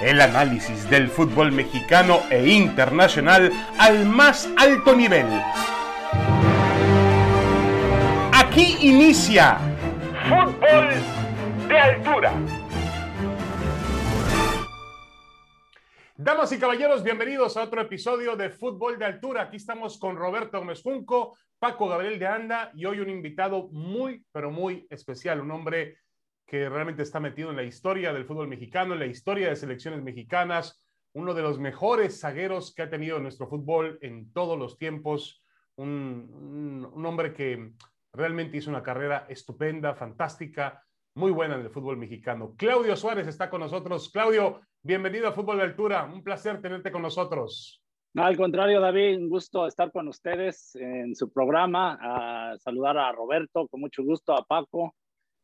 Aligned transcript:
El 0.00 0.20
análisis 0.20 0.90
del 0.90 1.08
fútbol 1.08 1.52
mexicano 1.52 2.20
e 2.30 2.46
internacional 2.48 3.50
al 3.78 4.04
más 4.04 4.46
alto 4.58 4.94
nivel. 4.94 5.26
Aquí 8.30 8.76
inicia 8.82 9.56
Fútbol 10.28 10.88
de 11.66 11.78
Altura. 11.78 12.32
Damas 16.14 16.52
y 16.52 16.58
caballeros, 16.58 17.02
bienvenidos 17.02 17.56
a 17.56 17.62
otro 17.62 17.80
episodio 17.80 18.36
de 18.36 18.50
Fútbol 18.50 18.98
de 18.98 19.06
Altura. 19.06 19.42
Aquí 19.42 19.56
estamos 19.56 19.98
con 19.98 20.16
Roberto 20.16 20.58
Gómez 20.58 20.82
Junco, 20.82 21.38
Paco 21.58 21.88
Gabriel 21.88 22.18
de 22.18 22.26
Anda 22.26 22.70
y 22.74 22.84
hoy 22.84 23.00
un 23.00 23.08
invitado 23.08 23.68
muy, 23.72 24.22
pero 24.30 24.50
muy 24.50 24.86
especial, 24.90 25.40
un 25.40 25.52
hombre 25.52 25.96
que 26.46 26.68
realmente 26.68 27.02
está 27.02 27.18
metido 27.18 27.50
en 27.50 27.56
la 27.56 27.64
historia 27.64 28.12
del 28.12 28.24
fútbol 28.24 28.48
mexicano, 28.48 28.94
en 28.94 29.00
la 29.00 29.06
historia 29.06 29.48
de 29.48 29.56
selecciones 29.56 30.02
mexicanas, 30.02 30.86
uno 31.12 31.34
de 31.34 31.42
los 31.42 31.58
mejores 31.58 32.20
zagueros 32.20 32.72
que 32.74 32.82
ha 32.82 32.90
tenido 32.90 33.18
nuestro 33.18 33.48
fútbol 33.48 33.98
en 34.00 34.32
todos 34.32 34.58
los 34.58 34.78
tiempos, 34.78 35.42
un, 35.76 36.90
un, 36.94 37.06
hombre 37.06 37.32
que 37.32 37.72
realmente 38.12 38.56
hizo 38.58 38.70
una 38.70 38.82
carrera 38.82 39.26
estupenda, 39.28 39.94
fantástica, 39.94 40.82
muy 41.14 41.32
buena 41.32 41.54
en 41.54 41.62
el 41.62 41.70
fútbol 41.70 41.96
mexicano. 41.96 42.54
Claudio 42.56 42.94
Suárez 42.94 43.26
está 43.26 43.50
con 43.50 43.60
nosotros. 43.60 44.10
Claudio, 44.10 44.60
bienvenido 44.82 45.28
a 45.28 45.32
Fútbol 45.32 45.56
de 45.56 45.64
Altura, 45.64 46.04
un 46.04 46.22
placer 46.22 46.60
tenerte 46.60 46.92
con 46.92 47.02
nosotros. 47.02 47.82
No, 48.14 48.24
al 48.24 48.36
contrario, 48.36 48.80
David, 48.80 49.18
un 49.18 49.28
gusto 49.28 49.66
estar 49.66 49.90
con 49.92 50.08
ustedes 50.08 50.74
en 50.76 51.14
su 51.14 51.30
programa, 51.30 51.98
a 52.00 52.58
saludar 52.58 52.96
a 52.98 53.12
Roberto, 53.12 53.66
con 53.68 53.80
mucho 53.80 54.02
gusto, 54.04 54.34
a 54.34 54.44
Paco, 54.44 54.94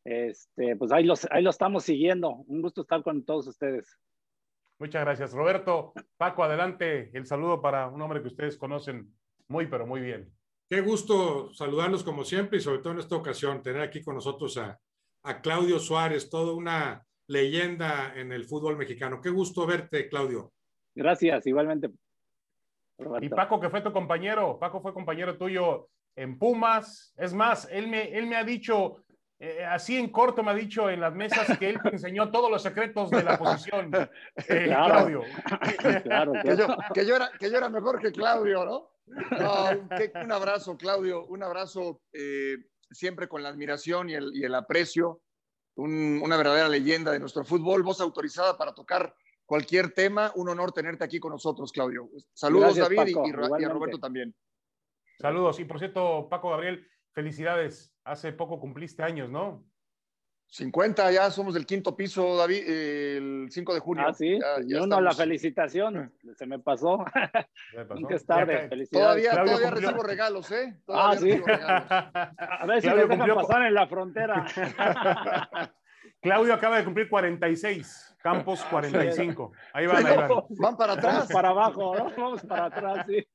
este, 0.03 0.75
pues 0.75 0.91
ahí, 0.91 1.03
los, 1.03 1.27
ahí 1.31 1.43
lo 1.43 1.49
estamos 1.49 1.83
siguiendo. 1.83 2.43
Un 2.47 2.61
gusto 2.61 2.81
estar 2.81 3.03
con 3.03 3.23
todos 3.23 3.47
ustedes. 3.47 3.97
Muchas 4.79 5.03
gracias, 5.03 5.33
Roberto. 5.33 5.93
Paco, 6.17 6.43
adelante. 6.43 7.09
El 7.13 7.25
saludo 7.25 7.61
para 7.61 7.87
un 7.87 8.01
hombre 8.01 8.21
que 8.21 8.27
ustedes 8.27 8.57
conocen 8.57 9.13
muy, 9.47 9.67
pero 9.67 9.85
muy 9.85 10.01
bien. 10.01 10.29
Qué 10.69 10.81
gusto 10.81 11.53
saludarlos 11.53 12.03
como 12.03 12.23
siempre 12.23 12.57
y 12.57 12.61
sobre 12.61 12.79
todo 12.79 12.93
en 12.93 12.99
esta 12.99 13.15
ocasión 13.15 13.61
tener 13.61 13.81
aquí 13.81 14.01
con 14.01 14.15
nosotros 14.15 14.57
a, 14.57 14.79
a 15.23 15.41
Claudio 15.41 15.79
Suárez, 15.79 16.29
toda 16.29 16.53
una 16.53 17.05
leyenda 17.27 18.13
en 18.15 18.31
el 18.31 18.45
fútbol 18.45 18.77
mexicano. 18.77 19.21
Qué 19.21 19.29
gusto 19.29 19.65
verte, 19.65 20.09
Claudio. 20.09 20.51
Gracias, 20.95 21.47
igualmente. 21.47 21.89
Roberto. 22.97 23.25
Y 23.25 23.29
Paco, 23.29 23.59
que 23.59 23.69
fue 23.69 23.81
tu 23.81 23.91
compañero, 23.91 24.57
Paco 24.59 24.81
fue 24.81 24.93
compañero 24.93 25.37
tuyo 25.37 25.89
en 26.15 26.37
Pumas. 26.37 27.13
Es 27.17 27.33
más, 27.33 27.67
él 27.71 27.87
me, 27.87 28.11
él 28.17 28.27
me 28.27 28.35
ha 28.35 28.43
dicho, 28.43 29.02
eh, 29.45 29.65
así 29.65 29.97
en 29.97 30.09
corto 30.09 30.41
me 30.41 30.51
ha 30.51 30.53
dicho 30.53 30.89
en 30.89 31.01
las 31.01 31.13
mesas 31.13 31.57
que 31.57 31.71
él 31.71 31.77
te 31.83 31.89
enseñó 31.89 32.31
todos 32.31 32.49
los 32.49 32.63
secretos 32.63 33.09
de 33.09 33.23
la 33.23 33.37
posición, 33.37 33.91
eh, 34.37 34.63
claro. 34.63 34.93
Claudio. 34.93 35.23
Claro, 36.01 36.31
que, 36.41 36.55
yo, 36.55 36.67
que, 36.93 37.05
yo 37.05 37.15
era, 37.17 37.29
que, 37.37 37.51
yo, 37.51 37.57
era, 37.57 37.67
mejor 37.67 37.99
que 37.99 38.13
Claudio, 38.13 38.63
¿no? 38.63 38.89
no 39.05 39.89
que, 39.97 40.13
un 40.23 40.31
abrazo, 40.31 40.77
Claudio, 40.77 41.25
un 41.25 41.43
abrazo 41.43 42.03
eh, 42.13 42.55
siempre 42.89 43.27
con 43.27 43.43
la 43.43 43.49
admiración 43.49 44.09
y 44.09 44.13
el, 44.13 44.31
y 44.33 44.45
el 44.45 44.55
aprecio. 44.55 45.21
Un, 45.75 46.21
una 46.23 46.37
verdadera 46.37 46.69
leyenda 46.69 47.11
de 47.11 47.19
nuestro 47.19 47.43
fútbol, 47.43 47.83
voz 47.83 47.99
autorizada 47.99 48.57
para 48.57 48.73
tocar 48.73 49.13
cualquier 49.45 49.91
tema. 49.91 50.31
Un 50.35 50.47
honor 50.47 50.71
tenerte 50.71 51.03
aquí 51.03 51.19
con 51.19 51.33
nosotros, 51.33 51.73
Claudio. 51.73 52.09
Saludos, 52.33 52.77
Gracias, 52.77 52.95
David, 52.95 53.13
Paco, 53.13 53.27
y, 53.27 53.61
y, 53.61 53.65
a 53.65 53.69
Roberto 53.69 53.99
también. 53.99 54.33
Saludos. 55.19 55.59
Y 55.59 55.65
por 55.65 55.79
cierto, 55.79 56.29
Paco 56.29 56.51
Gabriel, 56.51 56.87
felicidades. 57.11 57.92
Hace 58.05 58.33
poco 58.33 58.59
cumpliste 58.59 59.03
años, 59.03 59.29
¿no? 59.29 59.63
50, 60.53 61.11
ya 61.11 61.31
somos 61.31 61.55
del 61.55 61.65
quinto 61.65 61.97
piso, 61.97 62.37
David, 62.37 62.63
el 62.67 63.47
5 63.49 63.73
de 63.73 63.79
junio. 63.79 64.05
Ah, 64.07 64.13
sí. 64.13 64.37
Ya, 64.39 64.79
ya 64.79 64.85
no, 64.85 65.01
la 65.01 65.11
felicitación, 65.13 66.13
se 66.35 66.45
me 66.45 66.59
pasó. 66.59 66.99
Me 67.75 67.85
pasó. 67.85 67.99
Nunca 67.99 68.15
es 68.15 68.25
tarde, 68.25 68.69
felicidades. 68.69 69.23
Todavía, 69.23 69.31
todavía 69.31 69.71
recibo 69.71 70.03
regalos, 70.03 70.51
¿eh? 70.51 70.79
Todavía 70.85 71.09
ah, 71.09 71.17
sí. 71.17 71.31
regalos. 71.43 71.89
A 72.61 72.65
ver 72.67 72.81
si 72.81 72.87
Claudio 72.87 73.07
me 73.07 73.17
dejan 73.17 73.35
pasar 73.35 73.61
en 73.63 73.73
la 73.73 73.87
frontera. 73.87 74.45
Claudio 76.21 76.53
acaba 76.53 76.77
de 76.77 76.85
cumplir 76.85 77.09
46, 77.09 78.17
Campos 78.21 78.63
45. 78.69 79.51
Ahí 79.73 79.87
van, 79.87 80.05
ahí 80.05 80.15
van. 80.15 80.29
Van 80.49 80.77
para 80.77 80.93
atrás. 80.93 81.13
Vamos 81.15 81.31
para 81.31 81.49
abajo, 81.49 81.95
¿no? 81.97 82.11
Vamos 82.15 82.41
para 82.43 82.65
atrás, 82.65 83.05
sí. 83.07 83.25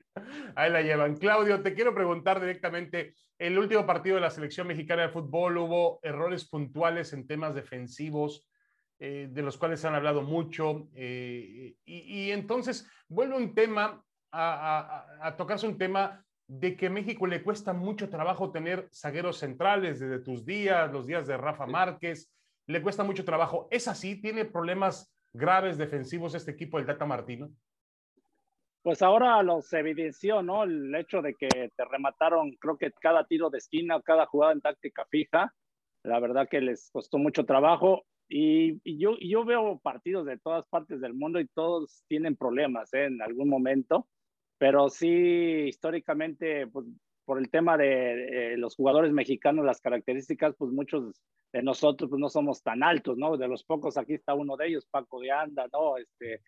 Ahí 0.55 0.71
la 0.71 0.83
llevan. 0.83 1.17
Claudio, 1.17 1.63
te 1.63 1.75
quiero 1.75 1.95
preguntar 1.95 2.41
directamente, 2.41 3.15
el 3.39 3.59
último 3.59 3.87
partido 3.87 4.17
de 4.17 4.23
la 4.23 4.31
selección 4.31 4.67
mexicana 4.67 5.03
de 5.03 5.09
fútbol 5.11 5.59
hubo 5.59 6.01
errores 6.03 6.49
puntuales 6.49 7.13
en 7.13 7.27
temas 7.27 7.55
defensivos, 7.55 8.49
eh, 8.99 9.29
de 9.31 9.43
los 9.43 9.57
cuales 9.57 9.81
se 9.81 9.87
han 9.87 9.95
hablado 9.95 10.23
mucho, 10.23 10.89
eh, 10.95 11.77
y, 11.85 11.95
y, 11.95 12.33
entonces 12.33 12.91
vuelve 13.09 13.37
un 13.37 13.55
tema 13.55 14.03
a, 14.33 15.07
a, 15.21 15.29
a, 15.29 15.37
tocarse 15.37 15.69
un 15.69 15.79
tema 15.79 16.25
de 16.49 16.77
que 16.77 16.87
a 16.87 16.91
México 16.91 17.27
le 17.27 17.43
cuesta 17.43 17.73
mucho 17.73 18.09
trabajo 18.09 18.51
tener 18.51 18.89
zagueros 18.93 19.39
centrales 19.39 20.01
desde 20.01 20.19
tus 20.19 20.45
días, 20.45 20.91
los 20.93 21.07
días 21.07 21.27
de 21.27 21.37
Rafa 21.37 21.67
Márquez, 21.67 22.33
le 22.67 22.83
cuesta 22.83 23.05
mucho 23.05 23.25
trabajo. 23.25 23.69
¿Es 23.71 23.89
así? 23.89 24.21
¿Tiene 24.21 24.45
problemas 24.45 25.15
graves 25.33 25.79
defensivos 25.79 26.35
este 26.35 26.51
equipo 26.51 26.79
del 26.79 26.87
Tata 26.87 27.07
Martino? 27.07 27.51
Pues 28.89 29.03
ahora 29.03 29.43
los 29.43 29.71
evidenció, 29.75 30.41
¿no? 30.43 30.65
El 30.65 30.95
hecho 30.95 31.21
de 31.21 31.35
que 31.35 31.71
te 31.77 31.85
remataron, 31.85 32.53
creo 32.53 32.79
que 32.79 32.91
cada 32.91 33.27
tiro 33.27 33.51
de 33.51 33.59
esquina, 33.59 34.01
cada 34.01 34.25
jugada 34.25 34.55
en 34.55 34.63
táctica 34.63 35.05
fija, 35.11 35.55
la 36.05 36.19
verdad 36.21 36.49
que 36.49 36.63
les 36.63 36.89
costó 36.91 37.19
mucho 37.19 37.45
trabajo. 37.45 38.07
Y, 38.31 38.81
y 38.85 38.99
yo, 38.99 39.19
yo 39.21 39.45
veo 39.45 39.79
partidos 39.79 40.25
de 40.25 40.39
todas 40.39 40.67
partes 40.69 41.03
del 41.03 41.13
mundo 41.13 41.39
y 41.39 41.47
todos 41.49 42.03
tienen 42.09 42.35
problemas 42.35 42.95
¿eh? 42.95 43.05
en 43.05 43.21
algún 43.21 43.51
momento, 43.51 44.09
pero 44.57 44.89
sí, 44.89 45.67
históricamente, 45.69 46.67
pues, 46.69 46.87
por 47.27 47.39
el 47.39 47.51
tema 47.51 47.77
de 47.77 48.55
eh, 48.55 48.57
los 48.57 48.75
jugadores 48.75 49.13
mexicanos, 49.13 49.67
las 49.67 49.83
características, 49.83 50.55
pues 50.57 50.73
muchos 50.73 51.21
de 51.53 51.63
nosotros 51.63 52.09
pues, 52.09 52.21
no 52.21 52.31
somos 52.31 52.63
tan 52.63 52.83
altos, 52.83 53.19
¿no? 53.19 53.37
De 53.37 53.49
los 53.49 53.65
pocos, 53.65 53.99
aquí 53.99 54.15
está 54.15 54.33
uno 54.33 54.57
de 54.57 54.69
ellos, 54.69 54.87
Paco 54.87 55.21
de 55.21 55.31
Anda, 55.31 55.67
¿no? 55.71 55.99
Este, 55.99 56.41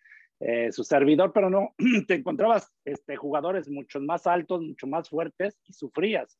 eh, 0.43 0.71
su 0.71 0.83
servidor, 0.83 1.31
pero 1.33 1.51
no, 1.51 1.75
te 2.07 2.15
encontrabas 2.15 2.73
este, 2.83 3.15
jugadores 3.15 3.69
mucho 3.69 3.99
más 4.01 4.25
altos, 4.25 4.63
mucho 4.63 4.87
más 4.87 5.07
fuertes 5.07 5.59
y 5.67 5.73
sufrías. 5.73 6.39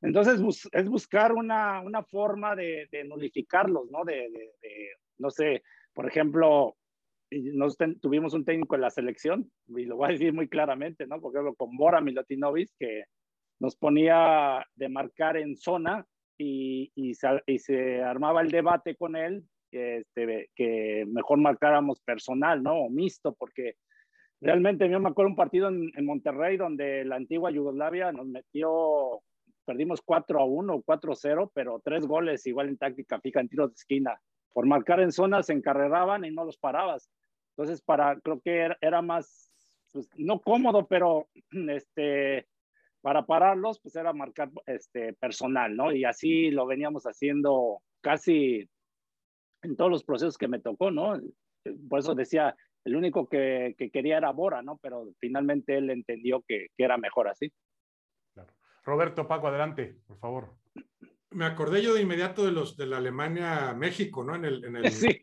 Entonces 0.00 0.40
es 0.72 0.88
buscar 0.88 1.32
una, 1.32 1.82
una 1.82 2.02
forma 2.02 2.56
de, 2.56 2.88
de, 2.90 3.04
nulificarlos, 3.04 3.90
¿no? 3.90 4.02
De, 4.04 4.30
no 5.18 5.30
sé, 5.30 5.62
por 5.92 6.08
ejemplo, 6.08 6.76
nos 7.30 7.76
tuvimos 8.00 8.32
un 8.32 8.46
técnico 8.46 8.76
en 8.76 8.80
la 8.80 8.90
selección, 8.90 9.50
y 9.68 9.84
lo 9.84 9.96
voy 9.96 10.08
a 10.08 10.12
decir 10.12 10.32
muy 10.32 10.48
claramente, 10.48 11.06
¿no? 11.06 11.20
Por 11.20 11.34
ejemplo, 11.34 11.54
con 11.54 11.76
Bora 11.76 12.00
Milutinovic, 12.00 12.70
que 12.78 13.04
nos 13.60 13.76
ponía 13.76 14.66
de 14.74 14.88
marcar 14.88 15.36
en 15.36 15.56
zona 15.56 16.06
y 16.38 16.90
se 17.14 18.02
armaba 18.02 18.40
el 18.40 18.50
debate 18.50 18.96
con 18.96 19.16
él 19.16 19.44
este, 19.74 20.50
que 20.54 21.04
mejor 21.06 21.38
marcáramos 21.38 22.00
personal, 22.00 22.62
¿no? 22.62 22.84
O 22.84 22.90
mixto, 22.90 23.34
porque 23.34 23.76
realmente 24.40 24.88
yo 24.88 25.00
me 25.00 25.08
acuerdo 25.08 25.30
un 25.30 25.36
partido 25.36 25.68
en, 25.68 25.90
en, 25.96 26.06
Monterrey 26.06 26.56
donde 26.56 27.04
la 27.04 27.16
antigua 27.16 27.50
Yugoslavia 27.50 28.12
nos 28.12 28.26
metió, 28.26 29.20
perdimos 29.64 30.00
4 30.02 30.40
a 30.40 30.44
1 30.44 30.74
o 30.74 30.82
4 30.82 31.12
a 31.12 31.16
0, 31.16 31.52
pero 31.54 31.80
tres 31.84 32.06
goles 32.06 32.46
igual 32.46 32.68
en 32.68 32.78
táctica 32.78 33.20
fija, 33.20 33.40
en 33.40 33.48
tiros 33.48 33.70
de 33.70 33.74
esquina. 33.74 34.20
Por 34.52 34.66
marcar 34.66 35.00
en 35.00 35.12
zona 35.12 35.42
se 35.42 35.52
encarreraban 35.52 36.24
y 36.24 36.30
no 36.30 36.44
los 36.44 36.58
parabas. 36.58 37.10
Entonces, 37.56 37.82
para, 37.82 38.18
creo 38.20 38.40
que 38.40 38.56
era, 38.56 38.78
era 38.80 39.02
más, 39.02 39.50
pues, 39.92 40.08
no 40.16 40.40
cómodo, 40.40 40.86
pero 40.86 41.28
este, 41.68 42.46
para 43.04 43.26
pararlos, 43.26 43.80
pues 43.80 43.96
era 43.96 44.12
marcar 44.12 44.50
este, 44.64 45.12
personal, 45.12 45.76
¿no? 45.76 45.92
Y 45.92 46.04
así 46.04 46.50
lo 46.50 46.66
veníamos 46.66 47.04
haciendo 47.04 47.82
casi 48.00 48.68
en 49.64 49.76
todos 49.76 49.90
los 49.90 50.04
procesos 50.04 50.38
que 50.38 50.48
me 50.48 50.60
tocó, 50.60 50.90
¿no? 50.90 51.20
Por 51.88 51.98
eso 51.98 52.14
decía, 52.14 52.54
el 52.84 52.96
único 52.96 53.28
que, 53.28 53.74
que 53.78 53.90
quería 53.90 54.18
era 54.18 54.30
Bora, 54.30 54.62
¿no? 54.62 54.78
Pero 54.78 55.08
finalmente 55.18 55.76
él 55.76 55.90
entendió 55.90 56.44
que, 56.46 56.68
que 56.76 56.84
era 56.84 56.98
mejor 56.98 57.28
así. 57.28 57.52
Claro. 58.34 58.52
Roberto, 58.84 59.26
Paco, 59.26 59.48
adelante, 59.48 59.96
por 60.06 60.18
favor. 60.18 60.54
Me 61.30 61.46
acordé 61.46 61.82
yo 61.82 61.94
de 61.94 62.02
inmediato 62.02 62.44
de 62.44 62.52
los 62.52 62.76
de 62.76 62.86
la 62.86 62.98
Alemania-México, 62.98 64.22
¿no? 64.22 64.36
En 64.36 64.44
el, 64.44 64.64
en 64.64 64.76
el, 64.76 64.84
sí, 64.92 65.18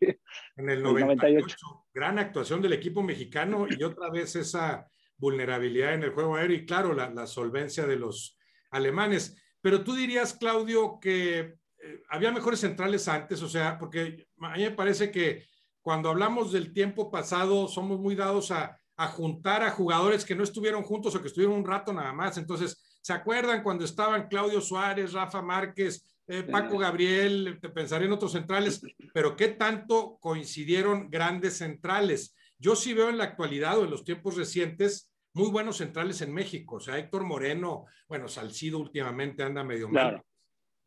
en 0.56 0.68
el 0.68 0.82
98. 0.82 1.06
98. 1.06 1.56
Gran 1.94 2.18
actuación 2.18 2.60
del 2.60 2.74
equipo 2.74 3.02
mexicano 3.02 3.66
y 3.70 3.82
otra 3.82 4.10
vez 4.10 4.36
esa 4.36 4.88
vulnerabilidad 5.16 5.94
en 5.94 6.02
el 6.02 6.10
juego 6.10 6.36
aéreo 6.36 6.56
y 6.56 6.66
claro, 6.66 6.92
la, 6.92 7.08
la 7.10 7.26
solvencia 7.26 7.86
de 7.86 7.96
los 7.96 8.36
alemanes. 8.70 9.40
Pero 9.60 9.84
tú 9.84 9.94
dirías, 9.94 10.34
Claudio, 10.34 10.98
que 11.00 11.54
eh, 11.82 12.02
había 12.08 12.32
mejores 12.32 12.60
centrales 12.60 13.08
antes, 13.08 13.42
o 13.42 13.48
sea, 13.48 13.78
porque 13.78 14.26
a 14.40 14.56
mí 14.56 14.62
me 14.62 14.70
parece 14.70 15.10
que 15.10 15.44
cuando 15.80 16.10
hablamos 16.10 16.52
del 16.52 16.72
tiempo 16.72 17.10
pasado 17.10 17.68
somos 17.68 17.98
muy 17.98 18.14
dados 18.14 18.50
a, 18.50 18.78
a, 18.96 19.08
juntar 19.08 19.62
a 19.62 19.70
jugadores 19.70 20.24
que 20.24 20.34
no 20.34 20.44
estuvieron 20.44 20.82
juntos 20.82 21.14
o 21.14 21.20
que 21.20 21.28
estuvieron 21.28 21.56
un 21.56 21.66
rato 21.66 21.92
nada 21.92 22.12
más. 22.12 22.38
Entonces, 22.38 22.98
¿se 23.00 23.12
acuerdan 23.12 23.62
cuando 23.62 23.84
estaban 23.84 24.28
Claudio 24.28 24.60
Suárez, 24.60 25.12
Rafa 25.12 25.42
Márquez, 25.42 26.16
eh, 26.28 26.44
Paco 26.44 26.78
Gabriel, 26.78 27.58
te 27.60 27.68
pensaré 27.68 28.06
en 28.06 28.12
otros 28.12 28.32
centrales, 28.32 28.80
pero 29.12 29.34
qué 29.36 29.48
tanto 29.48 30.18
coincidieron 30.20 31.10
grandes 31.10 31.58
centrales? 31.58 32.36
yo 32.62 32.76
sí 32.76 32.94
veo 32.94 33.10
en 33.10 33.18
la 33.18 33.24
actualidad 33.24 33.78
o 33.78 33.84
en 33.84 33.90
los 33.90 34.04
tiempos 34.04 34.36
recientes 34.36 35.12
muy 35.34 35.50
buenos 35.50 35.78
centrales 35.78 36.20
en 36.20 36.32
México. 36.32 36.76
O 36.76 36.80
sea, 36.80 36.96
Héctor 36.96 37.24
Moreno, 37.24 37.86
bueno, 38.08 38.28
Salcido 38.28 38.78
últimamente 38.78 39.42
anda 39.42 39.64
medio 39.64 39.88
mal. 39.88 40.22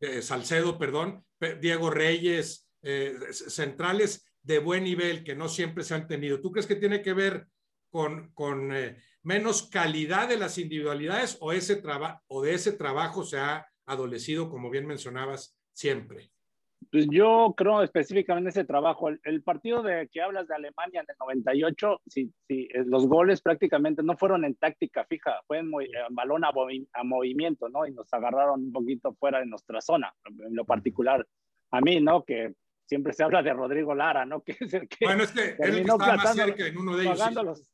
Eh, 0.00 0.22
Salcedo, 0.22 0.78
perdón, 0.78 1.24
Diego 1.60 1.90
Reyes, 1.90 2.68
eh, 2.82 3.14
centrales 3.30 4.26
de 4.42 4.58
buen 4.58 4.84
nivel 4.84 5.24
que 5.24 5.34
no 5.34 5.48
siempre 5.48 5.84
se 5.84 5.94
han 5.94 6.06
tenido. 6.06 6.40
¿Tú 6.40 6.52
crees 6.52 6.66
que 6.66 6.76
tiene 6.76 7.02
que 7.02 7.14
ver 7.14 7.48
con, 7.90 8.32
con 8.32 8.74
eh, 8.74 9.02
menos 9.22 9.68
calidad 9.68 10.28
de 10.28 10.36
las 10.36 10.58
individualidades 10.58 11.36
o, 11.40 11.52
ese 11.52 11.82
o 12.28 12.42
de 12.42 12.54
ese 12.54 12.72
trabajo 12.72 13.24
se 13.24 13.38
ha 13.38 13.66
adolecido, 13.86 14.48
como 14.50 14.70
bien 14.70 14.86
mencionabas, 14.86 15.58
siempre? 15.72 16.30
Pues 16.90 17.06
yo 17.10 17.54
creo 17.56 17.82
específicamente 17.82 18.50
ese 18.50 18.64
trabajo. 18.64 19.08
El, 19.08 19.42
partido 19.42 19.82
de 19.82 20.08
que 20.08 20.20
hablas 20.20 20.46
de 20.46 20.54
Alemania 20.54 21.00
en 21.00 21.06
el 21.08 21.16
98, 21.18 22.00
sí, 22.06 22.32
sí, 22.46 22.68
eh, 22.72 22.84
los 22.86 23.06
goles 23.06 23.40
prácticamente 23.40 24.02
no 24.02 24.16
fueron 24.16 24.44
en 24.44 24.54
táctica 24.54 25.04
fija, 25.04 25.40
fue 25.46 25.58
en, 25.58 25.70
balón 26.10 26.44
a, 26.44 26.52
movimiento, 27.02 27.68
¿no? 27.68 27.86
Y 27.86 27.92
nos 27.92 28.12
agarraron 28.12 28.64
un 28.64 28.72
poquito 28.72 29.14
fuera 29.14 29.40
de 29.40 29.46
nuestra 29.46 29.80
zona, 29.80 30.14
en 30.24 30.54
lo 30.54 30.64
particular. 30.64 31.26
A 31.72 31.80
mí, 31.80 32.00
¿no? 32.00 32.24
Que 32.24 32.54
siempre 32.86 33.12
se 33.12 33.24
habla 33.24 33.42
de 33.42 33.52
Rodrigo 33.52 33.94
Lara, 33.94 34.24
¿no? 34.24 34.40
Que 34.44 34.52
es 34.52 34.74
el 34.74 34.88
que. 34.88 35.04
Bueno, 35.04 35.24
es 35.24 35.32
que 35.32 35.56
él 35.58 35.78
estaba 35.78 36.16
más 36.16 36.34
cerca 36.34 36.66
en 36.66 36.78
uno 36.78 36.96
de 36.96 37.04
ellos. 37.04 37.72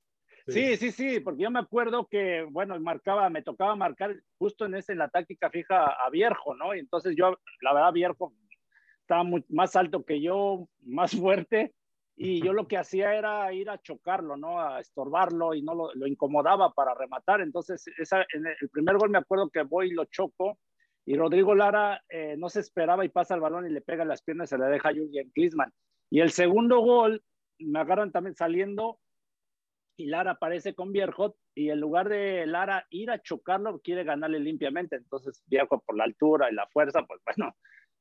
Sí. 0.49 0.77
sí. 0.77 0.91
sí, 0.91 1.21
porque 1.21 1.45
yo 1.45 1.51
me 1.51 1.61
acuerdo 1.61 2.09
que, 2.11 2.45
bueno, 2.51 2.79
marcaba, 2.81 3.31
me 3.31 3.43
tocaba 3.43 3.77
marcar 3.77 4.17
justo 4.39 4.65
en 4.65 4.75
ese, 4.75 4.93
en 4.93 4.99
la 4.99 5.09
táctica 5.09 5.51
fija 5.51 5.87
a 5.87 6.11
Vierjo, 6.11 6.57
¿no? 6.57 6.75
Y 6.75 6.81
entonces 6.81 7.15
yo, 7.17 7.39
la 7.61 7.73
verdad, 7.73 7.93
Vierjo 7.93 8.33
estaba 9.03 9.25
más 9.49 9.77
alto 9.77 10.05
que 10.05 10.21
yo, 10.21 10.69
más 10.83 11.13
fuerte, 11.21 11.75
y 12.17 12.43
yo 12.43 12.53
lo 12.53 12.69
que 12.69 12.77
hacía 12.77 13.15
era 13.15 13.53
ir 13.53 13.71
a 13.71 13.79
chocarlo, 13.79 14.37
¿no? 14.37 14.61
A 14.61 14.81
estorbarlo 14.81 15.55
y 15.55 15.63
no 15.63 15.75
lo, 15.75 16.07
incomodaba 16.07 16.73
para 16.73 16.95
rematar. 16.95 17.41
Entonces, 17.41 17.85
esa, 17.99 18.25
en 18.35 18.47
el 18.47 18.69
primer 18.71 18.97
gol 18.99 19.11
me 19.11 19.19
acuerdo 19.19 19.49
que 19.49 19.63
voy 19.63 19.89
y 19.89 19.95
lo 19.95 20.05
choco, 20.05 20.59
y 21.05 21.17
Rodrigo 21.17 21.55
Lara 21.55 22.01
eh, 22.09 22.37
no 22.39 22.49
se 22.49 22.61
esperaba 22.61 23.05
y 23.05 23.09
pasa 23.09 23.35
el 23.35 23.41
balón 23.41 23.67
y 23.67 23.71
le 23.71 23.81
pega 23.81 24.05
las 24.05 24.23
piernas 24.23 24.51
se 24.51 24.59
le 24.59 24.67
deja 24.67 24.91
a 24.91 24.93
Jürgen 24.93 25.31
Klinsmann. 25.33 25.73
Y 26.11 26.21
el 26.21 26.31
segundo 26.31 26.81
gol, 26.81 27.23
me 27.59 27.81
agarran 27.81 28.13
también 28.13 28.37
saliendo 28.37 28.99
y 29.97 30.07
Lara 30.07 30.33
aparece 30.33 30.75
con 30.75 30.93
Bierhot 30.93 31.37
y 31.55 31.71
en 31.71 31.81
lugar 31.81 32.09
de 32.09 32.47
Lara 32.47 32.87
ir 32.91 33.11
a 33.11 33.21
chocarlo, 33.21 33.81
quiere 33.81 34.05
ganarle 34.05 34.39
limpiamente. 34.39 34.97
Entonces 34.97 35.43
Bierhot 35.47 35.85
por 35.85 35.97
la 35.97 36.05
altura 36.05 36.51
y 36.51 36.55
la 36.55 36.67
fuerza, 36.69 37.05
pues 37.07 37.21
bueno, 37.37 37.57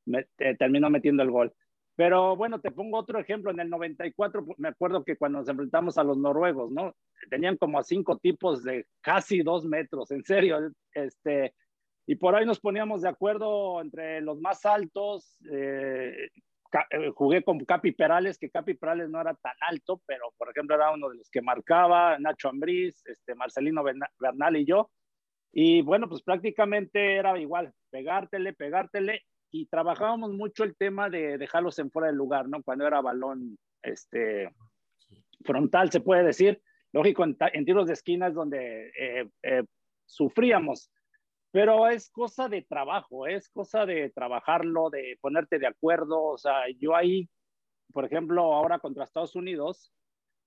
me, 0.06 0.26
terminó 0.58 0.90
metiendo 0.90 1.24
el 1.24 1.32
gol. 1.32 1.54
Pero 1.96 2.36
bueno, 2.36 2.60
te 2.60 2.72
pongo 2.72 2.98
otro 2.98 3.20
ejemplo. 3.20 3.52
En 3.52 3.60
el 3.60 3.70
94, 3.70 4.46
me 4.58 4.70
acuerdo 4.70 5.04
que 5.04 5.18
cuando 5.18 5.40
nos 5.40 5.50
enfrentamos 5.50 5.98
a 5.98 6.04
los 6.04 6.18
noruegos, 6.18 6.72
¿no? 6.72 6.96
Tenían 7.30 7.58
como 7.58 7.78
a 7.80 7.84
cinco 7.84 8.18
tipos 8.18 8.64
de 8.64 8.86
casi 9.02 9.42
dos 9.42 9.66
metros, 9.66 10.12
en 10.12 10.24
serio. 10.24 10.72
Este, 10.94 11.54
y 12.08 12.16
por 12.16 12.36
ahí 12.36 12.46
nos 12.46 12.60
poníamos 12.60 13.02
de 13.02 13.10
acuerdo 13.10 13.82
entre 13.82 14.22
los 14.22 14.40
más 14.40 14.66
altos. 14.66 15.38
Eh, 15.52 16.30
eh, 16.90 17.10
jugué 17.14 17.44
con 17.44 17.60
Capi 17.60 17.92
Perales, 17.92 18.38
que 18.38 18.50
Capi 18.50 18.74
Perales 18.76 19.10
no 19.10 19.20
era 19.20 19.34
tan 19.36 19.56
alto, 19.62 20.02
pero 20.06 20.34
por 20.38 20.50
ejemplo 20.50 20.76
era 20.76 20.92
uno 20.92 21.10
de 21.10 21.18
los 21.18 21.30
que 21.30 21.42
marcaba, 21.42 22.18
Nacho 22.18 22.50
Ambriz, 22.50 23.06
este, 23.06 23.36
Marcelino 23.36 23.84
Bernal 24.18 24.58
y 24.58 24.66
yo. 24.66 24.90
Y 25.52 25.82
bueno, 25.82 26.08
pues 26.08 26.24
prácticamente 26.24 27.16
era 27.18 27.38
igual, 27.38 27.74
pegártele, 27.90 28.54
pegártele 28.54 29.22
y 29.52 29.66
trabajábamos 29.66 30.32
mucho 30.32 30.64
el 30.64 30.76
tema 30.76 31.10
de 31.10 31.38
dejarlos 31.38 31.78
en 31.80 31.92
fuera 31.92 32.08
del 32.08 32.16
lugar, 32.16 32.48
¿no? 32.48 32.64
Cuando 32.64 32.88
era 32.88 33.02
balón 33.02 33.58
este, 33.84 34.50
frontal, 35.44 35.92
se 35.92 36.00
puede 36.00 36.24
decir. 36.24 36.62
Lógico, 36.94 37.24
en, 37.24 37.66
tiros 37.66 37.88
de 37.88 37.94
esquinas 37.94 38.34
donde 38.34 38.92
eh, 38.98 39.30
eh, 39.44 39.64
sufríamos, 40.06 40.92
pero 41.52 41.88
es 41.88 42.10
cosa 42.10 42.50
de 42.50 42.64
trabajo, 42.64 43.28
es 43.28 43.50
cosa 43.50 43.86
de 43.86 44.10
trabajarlo, 44.10 44.90
de 44.90 45.18
ponerte 45.22 45.60
de 45.60 45.68
acuerdo. 45.68 46.22
O 46.22 46.38
sea, 46.38 46.70
yo 46.80 46.96
ahí, 46.96 47.30
por 47.94 48.06
ejemplo, 48.06 48.54
ahora 48.54 48.80
contra 48.80 49.04
Estados 49.04 49.36
Unidos, 49.36 49.94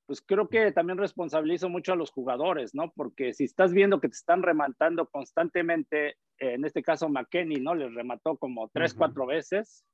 pues 0.07 0.21
creo 0.21 0.49
que 0.49 0.73
también 0.73 0.99
responsabilizo 0.99 1.69
mucho 1.69 1.93
a 1.93 1.97
los 1.97 2.11
jugadores, 2.11 2.75
¿no? 2.75 2.93
Porque 2.93 3.33
si 3.33 3.45
estás 3.45 3.73
viendo 3.73 4.01
que 4.01 4.09
te 4.09 4.17
están 4.17 4.43
rematando 4.43 5.09
constantemente, 5.09 6.17
en 6.39 6.65
este 6.65 6.83
caso 6.83 7.09
McKenny, 7.09 7.57
¿no? 7.57 7.75
Les 7.75 7.93
remató 7.95 8.37
como 8.37 8.69
tres, 8.69 8.95
cuatro 8.95 9.27
veces. 9.27 9.85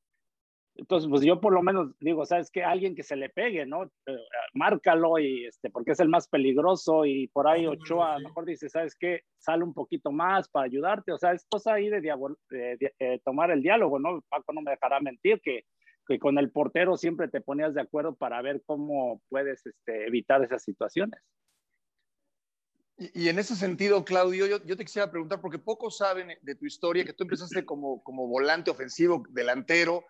Entonces, 0.76 1.10
pues 1.10 1.22
yo 1.22 1.40
por 1.40 1.52
lo 1.52 1.62
menos 1.62 1.92
digo, 2.00 2.24
¿sabes 2.24 2.50
qué? 2.50 2.62
Alguien 2.62 2.94
que 2.94 3.02
se 3.02 3.16
le 3.16 3.28
pegue, 3.28 3.66
¿no? 3.66 3.84
Eh, 4.06 4.16
márcalo 4.54 5.18
y 5.18 5.44
este, 5.46 5.68
porque 5.68 5.92
es 5.92 6.00
el 6.00 6.08
más 6.08 6.28
peligroso 6.28 7.04
y 7.04 7.28
por 7.28 7.48
ahí 7.48 7.66
Ochoa 7.66 8.14
a 8.14 8.18
lo 8.18 8.28
mejor 8.28 8.46
dice, 8.46 8.68
¿sabes 8.68 8.96
qué? 8.98 9.22
Sale 9.38 9.64
un 9.64 9.74
poquito 9.74 10.10
más 10.12 10.48
para 10.48 10.66
ayudarte. 10.66 11.12
O 11.12 11.18
sea, 11.18 11.32
es 11.32 11.44
cosa 11.50 11.74
ahí 11.74 11.88
de, 11.88 12.00
de 12.00 12.94
eh, 12.98 13.20
tomar 13.24 13.50
el 13.50 13.62
diálogo, 13.62 13.98
¿no? 13.98 14.22
Paco 14.28 14.52
no 14.52 14.62
me 14.62 14.70
dejará 14.70 15.00
mentir 15.00 15.40
que 15.42 15.64
que 16.10 16.18
con 16.18 16.38
el 16.38 16.50
portero 16.50 16.96
siempre 16.96 17.28
te 17.28 17.40
ponías 17.40 17.72
de 17.72 17.82
acuerdo 17.82 18.16
para 18.16 18.42
ver 18.42 18.62
cómo 18.66 19.22
puedes 19.28 19.64
este, 19.64 20.08
evitar 20.08 20.42
esas 20.42 20.64
situaciones. 20.64 21.20
Y, 23.00 23.30
en 23.30 23.38
ese 23.38 23.56
sentido, 23.56 24.04
Claudio, 24.04 24.46
yo, 24.46 24.62
yo, 24.64 24.76
te 24.76 24.84
quisiera 24.84 25.10
preguntar, 25.10 25.40
porque 25.40 25.58
pocos 25.58 25.96
saben 25.96 26.36
de 26.42 26.54
tu 26.54 26.66
historia, 26.66 27.02
que 27.04 27.14
tú 27.14 27.24
empezaste 27.24 27.64
como, 27.64 28.02
como 28.02 28.28
volante 28.28 28.70
ofensivo, 28.70 29.24
delantero, 29.30 30.04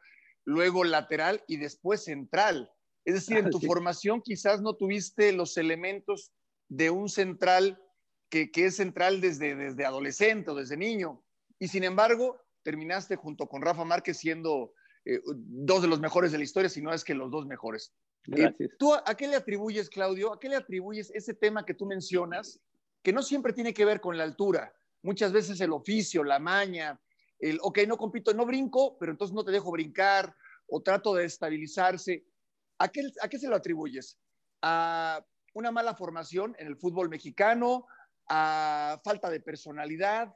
luego 0.44 0.82
lateral 0.82 1.44
y 1.46 1.56
después 1.56 2.02
central. 2.02 2.68
Es 3.04 3.14
decir, 3.14 3.36
en 3.36 3.50
tu 3.50 3.60
formación 3.60 4.20
quizás 4.20 4.60
no 4.60 4.74
tuviste 4.74 5.32
los 5.32 5.56
elementos 5.56 6.32
de 6.68 6.90
un 6.90 7.08
central 7.08 7.80
que, 8.28 8.50
que 8.50 8.66
es 8.66 8.76
central 8.76 9.20
desde, 9.20 9.54
desde 9.54 9.84
adolescente 9.84 10.50
o 10.50 10.54
desde 10.56 10.76
niño. 10.76 11.22
Y 11.60 11.68
sin 11.68 11.84
embargo, 11.84 12.40
terminaste 12.62 13.14
junto 13.14 13.46
con 13.46 13.62
Rafa 13.62 13.84
Márquez 13.84 14.18
siendo 14.18 14.74
eh, 15.04 15.20
dos 15.24 15.82
de 15.82 15.88
los 15.88 16.00
mejores 16.00 16.32
de 16.32 16.38
la 16.38 16.44
historia, 16.44 16.68
si 16.68 16.82
no 16.82 16.92
es 16.92 17.04
que 17.04 17.14
los 17.14 17.30
dos 17.30 17.46
mejores. 17.46 17.94
Eh, 18.36 18.52
¿Tú 18.78 18.94
a, 18.94 19.14
qué 19.16 19.28
le 19.28 19.36
atribuyes, 19.36 19.88
Claudio? 19.88 20.32
¿A 20.32 20.40
qué 20.40 20.48
le 20.48 20.56
atribuyes 20.56 21.10
ese 21.14 21.34
tema 21.34 21.64
que 21.64 21.74
tú 21.74 21.86
mencionas, 21.86 22.60
que 23.02 23.12
no 23.12 23.22
siempre 23.22 23.52
tiene 23.52 23.74
que 23.74 23.84
ver 23.84 24.00
con 24.00 24.16
la 24.16 24.24
altura? 24.24 24.74
Muchas 25.02 25.32
veces 25.32 25.60
el 25.60 25.72
oficio, 25.72 26.24
la 26.24 26.38
maña, 26.38 27.00
el, 27.38 27.58
ok, 27.62 27.80
no 27.86 27.96
compito, 27.96 28.34
no 28.34 28.44
brinco, 28.46 28.98
pero 28.98 29.12
entonces 29.12 29.34
no 29.34 29.44
te 29.44 29.52
dejo 29.52 29.70
brincar 29.70 30.34
o 30.66 30.82
trato 30.82 31.14
de 31.14 31.24
estabilizarse. 31.24 32.24
¿A 32.78 32.88
qué, 32.88 33.02
a 33.22 33.28
qué 33.28 33.38
se 33.38 33.48
lo 33.48 33.56
atribuyes? 33.56 34.18
¿A 34.62 35.24
una 35.54 35.70
mala 35.70 35.94
formación 35.94 36.54
en 36.58 36.66
el 36.66 36.76
fútbol 36.76 37.08
mexicano? 37.08 37.86
¿A 38.28 39.00
falta 39.02 39.30
de 39.30 39.40
personalidad? 39.40 40.34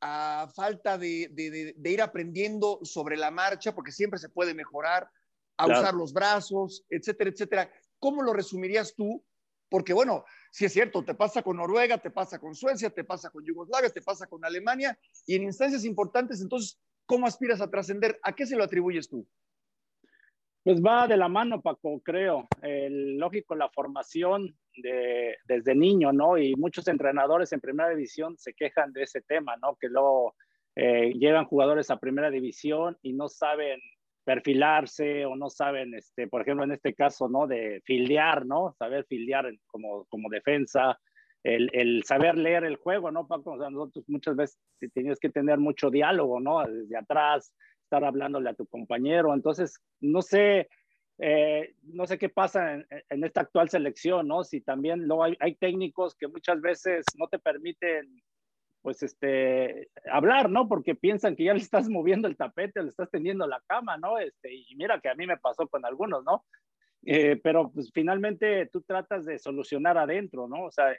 a 0.00 0.50
falta 0.54 0.96
de, 0.96 1.74
ir 1.84 2.02
aprendiendo 2.02 2.80
sobre 2.82 3.16
la 3.16 3.30
marcha, 3.30 3.74
porque 3.74 3.92
siempre 3.92 4.18
se 4.18 4.28
puede 4.28 4.54
mejorar, 4.54 5.10
a 5.56 5.66
usar 5.66 5.94
los 5.94 6.12
brazos, 6.12 6.84
etcétera, 6.88 7.30
etcétera. 7.30 7.72
¿Cómo 7.98 8.22
lo 8.22 8.32
resumirías 8.32 8.94
tú? 8.94 9.22
Porque 9.70 9.94
bueno, 9.94 10.24
si 10.50 10.66
es 10.66 10.72
cierto, 10.72 11.04
te 11.04 11.14
pasa 11.14 11.42
con 11.42 11.56
Noruega, 11.56 11.96
te 11.98 12.10
pasa 12.10 12.38
con 12.38 12.54
Suecia, 12.54 12.90
te 12.90 13.04
pasa 13.04 13.30
con 13.30 13.44
Yugoslavia, 13.44 13.88
te 13.88 14.02
pasa 14.02 14.26
con 14.26 14.44
Alemania, 14.44 14.98
y 15.26 15.36
en 15.36 15.44
instancias 15.44 15.84
importantes, 15.84 16.42
entonces, 16.42 16.78
¿cómo 17.06 17.26
aspiras 17.26 17.60
a 17.60 17.70
trascender? 17.70 18.18
¿A 18.22 18.34
qué 18.34 18.44
se 18.44 18.56
lo 18.56 18.64
atribuyes 18.64 19.08
tú? 19.08 19.26
Pues 20.62 20.82
va 20.82 21.06
de 21.06 21.16
la 21.16 21.28
mano, 21.28 21.62
Paco, 21.62 22.00
creo. 22.00 22.46
El, 22.60 23.16
lógico, 23.16 23.54
la 23.54 23.70
formación 23.70 24.58
de, 24.76 25.38
desde 25.46 25.74
niño, 25.74 26.12
¿no? 26.12 26.36
Y 26.36 26.54
muchos 26.54 26.86
entrenadores 26.88 27.52
en 27.52 27.60
primera 27.60 27.88
división 27.88 28.36
se 28.36 28.52
quejan 28.52 28.92
de 28.92 29.04
ese 29.04 29.22
tema, 29.22 29.56
¿no? 29.56 29.76
Que 29.76 29.88
luego 29.88 30.34
eh, 30.76 31.14
llegan 31.14 31.46
jugadores 31.46 31.90
a 31.90 31.98
primera 31.98 32.30
división 32.30 32.98
y 33.00 33.14
no 33.14 33.28
saben 33.28 33.80
perfilarse 34.24 35.24
o 35.26 35.36
no 35.36 35.50
saben, 35.50 35.94
este, 35.94 36.28
por 36.28 36.42
ejemplo, 36.42 36.64
en 36.64 36.72
este 36.72 36.94
caso, 36.94 37.28
¿no? 37.28 37.46
De 37.46 37.80
fildear, 37.84 38.46
¿no? 38.46 38.74
Saber 38.78 39.04
fildear 39.06 39.50
como, 39.66 40.04
como 40.06 40.28
defensa, 40.28 40.98
el, 41.42 41.70
el, 41.72 42.04
saber 42.04 42.36
leer 42.36 42.64
el 42.64 42.76
juego, 42.76 43.10
¿no, 43.10 43.26
Paco? 43.26 43.52
O 43.52 43.58
sea, 43.58 43.70
nosotros 43.70 44.04
muchas 44.08 44.36
veces 44.36 44.58
tenías 44.92 45.18
que 45.18 45.30
tener 45.30 45.58
mucho 45.58 45.90
diálogo, 45.90 46.38
¿no? 46.38 46.62
Desde 46.66 46.96
atrás, 46.96 47.54
estar 47.82 48.04
hablándole 48.04 48.50
a 48.50 48.54
tu 48.54 48.66
compañero. 48.66 49.34
Entonces, 49.34 49.80
no 50.00 50.22
sé, 50.22 50.68
eh, 51.18 51.74
no 51.82 52.06
sé 52.06 52.18
qué 52.18 52.28
pasa 52.28 52.74
en, 52.74 53.24
esta 53.24 53.40
actual 53.40 53.68
selección, 53.68 54.28
¿no? 54.28 54.44
Si 54.44 54.60
también 54.60 55.06
luego 55.06 55.24
hay, 55.24 55.36
hay, 55.40 55.54
técnicos 55.54 56.14
que 56.14 56.28
muchas 56.28 56.60
veces 56.60 57.04
no 57.16 57.26
te 57.26 57.38
permiten, 57.38 58.22
pues, 58.82 59.02
este, 59.02 59.88
hablar, 60.10 60.50
¿no? 60.50 60.68
Porque 60.68 60.94
piensan 60.94 61.36
que 61.36 61.44
ya 61.44 61.54
le 61.54 61.60
estás 61.60 61.88
moviendo 61.88 62.28
el 62.28 62.36
tapete, 62.36 62.82
le 62.82 62.88
estás 62.88 63.10
tendiendo 63.10 63.46
la 63.46 63.62
cama, 63.66 63.96
¿no? 63.96 64.18
Este, 64.18 64.54
y 64.54 64.74
mira 64.76 65.00
que 65.00 65.08
a 65.08 65.14
mí 65.14 65.26
me 65.26 65.38
pasó 65.38 65.68
con 65.68 65.84
algunos, 65.84 66.24
¿no? 66.24 66.44
Eh, 67.06 67.40
pero 67.42 67.70
pues 67.72 67.90
finalmente 67.94 68.66
tú 68.66 68.82
tratas 68.82 69.24
de 69.24 69.38
solucionar 69.38 69.96
adentro, 69.96 70.48
¿no? 70.48 70.64
O 70.64 70.70
sea, 70.70 70.92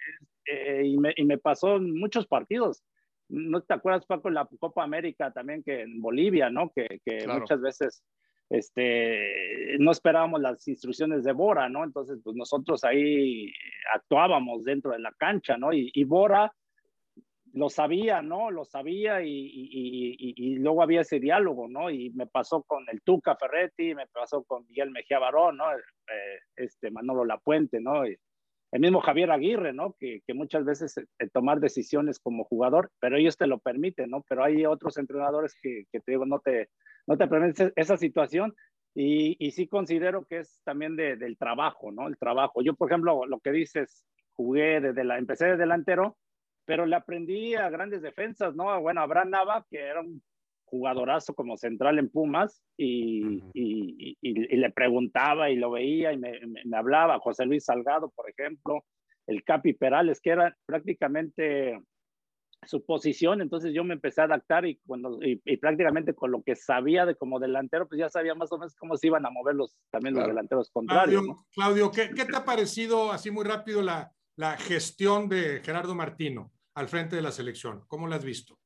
eh, 0.45 0.83
y, 0.83 0.97
me, 0.97 1.13
y 1.15 1.25
me 1.25 1.37
pasó 1.37 1.75
en 1.75 1.99
muchos 1.99 2.25
partidos 2.25 2.83
¿No 3.31 3.61
te 3.61 3.73
acuerdas, 3.73 4.05
Paco, 4.05 4.27
en 4.27 4.33
la 4.33 4.47
Copa 4.59 4.83
América 4.83 5.31
también 5.31 5.63
que 5.63 5.83
en 5.83 6.01
Bolivia, 6.01 6.49
¿no? 6.49 6.69
Que, 6.73 6.99
que 7.05 7.25
muchas 7.27 7.61
veces 7.61 8.03
este, 8.49 9.77
no 9.79 9.91
esperábamos 9.91 10.41
las 10.41 10.67
instrucciones 10.67 11.23
de 11.23 11.31
Bora, 11.31 11.69
¿no? 11.69 11.85
Entonces, 11.85 12.19
pues 12.21 12.35
nosotros 12.35 12.83
ahí 12.83 13.49
actuábamos 13.95 14.65
dentro 14.65 14.91
de 14.91 14.99
la 14.99 15.13
cancha, 15.13 15.55
¿no? 15.55 15.71
Y, 15.71 15.89
y 15.93 16.03
Bora 16.03 16.51
lo 17.53 17.69
sabía, 17.69 18.21
¿no? 18.21 18.51
Lo 18.51 18.65
sabía 18.65 19.21
y, 19.23 20.55
luego 20.55 20.81
había 20.83 21.01
ese 21.01 21.19
diálogo, 21.19 21.67
¿no? 21.67 21.89
Y 21.89 22.09
me 22.11 22.27
pasó 22.27 22.63
con 22.63 22.85
el 22.89 23.01
Tuca 23.01 23.35
Ferretti, 23.35 23.95
me 23.95 24.07
pasó 24.07 24.43
con 24.43 24.65
Miguel 24.67 24.91
Mejía 24.91 25.19
Barón, 25.19 25.57
¿no? 25.57 25.71
Eh, 25.73 26.39
este 26.55 26.91
Manolo 26.91 27.25
Lapuente, 27.25 27.79
¿no? 27.79 28.03
el 28.03 28.79
mismo 28.79 29.01
Javier 29.01 29.31
Aguirre, 29.31 29.73
¿no? 29.73 29.95
Que, 29.99 30.21
muchas 30.33 30.63
veces 30.63 30.97
eh, 30.97 31.29
tomar 31.33 31.59
decisiones 31.59 32.19
como 32.19 32.45
jugador, 32.45 32.89
pero 32.99 33.17
ellos 33.17 33.35
te 33.35 33.47
lo 33.47 33.59
permiten, 33.59 34.09
¿no? 34.09 34.23
Pero 34.29 34.45
hay 34.45 34.65
otros 34.65 34.97
entrenadores 34.97 35.53
que, 35.61 35.83
que 35.91 35.99
te 35.99 36.13
digo, 36.13 36.25
no 36.25 36.39
te, 36.39 36.69
no 37.05 37.17
te 37.17 37.27
permiten 37.27 37.73
esa 37.75 37.97
situación. 37.97 38.53
Y, 38.93 39.51
sí 39.51 39.67
considero 39.67 40.25
que 40.25 40.39
es 40.39 40.61
también 40.63 40.95
de, 40.95 41.15
del 41.15 41.37
trabajo, 41.37 41.91
¿no? 41.91 42.07
El 42.07 42.17
trabajo. 42.17 42.61
Yo, 42.61 42.73
por 42.75 42.89
ejemplo, 42.89 43.25
lo 43.25 43.39
que 43.39 43.51
dices, 43.51 44.05
jugué 44.35 44.81
desde 44.81 45.03
la, 45.03 45.17
empecé 45.17 45.45
de 45.45 45.57
delantero, 45.57 46.17
pero 46.71 46.85
le 46.85 46.95
aprendí 46.95 47.53
a 47.53 47.69
grandes 47.69 48.01
defensas, 48.01 48.55
¿no? 48.55 48.79
Bueno, 48.79 49.01
Abraham 49.01 49.31
Nava, 49.31 49.65
que 49.69 49.77
era 49.77 49.99
un 49.99 50.23
jugadorazo 50.63 51.33
como 51.33 51.57
central 51.57 51.99
en 51.99 52.07
Pumas, 52.07 52.63
y, 52.77 53.43
y, 53.53 54.17
y, 54.21 54.55
le 54.55 54.71
preguntaba 54.71 55.49
y 55.49 55.57
lo 55.57 55.71
veía 55.71 56.13
y 56.13 56.17
me, 56.17 56.39
me, 56.63 56.77
hablaba. 56.77 57.19
José 57.19 57.45
Luis 57.45 57.65
Salgado, 57.65 58.09
por 58.11 58.29
ejemplo, 58.29 58.85
el 59.27 59.43
Capi 59.43 59.73
Perales, 59.73 60.21
que 60.21 60.29
era 60.29 60.55
prácticamente 60.65 61.77
su 62.65 62.85
posición, 62.85 63.41
entonces 63.41 63.73
yo 63.73 63.83
me 63.83 63.95
empecé 63.95 64.21
a 64.21 64.25
adaptar 64.25 64.65
y, 64.65 64.79
cuando, 64.87 65.19
y, 65.21 65.57
prácticamente 65.57 66.13
con 66.13 66.31
lo 66.31 66.41
que 66.41 66.55
sabía 66.55 67.05
de 67.05 67.15
como 67.15 67.37
delantero, 67.37 67.85
pues 67.85 67.99
ya 67.99 68.09
sabía 68.09 68.33
más 68.33 68.49
o 68.53 68.57
menos 68.57 68.77
cómo 68.77 68.95
se 68.95 69.07
iban 69.07 69.25
a 69.25 69.29
mover 69.29 69.55
los, 69.55 69.75
también 69.89 70.15
los 70.15 70.25
delanteros 70.25 70.71
contrarios. 70.71 71.21
Claudio, 71.53 71.91
¿qué, 71.91 72.11
¿qué, 72.15 72.23
te 72.23 72.37
ha 72.37 72.45
parecido 72.45 73.11
así 73.11 73.29
muy 73.29 73.43
rápido 73.43 73.81
la, 73.81 74.13
la 74.37 74.55
gestión 74.55 75.27
de 75.27 75.59
Gerardo 75.59 75.95
Martino 75.95 76.49
al 76.73 76.87
frente 76.87 77.15
de 77.15 77.21
la 77.21 77.31
selección? 77.31 77.83
¿Cómo 77.87 78.07
la 78.07 78.15
has 78.17 78.25
visto? 78.25 78.57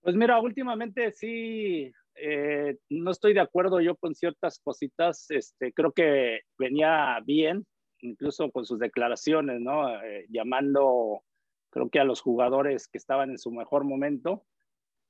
Pues 0.00 0.16
mira, 0.16 0.40
últimamente 0.40 1.12
sí, 1.12 1.92
eh, 2.14 2.76
no 2.88 3.10
estoy 3.10 3.34
de 3.34 3.40
acuerdo 3.40 3.80
yo 3.80 3.96
con 3.96 4.14
ciertas 4.14 4.60
cositas, 4.60 5.30
este, 5.30 5.72
creo 5.72 5.92
que 5.92 6.40
venía 6.58 7.18
bien, 7.24 7.66
incluso 8.00 8.50
con 8.50 8.64
sus 8.64 8.78
declaraciones, 8.78 9.60
¿no? 9.60 10.02
Eh, 10.02 10.26
llamando 10.28 11.22
creo 11.70 11.90
que 11.90 12.00
a 12.00 12.04
los 12.04 12.20
jugadores 12.20 12.88
que 12.88 12.98
estaban 12.98 13.30
en 13.30 13.38
su 13.38 13.50
mejor 13.50 13.84
momento, 13.84 14.44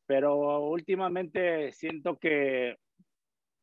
pero 0.06 0.60
últimamente 0.68 1.72
siento 1.72 2.18
que, 2.18 2.76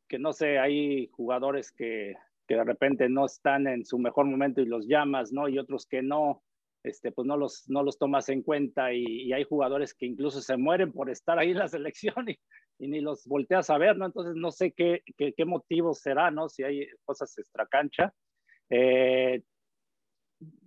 que 0.08 0.18
no 0.18 0.32
sé, 0.32 0.58
hay 0.58 1.08
jugadores 1.08 1.72
que, 1.72 2.14
que 2.46 2.54
de 2.54 2.64
repente 2.64 3.08
no 3.08 3.26
están 3.26 3.66
en 3.66 3.84
su 3.84 3.98
mejor 3.98 4.26
momento 4.26 4.60
y 4.60 4.66
los 4.66 4.86
llamas, 4.86 5.32
¿no? 5.32 5.48
Y 5.48 5.58
otros 5.58 5.86
que 5.86 6.02
no, 6.02 6.42
este, 6.86 7.12
pues 7.12 7.26
no 7.26 7.36
los, 7.36 7.64
no 7.68 7.82
los 7.82 7.98
tomas 7.98 8.28
en 8.28 8.42
cuenta 8.42 8.92
y, 8.92 9.32
hay 9.32 9.44
jugadores 9.44 9.94
que 9.94 10.06
incluso 10.06 10.40
se 10.40 10.56
mueren 10.56 10.92
por 10.92 11.10
estar 11.10 11.38
ahí 11.38 11.50
en 11.50 11.58
la 11.58 11.68
selección 11.68 12.28
y, 12.28 12.38
ni 12.78 13.00
los 13.00 13.26
volteas 13.26 13.70
a 13.70 13.78
ver, 13.78 13.96
¿no? 13.96 14.06
Entonces 14.06 14.34
no 14.36 14.50
sé 14.50 14.72
qué, 14.72 15.02
qué, 15.16 15.32
qué 15.34 15.44
motivo 15.44 15.94
será, 15.94 16.30
¿no? 16.30 16.48
Si 16.48 16.62
hay 16.62 16.86
cosas 17.04 17.36
extracancha. 17.38 18.12
Eh, 18.70 19.42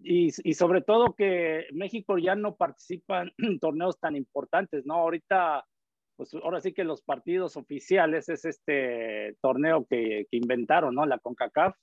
y, 0.01 0.31
sobre 0.53 0.81
todo 0.81 1.13
que 1.13 1.67
México 1.71 2.17
ya 2.17 2.35
no 2.35 2.55
participa 2.55 3.25
en 3.37 3.59
torneos 3.59 3.99
tan 3.99 4.15
importantes, 4.15 4.85
¿no? 4.85 4.95
Ahorita, 4.95 5.65
pues 6.15 6.33
ahora 6.33 6.59
sí 6.61 6.73
que 6.73 6.83
los 6.83 7.01
partidos 7.01 7.55
oficiales 7.57 8.29
es 8.29 8.45
este 8.45 9.35
torneo 9.41 9.85
que, 9.87 10.25
que 10.29 10.37
inventaron, 10.37 10.95
¿no? 10.95 11.05
La 11.05 11.19
CONCACAF, 11.19 11.75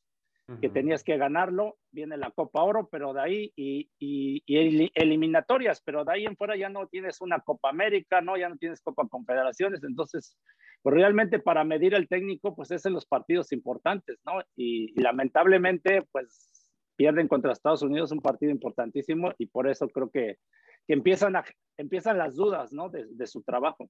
que 0.61 0.69
tenías 0.69 1.03
que 1.03 1.17
ganarlo, 1.17 1.77
viene 1.91 2.17
la 2.17 2.31
Copa 2.31 2.63
Oro, 2.63 2.89
pero 2.89 3.13
de 3.13 3.21
ahí, 3.21 3.53
y, 3.57 3.91
y, 3.99 4.43
y, 4.47 4.91
eliminatorias, 4.95 5.83
pero 5.85 6.05
de 6.05 6.13
ahí 6.13 6.25
en 6.25 6.37
fuera 6.37 6.57
ya 6.57 6.69
no 6.69 6.87
tienes 6.87 7.21
una 7.21 7.41
Copa 7.41 7.71
América, 7.71 8.21
¿no? 8.21 8.37
Ya 8.37 8.49
no 8.49 8.57
tienes 8.57 8.81
Copa 8.81 9.09
Confederaciones, 9.09 9.83
entonces, 9.83 10.39
pues 10.83 10.95
realmente 10.95 11.41
para 11.41 11.65
medir 11.65 11.95
el 11.95 12.07
técnico, 12.07 12.55
pues 12.55 12.71
es 12.71 12.87
en 12.87 12.93
los 12.93 13.07
partidos 13.07 13.51
importantes, 13.51 14.21
¿no? 14.25 14.41
y 14.55 15.01
lamentablemente, 15.01 16.03
pues 16.13 16.57
pierden 16.97 17.29
contra 17.29 17.53
Estados 17.53 17.83
Unidos 17.83 18.11
un 18.11 18.21
partido 18.21 18.51
importantísimo 18.51 19.33
y 19.39 19.47
por 19.47 19.69
eso 19.69 19.89
creo 19.89 20.11
que, 20.11 20.39
que 20.87 20.95
empiezan, 20.95 21.37
a, 21.37 21.45
empiezan 21.77 22.19
las 22.19 22.35
dudas 22.35 22.73
¿no? 22.73 22.89
de, 22.89 23.07
de, 23.11 23.27
su 23.27 23.43
trabajo. 23.43 23.89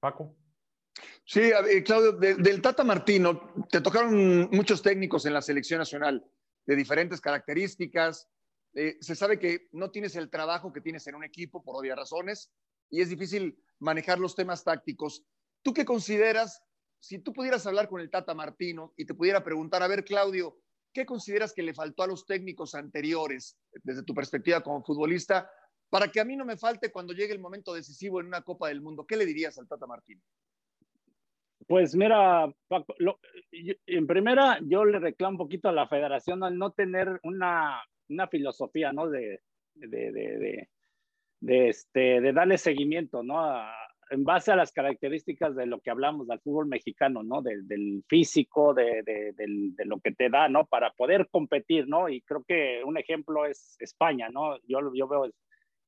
Paco. 0.00 0.36
Sí, 1.24 1.50
Claudio, 1.84 2.12
del 2.12 2.62
Tata 2.62 2.84
Martino, 2.84 3.52
te 3.70 3.80
tocaron 3.80 4.48
muchos 4.50 4.82
técnicos 4.82 5.26
en 5.26 5.34
la 5.34 5.42
selección 5.42 5.78
nacional 5.78 6.24
de 6.64 6.76
diferentes 6.76 7.20
características. 7.20 8.28
Eh, 8.74 8.96
se 9.00 9.14
sabe 9.14 9.38
que 9.38 9.68
no 9.72 9.90
tienes 9.90 10.16
el 10.16 10.30
trabajo 10.30 10.72
que 10.72 10.80
tienes 10.80 11.06
en 11.06 11.14
un 11.14 11.24
equipo 11.24 11.62
por 11.62 11.76
obvias 11.76 11.96
razones 11.96 12.52
y 12.90 13.00
es 13.00 13.08
difícil 13.08 13.58
manejar 13.80 14.18
los 14.18 14.34
temas 14.34 14.64
tácticos. 14.64 15.24
¿Tú 15.62 15.74
qué 15.74 15.84
consideras? 15.84 16.62
Si 17.00 17.18
tú 17.18 17.32
pudieras 17.32 17.66
hablar 17.66 17.88
con 17.88 18.00
el 18.00 18.10
Tata 18.10 18.34
Martino 18.34 18.94
y 18.96 19.04
te 19.04 19.14
pudiera 19.14 19.42
preguntar, 19.42 19.82
a 19.82 19.88
ver, 19.88 20.04
Claudio, 20.04 20.58
¿Qué 20.96 21.04
consideras 21.04 21.52
que 21.52 21.62
le 21.62 21.74
faltó 21.74 22.04
a 22.04 22.06
los 22.06 22.24
técnicos 22.24 22.74
anteriores, 22.74 23.58
desde 23.82 24.02
tu 24.02 24.14
perspectiva 24.14 24.62
como 24.62 24.82
futbolista, 24.82 25.50
para 25.90 26.10
que 26.10 26.20
a 26.20 26.24
mí 26.24 26.36
no 26.36 26.46
me 26.46 26.56
falte 26.56 26.90
cuando 26.90 27.12
llegue 27.12 27.34
el 27.34 27.38
momento 27.38 27.74
decisivo 27.74 28.18
en 28.18 28.28
una 28.28 28.40
Copa 28.40 28.68
del 28.68 28.80
Mundo? 28.80 29.04
¿Qué 29.06 29.18
le 29.18 29.26
dirías 29.26 29.58
al 29.58 29.68
Tata 29.68 29.86
Martín? 29.86 30.22
Pues 31.66 31.96
mira, 31.96 32.48
Paco, 32.68 32.94
en 33.50 34.06
primera 34.06 34.58
yo 34.62 34.84
le 34.84 35.00
reclamo 35.00 35.32
un 35.32 35.38
poquito 35.38 35.68
a 35.68 35.72
la 35.72 35.88
federación 35.88 36.44
al 36.44 36.56
no 36.56 36.70
tener 36.70 37.18
una, 37.24 37.82
una 38.08 38.28
filosofía, 38.28 38.92
¿no? 38.92 39.08
De, 39.08 39.40
de, 39.74 40.68
de, 41.40 41.68
este, 41.68 42.20
de 42.20 42.32
darle 42.32 42.56
seguimiento, 42.58 43.22
¿no? 43.24 43.40
A, 43.40 43.72
en 44.10 44.24
base 44.24 44.52
a 44.52 44.56
las 44.56 44.72
características 44.72 45.56
de 45.56 45.66
lo 45.66 45.80
que 45.80 45.90
hablamos 45.90 46.28
del 46.28 46.40
fútbol 46.40 46.66
mexicano, 46.66 47.22
¿no? 47.22 47.42
del 47.42 48.04
físico, 48.08 48.72
de, 48.72 49.02
de, 49.04 49.32
de, 49.34 49.84
lo 49.84 49.98
que 50.00 50.12
te 50.12 50.28
da, 50.30 50.48
¿no? 50.48 50.66
Para 50.66 50.92
poder 50.92 51.28
competir, 51.28 51.88
¿no? 51.88 52.08
Y 52.08 52.20
creo 52.22 52.44
que 52.46 52.82
un 52.84 52.98
ejemplo 52.98 53.46
es 53.46 53.76
España, 53.80 54.28
¿no? 54.28 54.58
Yo, 54.68 54.78
yo 54.94 55.08
veo 55.08 55.24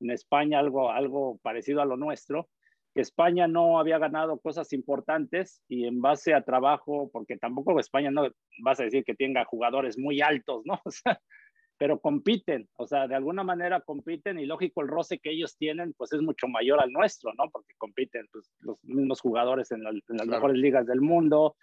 en 0.01 0.11
España 0.11 0.59
algo, 0.59 0.91
algo 0.91 1.39
parecido 1.41 1.81
a 1.81 1.85
lo 1.85 1.97
nuestro, 1.97 2.49
que 2.93 3.01
España 3.01 3.47
no 3.47 3.79
había 3.79 3.99
ganado 3.99 4.39
cosas 4.39 4.73
importantes 4.73 5.61
y 5.67 5.85
en 5.85 6.01
base 6.01 6.33
a 6.33 6.43
trabajo, 6.43 7.09
porque 7.11 7.37
tampoco 7.37 7.79
España 7.79 8.11
no 8.11 8.27
vas 8.63 8.79
a 8.79 8.83
decir 8.83 9.03
que 9.03 9.15
tenga 9.15 9.45
jugadores 9.45 9.97
muy 9.97 10.21
altos, 10.21 10.63
¿no? 10.65 10.79
O 10.85 10.91
sea, 10.91 11.19
pero 11.77 12.01
compiten, 12.01 12.67
o 12.75 12.85
sea, 12.85 13.07
de 13.07 13.15
alguna 13.15 13.43
manera 13.43 13.79
compiten 13.79 14.37
y 14.37 14.45
lógico 14.45 14.81
el 14.81 14.89
roce 14.89 15.19
que 15.19 15.31
ellos 15.31 15.55
tienen 15.57 15.93
pues 15.93 16.11
es 16.11 16.21
mucho 16.21 16.47
mayor 16.49 16.81
al 16.81 16.91
nuestro, 16.91 17.31
¿no? 17.37 17.49
Porque 17.49 17.73
compiten 17.77 18.27
pues, 18.33 18.51
los 18.59 18.83
mismos 18.83 19.21
jugadores 19.21 19.71
en, 19.71 19.83
las 19.83 20.27
mejores 20.27 20.57
ligas 20.57 20.85
del 20.85 20.99
mundo 20.99 21.55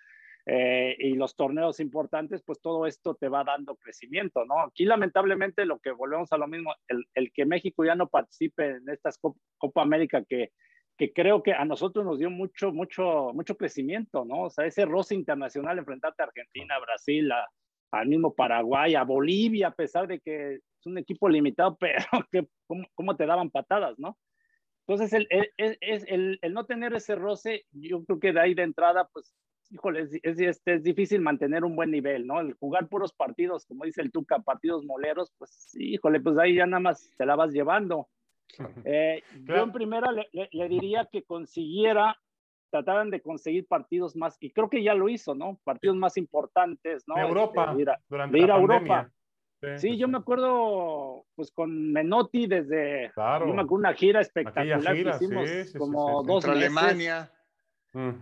eh, 0.46 0.96
y 0.98 1.16
los 1.16 1.36
torneos 1.36 1.80
importantes, 1.80 2.42
pues 2.46 2.62
todo 2.62 2.86
esto 2.86 3.14
te 3.14 3.28
va 3.28 3.44
dando 3.44 3.76
crecimiento, 3.76 4.46
¿no? 4.46 4.60
Aquí 4.60 4.86
lamentablemente 4.86 5.66
lo 5.66 5.80
que 5.80 5.90
volvemos 5.90 6.32
a 6.32 6.38
lo 6.38 6.46
mismo, 6.46 6.72
el, 6.88 7.04
el 7.14 7.30
que 7.30 7.44
México 7.44 7.84
ya 7.84 7.94
no 7.94 8.08
participe 8.08 8.76
en 8.76 8.88
estas 8.88 9.18
Copa 9.18 9.82
América 9.82 10.24
que, 10.24 10.52
que 10.96 11.12
creo 11.12 11.42
que 11.42 11.52
a 11.52 11.64
nosotros 11.64 12.04
nos 12.04 12.18
dio 12.18 12.30
mucho, 12.30 12.72
mucho, 12.72 13.32
mucho 13.34 13.56
crecimiento, 13.56 14.24
¿no? 14.24 14.44
O 14.44 14.50
sea, 14.50 14.66
ese 14.66 14.84
roce 14.84 15.14
internacional 15.14 15.78
enfrentarte 15.78 16.22
a 16.22 16.26
Argentina, 16.26 16.78
Brasil, 16.78 17.30
a 17.32 17.46
al 17.90 18.08
mismo 18.08 18.34
Paraguay, 18.34 18.94
a 18.94 19.04
Bolivia, 19.04 19.68
a 19.68 19.74
pesar 19.74 20.06
de 20.06 20.20
que 20.20 20.54
es 20.54 20.86
un 20.86 20.98
equipo 20.98 21.28
limitado, 21.28 21.76
pero 21.80 22.04
que, 22.30 22.46
¿cómo, 22.94 23.16
te 23.16 23.26
daban 23.26 23.50
patadas, 23.50 23.98
no? 23.98 24.16
Entonces, 24.86 25.12
el, 25.12 25.26
el, 25.30 25.78
el, 25.80 26.38
el, 26.40 26.54
no 26.54 26.64
tener 26.64 26.94
ese 26.94 27.16
roce, 27.16 27.64
yo 27.72 28.04
creo 28.04 28.20
que 28.20 28.32
de 28.32 28.40
ahí 28.40 28.54
de 28.54 28.62
entrada, 28.62 29.08
pues, 29.12 29.34
híjole, 29.70 30.02
es, 30.02 30.20
es, 30.22 30.62
es, 30.64 30.82
difícil 30.84 31.20
mantener 31.20 31.64
un 31.64 31.74
buen 31.74 31.90
nivel, 31.90 32.24
¿no? 32.24 32.40
El 32.40 32.54
jugar 32.54 32.88
puros 32.88 33.12
partidos, 33.12 33.66
como 33.66 33.84
dice 33.84 34.00
el 34.00 34.12
Tuca, 34.12 34.38
partidos 34.38 34.84
moleros, 34.84 35.32
pues, 35.38 35.74
híjole, 35.74 36.20
pues 36.20 36.38
ahí 36.38 36.54
ya 36.54 36.66
nada 36.66 36.80
más 36.80 37.10
te 37.16 37.26
la 37.26 37.34
vas 37.34 37.50
llevando. 37.50 38.08
Eh, 38.84 39.22
yo 39.44 39.56
en 39.56 39.72
primera 39.72 40.10
le, 40.12 40.28
le, 40.32 40.68
diría 40.68 41.08
que 41.10 41.22
consiguiera 41.24 42.18
trataban 42.70 43.10
de 43.10 43.20
conseguir 43.20 43.66
partidos 43.66 44.16
más, 44.16 44.36
y 44.40 44.50
creo 44.50 44.68
que 44.68 44.82
ya 44.82 44.94
lo 44.94 45.08
hizo, 45.08 45.34
¿no? 45.34 45.58
Partidos 45.64 45.96
más 45.96 46.16
importantes, 46.16 47.04
¿no? 47.06 47.16
Europa, 47.16 47.74
de 47.74 47.82
ir 47.82 47.90
a, 47.90 48.00
durante 48.08 48.38
ir 48.38 48.50
a 48.50 48.56
Europa. 48.56 49.10
Sí, 49.76 49.96
yo 49.96 50.06
me 50.06 50.18
acuerdo, 50.18 51.24
pues 51.34 51.50
con 51.50 51.92
Menotti 51.92 52.46
desde, 52.46 53.10
claro. 53.14 53.46
yo 53.46 53.54
me 53.54 53.62
acuerdo 53.62 53.80
una 53.80 53.94
gira 53.94 54.20
espectacular 54.20 54.94
que 54.94 55.10
hicimos 55.10 55.50
como 55.76 56.22
dos 56.22 56.44
contra 56.44 56.52
Alemania. 56.52 57.32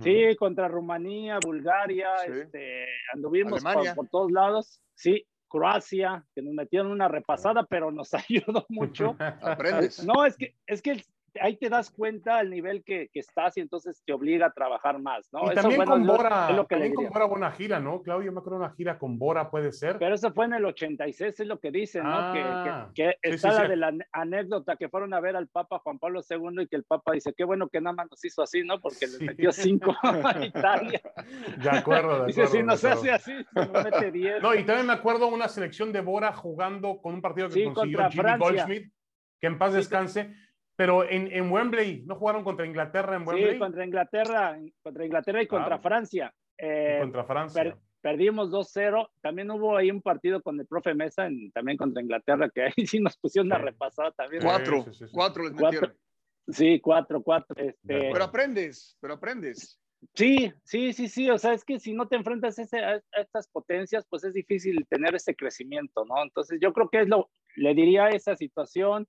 Sí, 0.00 0.36
contra 0.38 0.68
Rumanía, 0.68 1.40
Bulgaria, 1.44 2.14
este, 2.26 2.86
anduvimos 3.12 3.62
por, 3.62 3.94
por, 3.96 4.08
todos 4.08 4.30
lados. 4.30 4.80
Sí, 4.94 5.26
Croacia, 5.54 6.24
que 6.34 6.42
nos 6.42 6.52
metieron 6.52 6.90
una 6.90 7.06
repasada, 7.06 7.64
pero 7.64 7.92
nos 7.92 8.12
ayudó 8.28 8.66
mucho. 8.68 9.14
Aprendes. 9.40 10.04
No, 10.04 10.26
es 10.26 10.36
que, 10.36 10.56
es 10.66 10.82
que 10.82 11.00
ahí 11.40 11.56
te 11.56 11.68
das 11.68 11.90
cuenta 11.90 12.38
al 12.38 12.50
nivel 12.50 12.84
que, 12.84 13.08
que, 13.12 13.20
estás 13.20 13.56
y 13.56 13.60
entonces 13.60 14.02
te 14.04 14.12
obliga 14.12 14.46
a 14.46 14.52
trabajar 14.52 14.98
más, 15.00 15.28
¿no? 15.32 15.50
Y 15.50 15.54
también 15.54 15.84
con 15.84 16.06
Bora, 16.06 16.50
lo, 16.52 16.66
que 16.66 16.76
también 16.76 16.94
con 16.94 17.08
Bora 17.08 17.24
buena 17.26 17.50
gira, 17.50 17.80
¿no? 17.80 18.02
Claudio, 18.02 18.32
me 18.32 18.38
acuerdo 18.38 18.58
una 18.58 18.70
gira 18.70 18.98
con 18.98 19.18
Bora, 19.18 19.50
puede 19.50 19.72
ser. 19.72 19.98
Pero 19.98 20.14
eso 20.14 20.32
fue 20.32 20.46
en 20.46 20.54
el 20.54 20.64
86, 20.64 21.40
es 21.40 21.46
lo 21.46 21.58
que 21.58 21.70
dicen, 21.70 22.04
¿no? 22.04 22.32
que, 22.32 22.40
ah, 22.40 22.90
que, 22.94 23.16
está 23.22 23.52
la 23.52 23.68
de 23.68 23.76
la 23.76 23.92
anécdota 24.12 24.76
que 24.76 24.88
fueron 24.88 25.14
a 25.14 25.20
ver 25.20 25.36
al 25.36 25.48
Papa 25.48 25.78
Juan 25.80 25.98
Pablo 25.98 26.20
II 26.28 26.62
y 26.62 26.66
que 26.66 26.76
el 26.76 26.84
Papa 26.84 27.12
dice, 27.12 27.32
qué 27.36 27.44
bueno 27.44 27.68
que 27.68 27.80
nada 27.80 27.94
más 27.94 28.10
nos 28.10 28.24
hizo 28.24 28.42
así, 28.42 28.62
¿no? 28.62 28.80
Porque 28.80 29.06
le 29.06 29.26
metió 29.26 29.52
cinco 29.52 29.94
a 30.02 30.44
Italia. 30.44 31.00
De 31.58 31.70
acuerdo, 31.70 32.20
de 32.20 32.26
Dice, 32.34 32.46
si 32.46 32.62
no 32.62 32.76
se 32.76 32.88
hace 32.90 33.10
así, 33.10 33.32
se 33.32 33.82
mete 33.82 34.10
diez. 34.10 34.42
No, 34.42 34.54
y 34.54 34.64
también 34.64 34.86
me 34.86 34.92
acuerdo 34.92 35.28
una 35.28 35.48
selección 35.48 35.92
de 35.92 36.00
Bora 36.00 36.32
jugando 36.32 36.98
con 37.00 37.14
un 37.14 37.22
partido 37.22 37.48
que 37.48 37.64
consiguió 37.64 38.08
Jimmy 38.10 38.38
Goldschmidt, 38.38 38.92
que 39.40 39.46
en 39.46 39.58
paz 39.58 39.72
descanse 39.74 40.34
pero 40.76 41.08
en, 41.08 41.30
en, 41.32 41.50
Wembley, 41.50 42.02
¿no 42.04 42.16
jugaron 42.16 42.42
contra 42.42 42.66
Inglaterra 42.66 43.16
en 43.16 43.26
Wembley? 43.26 43.52
Sí, 43.52 43.58
contra 43.58 43.84
Inglaterra, 43.84 44.58
contra 44.82 45.04
Inglaterra 45.04 45.42
y 45.42 45.46
contra 45.46 45.78
Francia. 45.78 46.34
Eh, 46.58 46.98
contra 47.00 47.24
Francia. 47.24 47.76
perdimos 48.00 48.50
2-0. 48.50 49.08
También 49.20 49.50
hubo 49.50 49.76
ahí 49.76 49.90
un 49.90 50.02
partido 50.02 50.42
con 50.42 50.58
el 50.58 50.66
profe 50.66 50.94
Mesa, 50.94 51.26
en, 51.26 51.52
también 51.52 51.78
contra 51.78 52.02
Inglaterra, 52.02 52.50
que 52.52 52.62
ahí 52.64 52.72
sí 52.86 53.00
nos 53.00 53.16
pusieron 53.16 53.46
una 53.46 53.58
repasada 53.58 54.10
también. 54.12 54.42
Cuatro, 54.42 54.84
cuatro 55.12 55.44
les 55.44 55.52
metieron. 55.52 55.94
sí, 56.48 56.80
cuatro, 56.80 57.22
cuatro. 57.22 57.54
Este... 57.56 58.10
Pero 58.12 58.24
aprendes, 58.24 58.96
pero 59.00 59.14
aprendes. 59.14 59.80
Sí, 60.12 60.52
sí, 60.64 60.92
sí, 60.92 61.08
sí. 61.08 61.30
O 61.30 61.38
sea, 61.38 61.54
es 61.54 61.64
que 61.64 61.78
si 61.78 61.94
no 61.94 62.08
te 62.08 62.16
enfrentas 62.16 62.58
a, 62.58 62.62
a, 62.62 63.00
estas 63.20 63.48
potencias, 63.48 64.04
pues 64.10 64.24
es 64.24 64.34
difícil 64.34 64.84
tener 64.88 65.14
ese 65.14 65.34
crecimiento, 65.34 66.04
¿no? 66.04 66.22
Entonces, 66.22 66.58
yo 66.60 66.72
creo 66.72 66.90
que 66.90 67.00
es 67.00 67.08
lo, 67.08 67.30
le 67.56 67.74
diría 67.74 68.08
esa 68.08 68.36
situación 68.36 69.06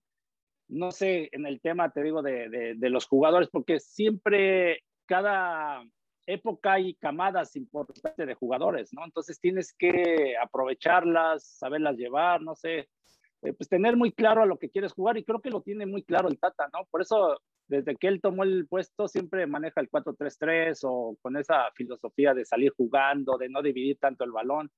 no 0.67 0.91
sé, 0.91 1.29
en 1.31 1.45
el 1.45 1.61
tema, 1.61 1.91
te 1.91 2.03
digo, 2.03 2.21
de, 2.21 2.75
los 2.79 3.07
jugadores, 3.07 3.49
porque 3.49 3.79
siempre, 3.79 4.83
cada 5.05 5.83
época 6.25 6.73
hay 6.73 6.95
camadas 6.95 7.55
importantes 7.55 8.27
de 8.27 8.33
jugadores, 8.33 8.91
¿no? 8.93 9.05
Entonces 9.05 9.39
tienes 9.39 9.73
que 9.77 10.35
aprovecharlas, 10.41 11.45
saberlas 11.57 11.97
llevar, 11.97 12.41
no 12.41 12.55
sé, 12.55 12.89
eh, 13.43 13.53
pues 13.53 13.69
tener 13.69 13.95
muy 13.95 14.11
claro 14.11 14.41
a 14.41 14.47
lo 14.47 14.57
que 14.57 14.69
quieres 14.69 14.93
jugar 14.93 15.17
y 15.17 15.23
creo 15.23 15.39
que 15.39 15.51
lo 15.51 15.61
tiene 15.61 15.85
muy 15.85 16.03
claro 16.03 16.29
el 16.29 16.39
Tata, 16.39 16.67
¿no? 16.73 16.85
Por 16.89 17.01
eso, 17.01 17.39
desde 17.67 17.95
que 17.95 18.07
él 18.07 18.21
tomó 18.21 18.43
el 18.43 18.67
puesto, 18.67 19.07
siempre 19.07 19.45
maneja 19.45 19.81
el 19.81 19.89
4-3-3 19.89 20.79
o 20.83 21.15
con 21.21 21.37
esa 21.37 21.71
filosofía 21.75 22.33
de 22.33 22.45
salir 22.45 22.73
jugando, 22.75 23.37
de 23.37 23.49
no 23.49 23.61
dividir 23.61 23.99
tanto 23.99 24.23
el 24.23 24.31
balón. 24.31 24.71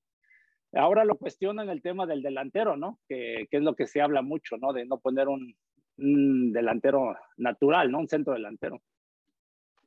Ahora 0.73 1.05
lo 1.05 1.17
cuestiona 1.17 1.63
en 1.63 1.69
el 1.69 1.81
tema 1.81 2.05
del 2.05 2.21
delantero, 2.21 2.75
¿no? 2.75 2.99
Que, 3.07 3.47
que, 3.49 3.57
es 3.57 3.63
lo 3.63 3.73
que 3.73 3.87
se 3.87 4.01
habla 4.01 4.21
mucho, 4.21 4.57
¿no? 4.57 4.73
De 4.73 4.85
no 4.85 4.99
poner 4.99 5.29
un, 5.29 5.55
un 5.97 6.51
delantero 6.51 7.15
natural, 7.37 7.91
¿no? 7.91 7.99
Un 7.99 8.07
centro 8.07 8.33
delantero. 8.33 8.81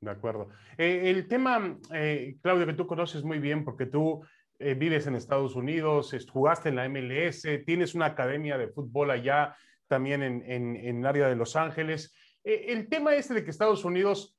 De 0.00 0.10
acuerdo. 0.10 0.48
Eh, 0.78 1.10
el 1.10 1.28
tema, 1.28 1.78
eh, 1.92 2.36
Claudio, 2.42 2.66
que 2.66 2.72
tú 2.72 2.86
conoces 2.86 3.22
muy 3.22 3.38
bien 3.38 3.64
porque 3.64 3.84
tú 3.84 4.24
eh, 4.58 4.74
vives 4.74 5.06
en 5.06 5.14
Estados 5.14 5.56
Unidos, 5.56 6.16
jugaste 6.30 6.70
en 6.70 6.76
la 6.76 6.88
MLS, 6.88 7.46
tienes 7.66 7.94
una 7.94 8.06
academia 8.06 8.56
de 8.56 8.68
fútbol 8.68 9.10
allá 9.10 9.54
también 9.88 10.22
en, 10.22 10.42
en, 10.50 10.76
el 10.76 11.06
área 11.06 11.28
de 11.28 11.36
Los 11.36 11.56
Ángeles. 11.56 12.14
el 12.44 12.88
tema 12.88 13.14
este 13.14 13.34
de 13.34 13.44
que 13.44 13.50
Estados 13.50 13.84
Unidos 13.84 14.38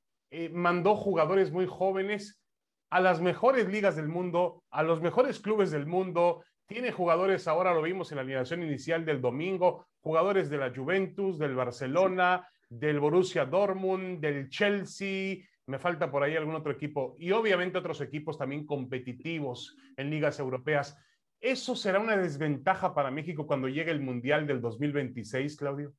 mandó 0.50 0.96
jugadores 0.96 1.52
muy 1.52 1.66
jóvenes 1.66 2.42
a 2.90 3.00
las 3.00 3.20
mejores 3.20 3.68
ligas 3.68 3.94
del 3.94 4.08
mundo, 4.08 4.64
a 4.70 4.82
los 4.82 5.00
mejores 5.02 5.40
clubes 5.40 5.70
del 5.70 5.86
mundo, 5.86 6.42
tiene 6.66 6.92
jugadores, 6.92 7.48
ahora 7.48 7.74
lo 7.74 7.82
vimos 7.82 8.10
en 8.10 8.16
la 8.16 8.22
alineación 8.22 8.62
inicial 8.62 9.04
del 9.04 9.20
domingo, 9.20 9.86
jugadores 10.00 10.50
de 10.50 10.58
la 10.58 10.72
Juventus, 10.74 11.38
del 11.38 11.54
Barcelona, 11.54 12.48
del 12.68 13.00
Borussia 13.00 13.44
Dortmund, 13.44 14.20
del 14.20 14.48
Chelsea, 14.48 15.44
me 15.66 15.78
falta 15.78 16.10
por 16.10 16.22
ahí 16.22 16.36
algún 16.36 16.54
otro 16.54 16.72
equipo, 16.72 17.16
y 17.18 17.30
obviamente 17.30 17.78
otros 17.78 18.00
equipos 18.00 18.38
también 18.38 18.66
competitivos 18.66 19.76
en 19.96 20.10
ligas 20.10 20.38
europeas. 20.38 20.98
¿Eso 21.40 21.74
será 21.74 21.98
una 21.98 22.16
desventaja 22.16 22.94
para 22.94 23.10
México 23.10 23.46
cuando 23.46 23.68
llegue 23.68 23.90
el 23.90 24.00
Mundial 24.00 24.46
del 24.46 24.60
2026, 24.60 25.56
Claudio? 25.56 25.92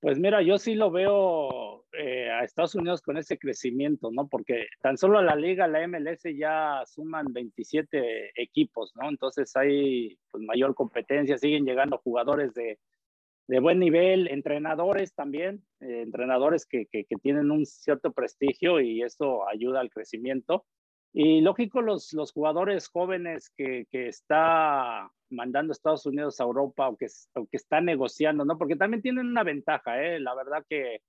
Pues 0.00 0.18
mira, 0.18 0.42
yo 0.42 0.58
sí 0.58 0.74
lo 0.74 0.90
veo 0.90 1.65
eh, 1.98 2.30
a 2.30 2.44
Estados 2.44 2.74
Unidos 2.74 3.02
con 3.02 3.16
ese 3.16 3.38
crecimiento, 3.38 4.10
¿no? 4.10 4.28
Porque 4.28 4.66
tan 4.80 4.96
solo 4.96 5.22
la 5.22 5.34
liga, 5.34 5.66
la 5.66 5.86
MLS 5.86 6.22
ya 6.36 6.82
suman 6.86 7.32
27 7.32 8.32
equipos, 8.40 8.92
¿no? 8.96 9.08
Entonces 9.08 9.54
hay 9.56 10.18
pues, 10.30 10.44
mayor 10.44 10.74
competencia, 10.74 11.38
siguen 11.38 11.64
llegando 11.64 11.98
jugadores 11.98 12.54
de, 12.54 12.78
de 13.48 13.60
buen 13.60 13.78
nivel, 13.78 14.28
entrenadores 14.28 15.14
también, 15.14 15.64
eh, 15.80 16.02
entrenadores 16.02 16.66
que, 16.66 16.86
que, 16.86 17.04
tienen 17.22 17.50
un 17.50 17.64
cierto 17.66 18.12
prestigio 18.12 18.80
y 18.80 19.02
eso 19.02 19.48
ayuda 19.48 19.80
al 19.80 19.90
crecimiento. 19.90 20.66
Y 21.12 21.40
lógico, 21.40 21.80
los, 21.80 22.12
los 22.12 22.32
jugadores 22.32 22.88
jóvenes 22.88 23.50
que, 23.56 23.86
que 23.90 24.08
está 24.08 25.10
mandando 25.30 25.72
Estados 25.72 26.06
Unidos 26.06 26.40
a 26.40 26.44
Europa 26.44 26.88
o 26.88 26.96
que, 26.96 27.06
o 27.34 27.46
que 27.46 27.56
está 27.56 27.80
negociando, 27.80 28.44
¿no? 28.44 28.58
Porque 28.58 28.76
también 28.76 29.02
tienen 29.02 29.26
una 29.26 29.42
ventaja, 29.42 30.02
¿eh? 30.02 30.20
La 30.20 30.34
verdad 30.34 30.64
que 30.68 31.00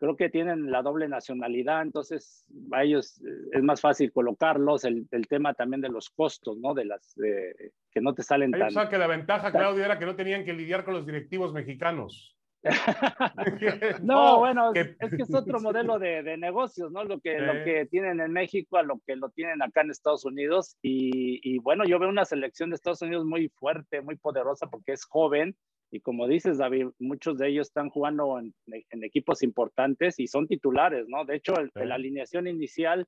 creo 0.00 0.16
que 0.16 0.30
tienen 0.30 0.70
la 0.70 0.82
doble 0.82 1.08
nacionalidad, 1.08 1.82
entonces 1.82 2.46
a 2.72 2.82
ellos 2.82 3.20
eh, 3.20 3.30
es 3.52 3.62
más 3.62 3.80
fácil 3.80 4.10
colocarlos, 4.12 4.84
el, 4.84 5.06
el 5.10 5.28
tema 5.28 5.54
también 5.54 5.82
de 5.82 5.90
los 5.90 6.08
costos, 6.08 6.56
¿no? 6.58 6.74
De 6.74 6.86
las, 6.86 7.14
que 7.14 8.00
no 8.00 8.14
te 8.14 8.22
salen 8.22 8.50
tan... 8.50 8.62
O 8.62 8.70
sea, 8.70 8.88
que 8.88 8.98
la 8.98 9.06
ventaja, 9.06 9.52
Claudio, 9.52 9.84
era 9.84 9.98
que 9.98 10.06
no 10.06 10.16
tenían 10.16 10.44
que 10.44 10.54
lidiar 10.54 10.84
con 10.84 10.94
los 10.94 11.06
directivos 11.06 11.52
mexicanos. 11.52 12.36
no, 14.02 14.38
bueno, 14.38 14.72
es 14.74 14.96
que 14.98 15.22
es 15.22 15.34
otro 15.34 15.60
modelo 15.60 15.98
de, 15.98 16.22
de 16.22 16.36
negocios, 16.36 16.90
¿no? 16.90 17.04
Lo 17.04 17.20
que, 17.20 17.38
lo 17.38 17.64
que 17.64 17.86
tienen 17.90 18.20
en 18.20 18.32
México 18.32 18.78
a 18.78 18.82
lo 18.82 19.00
que 19.06 19.16
lo 19.16 19.30
tienen 19.30 19.62
acá 19.62 19.82
en 19.82 19.90
Estados 19.90 20.24
Unidos. 20.24 20.76
Y, 20.82 21.40
y, 21.42 21.58
bueno, 21.58 21.84
yo 21.84 21.98
veo 21.98 22.08
una 22.08 22.24
selección 22.24 22.70
de 22.70 22.76
Estados 22.76 23.02
Unidos 23.02 23.24
muy 23.24 23.48
fuerte, 23.48 24.00
muy 24.00 24.16
poderosa 24.16 24.66
porque 24.66 24.92
es 24.92 25.04
joven. 25.04 25.56
Y 25.90 26.00
como 26.00 26.28
dices, 26.28 26.58
David, 26.58 26.88
muchos 26.98 27.36
de 27.38 27.48
ellos 27.48 27.68
están 27.68 27.90
jugando 27.90 28.38
en, 28.38 28.54
en 28.66 29.04
equipos 29.04 29.42
importantes 29.42 30.18
y 30.20 30.26
son 30.26 30.46
titulares, 30.46 31.06
¿no? 31.08 31.24
De 31.24 31.36
hecho, 31.36 31.54
el, 31.58 31.70
la 31.74 31.96
alineación 31.96 32.46
inicial, 32.46 33.06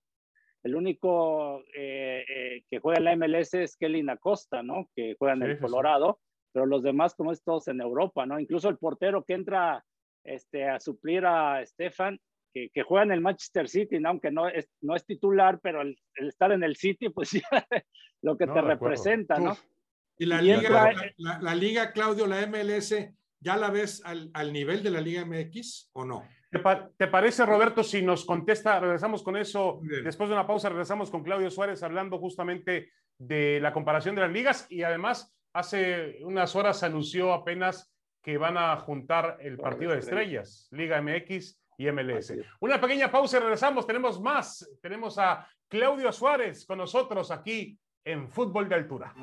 el 0.64 0.74
único 0.74 1.60
eh, 1.76 2.24
eh, 2.28 2.64
que 2.68 2.80
juega 2.80 2.98
en 2.98 3.04
la 3.04 3.16
MLS 3.16 3.54
es 3.54 3.76
Kelly 3.76 4.04
Acosta, 4.08 4.62
¿no? 4.62 4.88
Que 4.96 5.14
juega 5.18 5.34
en 5.34 5.42
el 5.42 5.58
Colorado 5.58 6.18
pero 6.52 6.66
los 6.66 6.82
demás 6.82 7.14
como 7.14 7.32
es 7.32 7.42
todos 7.42 7.68
en 7.68 7.80
Europa, 7.80 8.26
¿no? 8.26 8.38
Incluso 8.38 8.68
el 8.68 8.78
portero 8.78 9.24
que 9.24 9.34
entra 9.34 9.84
este, 10.24 10.68
a 10.68 10.78
suplir 10.78 11.24
a 11.26 11.64
Stefan, 11.64 12.20
que, 12.52 12.68
que 12.68 12.82
juega 12.82 13.04
en 13.04 13.12
el 13.12 13.22
Manchester 13.22 13.68
City, 13.68 13.98
¿no? 13.98 14.10
aunque 14.10 14.30
no 14.30 14.48
es, 14.48 14.68
no 14.82 14.94
es 14.94 15.06
titular, 15.06 15.58
pero 15.62 15.80
el, 15.80 15.96
estar 16.16 16.52
en 16.52 16.62
el 16.62 16.76
City, 16.76 17.08
pues 17.08 17.30
ya 17.50 17.66
lo 18.20 18.36
que 18.36 18.46
te 18.46 18.60
representa, 18.60 19.38
¿no? 19.38 19.56
Y 20.18 20.26
la, 20.26 20.40
liga, 20.40 20.92
la, 21.16 21.54
liga, 21.54 21.92
Claudio, 21.92 22.26
la 22.26 22.46
MLS, 22.46 22.94
¿ya 23.40 23.56
la 23.56 23.70
ves 23.70 24.02
al, 24.04 24.30
al 24.34 24.52
nivel 24.52 24.82
de 24.82 24.90
la 24.90 25.00
Liga 25.00 25.24
MX 25.24 25.90
o 25.94 26.04
no? 26.04 26.22
¿Te, 26.52 27.08
parece, 27.08 27.46
Roberto, 27.46 27.82
si 27.82 28.02
nos 28.02 28.26
contesta, 28.26 28.78
regresamos 28.78 29.22
con 29.22 29.38
eso, 29.38 29.80
después 30.04 30.28
de 30.28 30.34
una 30.34 30.46
pausa, 30.46 30.68
regresamos 30.68 31.10
con 31.10 31.22
Claudio 31.22 31.50
Suárez 31.50 31.82
hablando 31.82 32.18
justamente 32.18 32.90
de 33.16 33.58
la 33.60 33.72
comparación 33.72 34.14
de 34.14 34.20
las 34.20 34.30
ligas 34.30 34.66
y 34.68 34.82
además 34.82 35.34
hace 35.54 36.18
unas 36.20 36.54
horas 36.54 36.82
anunció 36.82 37.32
apenas 37.32 37.90
que 38.22 38.36
van 38.36 38.58
a 38.58 38.76
juntar 38.76 39.38
el 39.40 39.56
partido 39.56 39.92
de 39.92 40.00
estrellas, 40.00 40.68
Liga 40.72 41.00
MX 41.00 41.58
y 41.78 41.90
MLS. 41.90 42.34
Una 42.60 42.78
pequeña 42.78 43.10
pausa 43.10 43.38
y 43.38 43.40
regresamos. 43.40 43.86
Tenemos 43.86 44.20
más. 44.20 44.68
Tenemos 44.82 45.18
a 45.18 45.48
Claudio 45.68 46.12
Suárez 46.12 46.66
con 46.66 46.78
nosotros 46.78 47.30
aquí 47.30 47.78
en 48.04 48.28
Fútbol 48.28 48.68
de 48.68 48.74
Altura. 48.74 49.14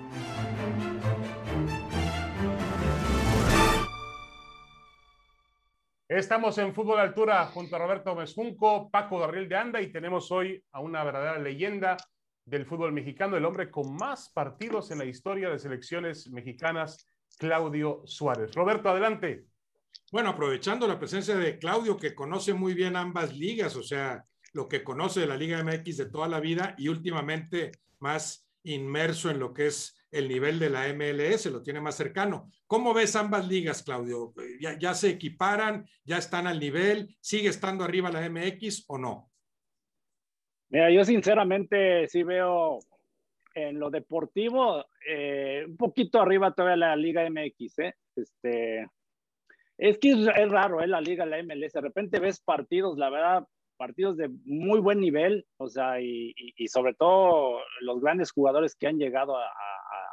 Estamos 6.10 6.58
en 6.58 6.74
Fútbol 6.74 7.00
Altura 7.00 7.46
junto 7.46 7.76
a 7.76 7.80
Roberto 7.80 8.16
Mezcunco, 8.16 8.90
Paco 8.90 9.20
Gabriel 9.20 9.48
de 9.48 9.56
Anda 9.56 9.80
y 9.80 9.92
tenemos 9.92 10.32
hoy 10.32 10.60
a 10.72 10.80
una 10.80 11.04
verdadera 11.04 11.38
leyenda 11.38 11.98
del 12.46 12.66
fútbol 12.66 12.92
mexicano, 12.92 13.38
el 13.38 13.46
hombre 13.46 13.70
con 13.70 13.96
más 13.96 14.32
partidos 14.34 14.90
en 14.90 14.98
la 14.98 15.06
historia 15.06 15.52
de 15.52 15.60
selecciones 15.60 16.28
mexicanas, 16.32 17.08
Claudio 17.38 18.02
Suárez. 18.06 18.56
Roberto, 18.56 18.90
adelante. 18.90 19.46
Bueno, 20.12 20.30
aprovechando 20.30 20.88
la 20.88 20.98
presencia 20.98 21.36
de 21.36 21.60
Claudio, 21.60 21.96
que 21.96 22.16
conoce 22.16 22.56
muy 22.56 22.74
bien 22.74 22.96
ambas 22.96 23.38
ligas, 23.38 23.76
o 23.76 23.84
sea, 23.84 24.26
lo 24.54 24.68
que 24.68 24.84
conoce 24.84 25.20
de 25.20 25.28
la 25.28 25.38
Liga 25.38 25.64
MX 25.64 25.96
de 25.96 26.10
toda 26.10 26.28
la 26.28 26.40
vida 26.40 26.74
y 26.80 26.88
últimamente 26.88 27.70
más 28.00 28.50
inmerso 28.64 29.30
en 29.30 29.38
lo 29.38 29.54
que 29.54 29.68
es 29.68 29.96
el 30.12 30.28
nivel 30.28 30.60
de 30.60 30.70
la 30.70 30.92
MLS, 30.94 31.46
lo 31.48 31.62
tiene 31.62 31.82
más 31.82 31.96
cercano. 31.96 32.50
¿Cómo 32.68 32.94
ves 32.94 33.16
ambas 33.16 33.48
ligas, 33.48 33.84
Claudio? 33.84 34.34
¿Ya, 34.60 34.78
ya 34.78 34.94
se 34.94 35.10
equiparan? 35.10 35.86
¿Ya 36.04 36.18
están 36.18 36.48
al 36.48 36.60
nivel? 36.60 37.16
¿Sigue 37.20 37.50
estando 37.50 37.84
arriba 37.84 38.12
la 38.12 38.28
MX 38.30 38.86
o 38.88 38.98
no? 38.98 39.32
Mira, 40.70 40.92
yo 40.92 41.04
sinceramente 41.04 42.08
sí 42.08 42.24
veo 42.24 42.80
en 43.56 43.80
lo 43.80 43.90
deportivo 43.90 44.86
eh, 45.08 45.66
un 45.68 45.78
poquito 45.78 46.22
arriba 46.22 46.54
todavía 46.54 46.78
la 46.78 46.96
Liga 46.96 47.28
MX, 47.30 47.80
¿eh? 47.80 47.96
Este, 48.16 48.88
Es 49.78 49.98
que 49.98 50.12
es, 50.12 50.50
raro, 50.50 50.82
¿eh? 50.82 50.88
La 50.88 51.02
liga, 51.02 51.26
la 51.26 51.42
MLS. 51.42 51.74
De 51.74 51.82
repente 51.82 52.20
ves 52.20 52.42
partidos, 52.42 52.98
la 52.98 53.10
verdad, 53.10 53.48
partidos 53.80 54.18
de 54.18 54.30
muy 54.44 54.82
buen 54.82 55.00
nivel, 55.00 55.48
o 55.58 55.70
sea, 55.70 56.02
y, 56.02 56.34
sobre 56.68 56.94
todo 56.94 57.62
los 57.80 58.02
grandes 58.02 58.32
jugadores 58.32 58.76
que 58.76 58.88
han 58.88 59.00
llegado 59.00 59.38
a, 59.38 59.50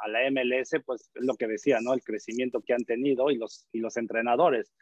la 0.07 0.31
MLS, 0.31 0.71
pues 0.85 1.11
es 1.13 1.25
lo 1.25 1.35
que 1.35 1.47
decía, 1.47 1.79
¿no? 1.81 1.93
El 1.93 2.01
crecimiento 2.01 2.61
que 2.61 2.73
han 2.73 2.85
tenido 2.85 3.29
y 3.29 3.35
los, 3.35 3.67
y 3.73 3.79
los 3.79 3.97
entrenadores. 3.97 4.73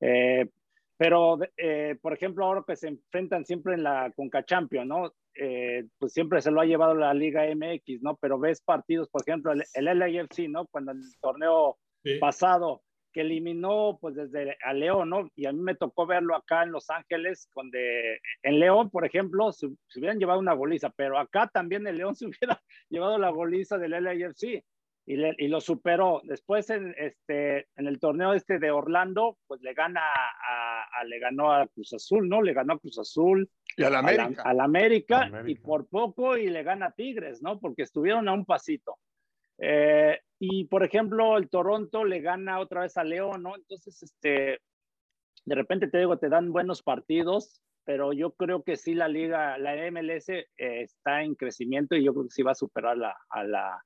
Eh, 0.00 0.50
pero, 0.98 1.38
eh, 1.56 1.96
por 2.02 2.12
ejemplo, 2.12 2.44
ahora 2.44 2.62
que 2.66 2.76
se 2.76 2.88
enfrentan 2.88 3.46
siempre 3.46 3.72
en 3.72 3.84
la 3.84 4.12
Conca 4.14 4.44
Champions, 4.44 4.86
¿no? 4.86 5.14
Eh, 5.34 5.86
pues 5.98 6.12
siempre 6.12 6.42
se 6.42 6.50
lo 6.50 6.60
ha 6.60 6.66
llevado 6.66 6.94
la 6.94 7.14
Liga 7.14 7.44
MX, 7.46 8.02
¿no? 8.02 8.16
Pero 8.16 8.38
ves 8.38 8.60
partidos, 8.60 9.08
por 9.08 9.22
ejemplo, 9.22 9.52
el, 9.52 9.64
el 9.72 9.98
LAFC, 9.98 10.46
¿no? 10.50 10.66
Cuando 10.66 10.92
el 10.92 11.00
torneo 11.22 11.78
pasado 12.20 12.82
que 13.16 13.22
eliminó 13.22 13.96
pues 13.98 14.14
desde 14.14 14.58
a 14.62 14.74
León, 14.74 15.08
¿no? 15.08 15.30
Y 15.34 15.46
a 15.46 15.52
mí 15.52 15.58
me 15.58 15.74
tocó 15.74 16.04
verlo 16.04 16.36
acá 16.36 16.64
en 16.64 16.70
Los 16.70 16.90
Ángeles, 16.90 17.48
donde 17.54 18.20
en 18.42 18.60
León, 18.60 18.90
por 18.90 19.06
ejemplo, 19.06 19.52
se, 19.52 19.68
hubieran 19.96 20.18
llevado 20.18 20.38
una 20.38 20.52
goliza, 20.52 20.90
pero 20.90 21.18
acá 21.18 21.48
también 21.50 21.86
el 21.86 21.96
León 21.96 22.14
se 22.14 22.26
hubiera 22.26 22.60
llevado 22.90 23.16
la 23.16 23.30
goliza 23.30 23.78
del 23.78 23.92
LAFC 23.92 24.62
y, 25.06 25.14
y 25.14 25.48
lo 25.48 25.62
superó. 25.62 26.20
Después 26.24 26.68
en, 26.68 26.94
este, 26.98 27.68
en 27.76 27.86
el 27.86 27.98
torneo 28.00 28.34
este 28.34 28.58
de 28.58 28.70
Orlando, 28.70 29.38
pues 29.46 29.62
le 29.62 29.72
gana 29.72 30.02
a, 30.12 31.02
le 31.04 31.18
ganó 31.18 31.54
a 31.54 31.66
Cruz 31.68 31.94
Azul, 31.94 32.28
¿no? 32.28 32.42
Le 32.42 32.52
ganó 32.52 32.74
a 32.74 32.78
Cruz 32.78 32.98
Azul. 32.98 33.48
Y 33.78 33.82
a 33.82 33.88
la 33.88 34.00
América. 34.00 34.42
A 34.44 34.52
la, 34.52 34.64
América, 34.64 35.30
y 35.46 35.54
por 35.54 35.88
poco 35.88 36.36
y 36.36 36.50
le 36.50 36.62
gana 36.62 36.88
a 36.88 36.92
Tigres, 36.92 37.40
¿no? 37.40 37.58
Porque 37.60 37.80
estuvieron 37.80 38.28
a 38.28 38.34
un 38.34 38.44
pasito. 38.44 38.98
Eh, 39.56 40.20
y 40.38 40.64
por 40.64 40.84
ejemplo, 40.84 41.36
el 41.38 41.48
Toronto 41.48 42.04
le 42.04 42.20
gana 42.20 42.60
otra 42.60 42.82
vez 42.82 42.96
a 42.96 43.04
León, 43.04 43.42
¿no? 43.42 43.56
Entonces, 43.56 44.02
este, 44.02 44.60
de 45.44 45.54
repente 45.54 45.88
te 45.88 45.98
digo, 45.98 46.18
te 46.18 46.28
dan 46.28 46.52
buenos 46.52 46.82
partidos, 46.82 47.62
pero 47.84 48.12
yo 48.12 48.32
creo 48.32 48.62
que 48.62 48.76
sí 48.76 48.94
la 48.94 49.08
liga, 49.08 49.56
la 49.58 49.74
MLS 49.90 50.28
eh, 50.28 50.46
está 50.58 51.22
en 51.22 51.36
crecimiento 51.36 51.94
y 51.96 52.04
yo 52.04 52.12
creo 52.12 52.24
que 52.24 52.34
sí 52.34 52.42
va 52.42 52.52
a 52.52 52.56
superar 52.56 52.98
la, 52.98 53.16
a, 53.30 53.44
la, 53.44 53.82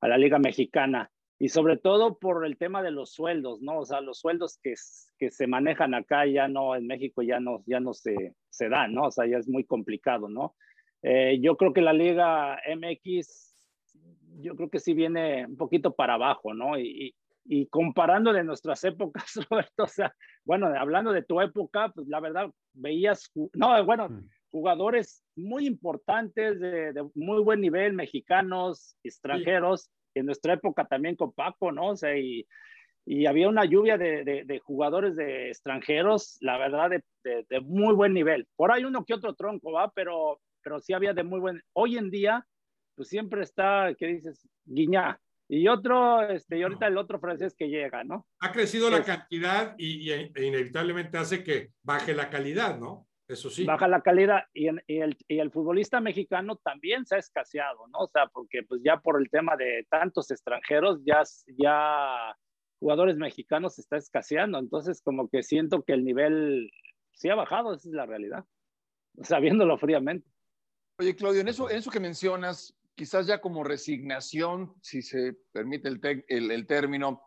a 0.00 0.08
la 0.08 0.18
liga 0.18 0.38
mexicana. 0.38 1.10
Y 1.40 1.48
sobre 1.48 1.76
todo 1.76 2.18
por 2.18 2.46
el 2.46 2.56
tema 2.56 2.82
de 2.82 2.92
los 2.92 3.12
sueldos, 3.12 3.60
¿no? 3.60 3.80
O 3.80 3.84
sea, 3.84 4.00
los 4.00 4.20
sueldos 4.20 4.58
que, 4.62 4.74
que 5.18 5.30
se 5.30 5.46
manejan 5.48 5.94
acá 5.94 6.26
ya 6.26 6.46
no, 6.46 6.76
en 6.76 6.86
México 6.86 7.22
ya 7.22 7.40
no, 7.40 7.64
ya 7.66 7.80
no 7.80 7.92
se, 7.92 8.36
se 8.50 8.68
dan, 8.68 8.94
¿no? 8.94 9.06
O 9.06 9.10
sea, 9.10 9.26
ya 9.26 9.38
es 9.38 9.48
muy 9.48 9.64
complicado, 9.64 10.28
¿no? 10.28 10.54
Eh, 11.02 11.40
yo 11.40 11.56
creo 11.56 11.72
que 11.72 11.82
la 11.82 11.92
liga 11.92 12.58
MX 12.76 13.53
yo 14.40 14.56
creo 14.56 14.70
que 14.70 14.78
sí 14.78 14.94
viene 14.94 15.46
un 15.46 15.56
poquito 15.56 15.94
para 15.94 16.14
abajo, 16.14 16.54
¿no? 16.54 16.78
Y, 16.78 17.14
y 17.44 17.66
comparando 17.66 18.32
de 18.32 18.44
nuestras 18.44 18.82
épocas, 18.84 19.34
Roberto, 19.50 19.84
o 19.84 19.88
sea, 19.88 20.14
bueno, 20.44 20.66
hablando 20.66 21.12
de 21.12 21.22
tu 21.22 21.40
época, 21.40 21.90
pues 21.94 22.08
la 22.08 22.20
verdad, 22.20 22.50
veías, 22.72 23.30
no, 23.52 23.84
bueno, 23.84 24.08
mm. 24.08 24.28
jugadores 24.50 25.24
muy 25.36 25.66
importantes, 25.66 26.58
de, 26.58 27.08
muy 27.14 27.42
buen 27.42 27.60
nivel, 27.60 27.92
mexicanos, 27.92 28.96
extranjeros, 29.02 29.90
en 30.14 30.26
nuestra 30.26 30.54
época 30.54 30.86
también 30.86 31.16
con 31.16 31.32
Paco, 31.32 31.72
¿no? 31.72 31.88
O 31.88 31.96
sea, 31.96 32.16
y, 32.16 32.46
y 33.04 33.26
había 33.26 33.48
una 33.48 33.64
lluvia 33.64 33.98
de, 33.98 34.24
de, 34.24 34.58
jugadores 34.60 35.16
de 35.16 35.48
extranjeros, 35.48 36.38
la 36.40 36.56
verdad, 36.56 36.90
de, 36.90 37.44
de, 37.48 37.60
muy 37.60 37.94
buen 37.94 38.14
nivel. 38.14 38.46
Por 38.56 38.72
ahí 38.72 38.84
uno 38.84 39.04
que 39.04 39.14
otro 39.14 39.34
tronco, 39.34 39.72
¿va? 39.72 39.90
Pero, 39.94 40.40
pero 40.62 40.80
sí 40.80 40.92
había 40.92 41.12
de 41.12 41.24
muy 41.24 41.40
buen... 41.40 41.60
Hoy 41.72 41.98
en 41.98 42.10
día, 42.10 42.46
pues 42.94 43.08
siempre 43.08 43.42
está, 43.42 43.94
¿qué 43.98 44.06
dices? 44.06 44.48
Guiñá. 44.64 45.20
Y 45.48 45.68
otro, 45.68 46.22
este, 46.28 46.58
y 46.58 46.62
ahorita 46.62 46.86
el 46.86 46.96
otro 46.96 47.20
francés 47.20 47.54
que 47.54 47.68
llega, 47.68 48.02
¿no? 48.02 48.26
Ha 48.40 48.50
crecido 48.50 48.88
la 48.88 49.04
cantidad 49.04 49.74
y, 49.76 50.10
e 50.10 50.32
inevitablemente 50.36 51.18
hace 51.18 51.44
que 51.44 51.72
baje 51.82 52.14
la 52.14 52.30
calidad, 52.30 52.78
¿no? 52.78 53.06
Eso 53.28 53.50
sí. 53.50 53.64
Baja 53.64 53.88
la 53.88 54.02
calidad 54.02 54.44
y, 54.52 54.68
el, 54.68 55.16
y, 55.28 55.38
el, 55.38 55.50
futbolista 55.50 56.00
mexicano 56.00 56.56
también 56.56 57.06
se 57.06 57.16
ha 57.16 57.18
escaseado, 57.18 57.86
¿no? 57.88 58.00
O 58.00 58.08
sea, 58.08 58.26
porque 58.26 58.62
pues 58.62 58.82
ya 58.84 58.98
por 58.98 59.20
el 59.20 59.30
tema 59.30 59.56
de 59.56 59.86
tantos 59.90 60.30
extranjeros, 60.30 61.00
ya, 61.04 61.22
ya 61.58 62.36
jugadores 62.78 63.16
mexicanos 63.16 63.74
se 63.74 63.80
está 63.82 63.96
escaseando. 63.96 64.58
Entonces, 64.58 65.00
como 65.02 65.28
que 65.28 65.42
siento 65.42 65.82
que 65.82 65.94
el 65.94 66.04
nivel 66.04 66.70
sí 67.12 67.30
ha 67.30 67.34
bajado, 67.34 67.74
esa 67.74 67.88
es 67.88 67.94
la 67.94 68.06
realidad. 68.06 68.44
O 69.16 69.22
sea, 69.22 69.38
viéndolo 69.38 69.78
fríamente. 69.78 70.28
Oye, 70.98 71.14
Claudio, 71.14 71.40
en 71.40 71.46
eso, 71.46 71.70
en 71.70 71.76
eso 71.76 71.88
que 71.88 72.00
mencionas, 72.00 72.76
quizás 72.94 73.26
ya 73.26 73.40
como 73.40 73.64
resignación, 73.64 74.74
si 74.82 75.02
se 75.02 75.34
permite 75.52 75.88
el, 75.88 76.50
el, 76.50 76.66
término, 76.66 77.22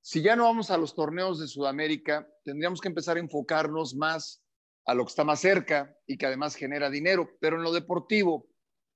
si 0.00 0.22
ya 0.22 0.36
no 0.36 0.44
vamos 0.44 0.70
a 0.70 0.78
los 0.78 0.94
torneos 0.94 1.38
de 1.38 1.46
Sudamérica, 1.46 2.28
tendríamos 2.44 2.80
que 2.80 2.88
empezar 2.88 3.16
a 3.16 3.20
enfocarnos 3.20 3.94
más 3.94 4.42
a 4.84 4.94
lo 4.94 5.04
que 5.04 5.10
está 5.10 5.24
más 5.24 5.40
cerca 5.40 5.96
y 6.06 6.16
que 6.16 6.26
además 6.26 6.56
genera 6.56 6.90
dinero. 6.90 7.30
Pero 7.40 7.56
en 7.56 7.62
lo 7.62 7.72
deportivo, 7.72 8.48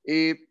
eh, 0.05 0.49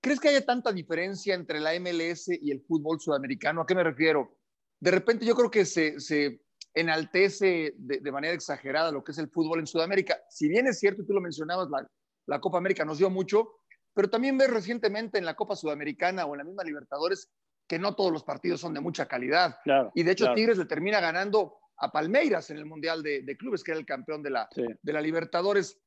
¿crees 0.00 0.18
que 0.18 0.28
haya 0.28 0.44
tanta 0.44 0.72
diferencia 0.72 1.34
entre 1.34 1.60
la 1.60 1.78
MLS 1.78 2.28
y 2.28 2.50
el 2.50 2.62
fútbol 2.62 3.00
sudamericano? 3.00 3.62
¿A 3.62 3.66
qué 3.66 3.74
me 3.74 3.84
refiero? 3.84 4.36
De 4.80 4.90
repente 4.90 5.24
yo 5.24 5.36
creo 5.36 5.50
que 5.50 5.64
se, 5.64 6.00
se 6.00 6.42
enaltece 6.74 7.74
de, 7.76 8.00
de, 8.00 8.12
manera 8.12 8.34
exagerada 8.34 8.90
lo 8.90 9.04
que 9.04 9.12
es 9.12 9.18
el 9.18 9.28
fútbol 9.28 9.60
en 9.60 9.68
Sudamérica. 9.68 10.20
Si 10.28 10.48
bien 10.48 10.66
es 10.66 10.80
cierto, 10.80 11.04
tú 11.04 11.12
lo 11.12 11.20
mencionabas, 11.20 11.70
la, 11.70 11.88
la 12.26 12.40
Copa 12.40 12.58
América 12.58 12.84
nos 12.84 12.98
dio 12.98 13.08
mucho, 13.08 13.61
pero 13.94 14.10
también 14.10 14.38
ves 14.38 14.50
recientemente 14.50 15.18
en 15.18 15.24
la 15.24 15.34
Copa 15.34 15.56
Sudamericana 15.56 16.24
o 16.24 16.34
en 16.34 16.38
la 16.38 16.44
misma 16.44 16.64
Libertadores 16.64 17.30
que 17.66 17.78
no 17.78 17.94
todos 17.94 18.12
los 18.12 18.24
partidos 18.24 18.60
son 18.60 18.74
de 18.74 18.80
mucha 18.80 19.06
calidad. 19.06 19.58
y 19.94 20.02
de 20.02 20.12
hecho 20.12 20.34
Tigres 20.34 20.58
le 20.58 20.66
termina 20.66 21.00
ganando 21.00 21.58
a 21.78 21.90
Palmeiras 21.90 22.50
en 22.50 22.58
el 22.58 22.66
Mundial 22.66 23.02
de, 23.02 23.36
Clubes, 23.38 23.64
que 23.64 23.72
era 23.72 23.80
el 23.80 23.86
campeón 23.86 24.22
de 24.22 24.30
la, 24.30 24.48
de 24.54 24.92
la 24.92 25.00
Libertadores. 25.00 25.78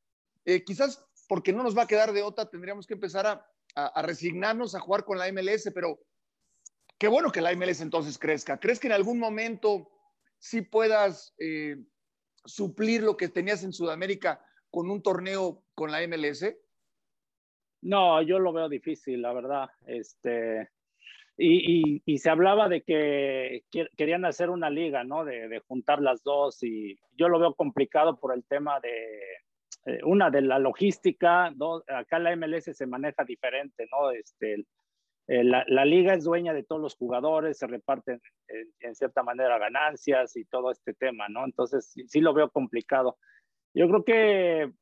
Eh, 0.44 0.64
quizás 0.64 1.04
porque 1.28 1.52
no 1.52 1.62
nos 1.62 1.76
va 1.76 1.82
a 1.82 1.86
quedar 1.86 2.12
de 2.12 2.22
otra, 2.22 2.48
tendríamos 2.48 2.86
que 2.86 2.94
empezar 2.94 3.26
a, 3.26 4.02
resignarnos 4.02 4.74
a 4.74 4.80
jugar 4.80 5.04
con 5.04 5.18
la 5.18 5.30
MLS, 5.30 5.70
pero 5.74 6.00
qué 6.98 7.08
bueno 7.08 7.30
que 7.30 7.42
la 7.42 7.54
MLS 7.54 7.82
entonces 7.82 8.18
crezca. 8.18 8.58
¿Crees 8.58 8.80
que 8.80 8.86
en 8.86 8.94
algún 8.94 9.18
momento 9.18 9.90
sí 10.38 10.62
puedas 10.62 11.34
eh, 11.38 11.76
suplir 12.44 13.02
lo 13.02 13.18
que 13.18 13.28
tenías 13.28 13.64
en 13.64 13.74
Sudamérica 13.74 14.42
con 14.70 14.90
un 14.90 15.02
torneo 15.02 15.62
con 15.74 15.90
la 15.90 16.06
MLS? 16.08 16.44
No, 17.86 18.20
yo 18.20 18.40
lo 18.40 18.52
veo 18.52 18.68
difícil, 18.68 19.22
la 19.22 19.32
verdad. 19.32 19.70
Este, 19.86 20.70
y, 21.36 22.02
y, 22.04 22.18
se 22.18 22.30
hablaba 22.30 22.68
de 22.68 22.82
que 22.82 23.62
querían 23.96 24.24
hacer 24.24 24.50
una 24.50 24.70
liga, 24.70 25.04
¿no? 25.04 25.24
De, 25.24 25.62
juntar 25.68 26.02
las 26.02 26.24
dos 26.24 26.64
y 26.64 26.98
yo 27.16 27.28
lo 27.28 27.38
veo 27.38 27.54
complicado 27.54 28.18
por 28.18 28.34
el 28.34 28.44
tema 28.44 28.80
de, 28.80 29.20
eh, 29.84 30.00
una, 30.02 30.30
de 30.30 30.42
la 30.42 30.58
logística, 30.58 31.52
dos, 31.54 31.84
acá 31.86 32.18
la 32.18 32.34
MLS 32.34 32.76
se 32.76 32.86
maneja 32.86 33.24
diferente, 33.24 33.86
¿no? 33.92 34.10
Este, 34.10 34.66
la, 35.28 35.64
la, 35.68 35.84
liga 35.84 36.14
es 36.14 36.24
dueña 36.24 36.54
de 36.54 36.64
todos 36.64 36.82
los 36.82 36.96
jugadores, 36.96 37.58
se 37.58 37.68
reparten 37.68 38.20
en, 38.80 38.94
cierta 38.96 39.22
manera 39.22 39.58
ganancias 39.58 40.36
y 40.36 40.44
todo 40.46 40.72
este 40.72 40.92
tema, 40.92 41.28
¿no? 41.28 41.44
Entonces 41.44 41.94
sí 42.08 42.20
lo 42.20 42.34
veo 42.34 42.50
complicado. 42.50 43.16
Yo 43.74 43.86
creo 43.86 44.04
que 44.04 44.72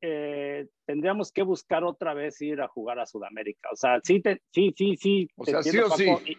eh, 0.00 0.68
tendríamos 0.86 1.32
que 1.32 1.42
buscar 1.42 1.84
otra 1.84 2.14
vez 2.14 2.40
ir 2.40 2.60
a 2.60 2.68
jugar 2.68 2.98
a 2.98 3.06
Sudamérica. 3.06 3.68
O 3.72 3.76
sea, 3.76 4.00
sí, 4.02 4.22
sí, 4.52 4.74
sí, 4.76 4.96
sí. 4.96 5.28
O 5.36 5.44
sea, 5.44 5.62
sí 5.62 5.78
o 5.78 5.90
sí. 5.90 6.36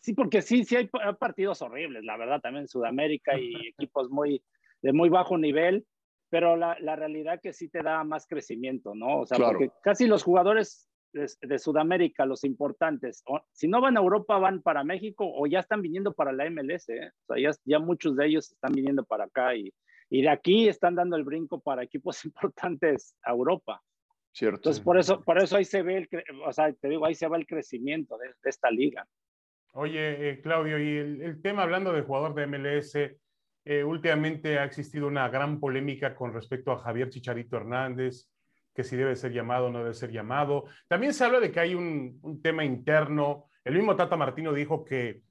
sí, 0.00 0.14
porque 0.14 0.42
sí, 0.42 0.64
sí 0.64 0.76
hay 0.76 0.88
partidos 1.18 1.62
horribles, 1.62 2.04
la 2.04 2.16
verdad, 2.16 2.40
también 2.40 2.62
en 2.62 2.68
Sudamérica 2.68 3.38
y 3.38 3.68
equipos 3.68 4.10
muy, 4.10 4.42
de 4.82 4.92
muy 4.92 5.08
bajo 5.08 5.36
nivel, 5.36 5.86
pero 6.28 6.56
la, 6.56 6.76
la 6.80 6.96
realidad 6.96 7.40
que 7.42 7.52
sí 7.52 7.68
te 7.68 7.82
da 7.82 8.04
más 8.04 8.26
crecimiento, 8.26 8.94
¿no? 8.94 9.20
O 9.20 9.26
sea, 9.26 9.38
porque 9.38 9.70
casi 9.82 10.06
los 10.06 10.22
jugadores 10.22 10.88
de, 11.12 11.58
Sudamérica, 11.58 12.24
los 12.24 12.44
importantes, 12.44 13.24
si 13.52 13.66
no 13.66 13.80
van 13.80 13.96
a 13.96 14.00
Europa, 14.00 14.38
van 14.38 14.62
para 14.62 14.84
México 14.84 15.24
o 15.26 15.46
ya 15.46 15.58
están 15.58 15.82
viniendo 15.82 16.12
para 16.12 16.32
la 16.32 16.48
MLS, 16.48 16.88
¿eh? 16.88 17.10
O 17.26 17.34
sea, 17.34 17.42
ya, 17.42 17.50
ya 17.64 17.78
muchos 17.80 18.16
de 18.16 18.26
ellos 18.26 18.52
están 18.52 18.72
viniendo 18.72 19.04
para 19.04 19.24
acá 19.24 19.56
y 19.56 19.72
y 20.10 20.22
de 20.22 20.28
aquí 20.28 20.68
están 20.68 20.96
dando 20.96 21.16
el 21.16 21.24
brinco 21.24 21.60
para 21.60 21.84
equipos 21.84 22.24
importantes 22.26 23.14
a 23.22 23.30
Europa. 23.30 23.80
Cierto. 24.32 24.58
Entonces, 24.58 24.82
por 24.82 24.98
eso, 24.98 25.22
por 25.22 25.42
eso 25.42 25.56
ahí 25.56 25.64
se 25.64 25.82
ve, 25.82 25.96
el, 25.98 26.08
o 26.46 26.52
sea, 26.52 26.72
te 26.72 26.88
digo, 26.88 27.06
ahí 27.06 27.14
se 27.14 27.26
va 27.26 27.36
el 27.36 27.46
crecimiento 27.46 28.16
de, 28.18 28.32
esta 28.44 28.70
liga. 28.70 29.06
Oye, 29.72 30.30
eh, 30.30 30.40
Claudio, 30.40 30.78
y 30.78 30.96
el, 30.96 31.42
tema 31.42 31.62
hablando 31.62 31.92
de 31.92 32.02
jugador 32.02 32.34
de 32.34 32.46
MLS, 32.46 32.94
eh, 33.64 33.84
últimamente 33.84 34.58
ha 34.58 34.64
existido 34.64 35.06
una 35.06 35.28
gran 35.28 35.58
polémica 35.58 36.14
con 36.14 36.32
respecto 36.32 36.70
a 36.72 36.78
Javier 36.78 37.08
Chicharito 37.08 37.56
Hernández, 37.56 38.28
que 38.74 38.84
si 38.84 38.96
debe 38.96 39.16
ser 39.16 39.32
llamado 39.32 39.66
o 39.66 39.70
no 39.70 39.80
debe 39.80 39.94
ser 39.94 40.10
llamado. 40.10 40.64
También 40.86 41.12
se 41.12 41.24
habla 41.24 41.40
de 41.40 41.50
que 41.50 41.60
hay 41.60 41.74
un, 41.74 42.18
un 42.22 42.40
tema 42.40 42.64
interno. 42.64 43.46
El 43.64 43.74
mismo 43.74 43.96
Tata 43.96 44.16
Martino 44.16 44.52
dijo 44.52 44.84
que, 44.84 45.22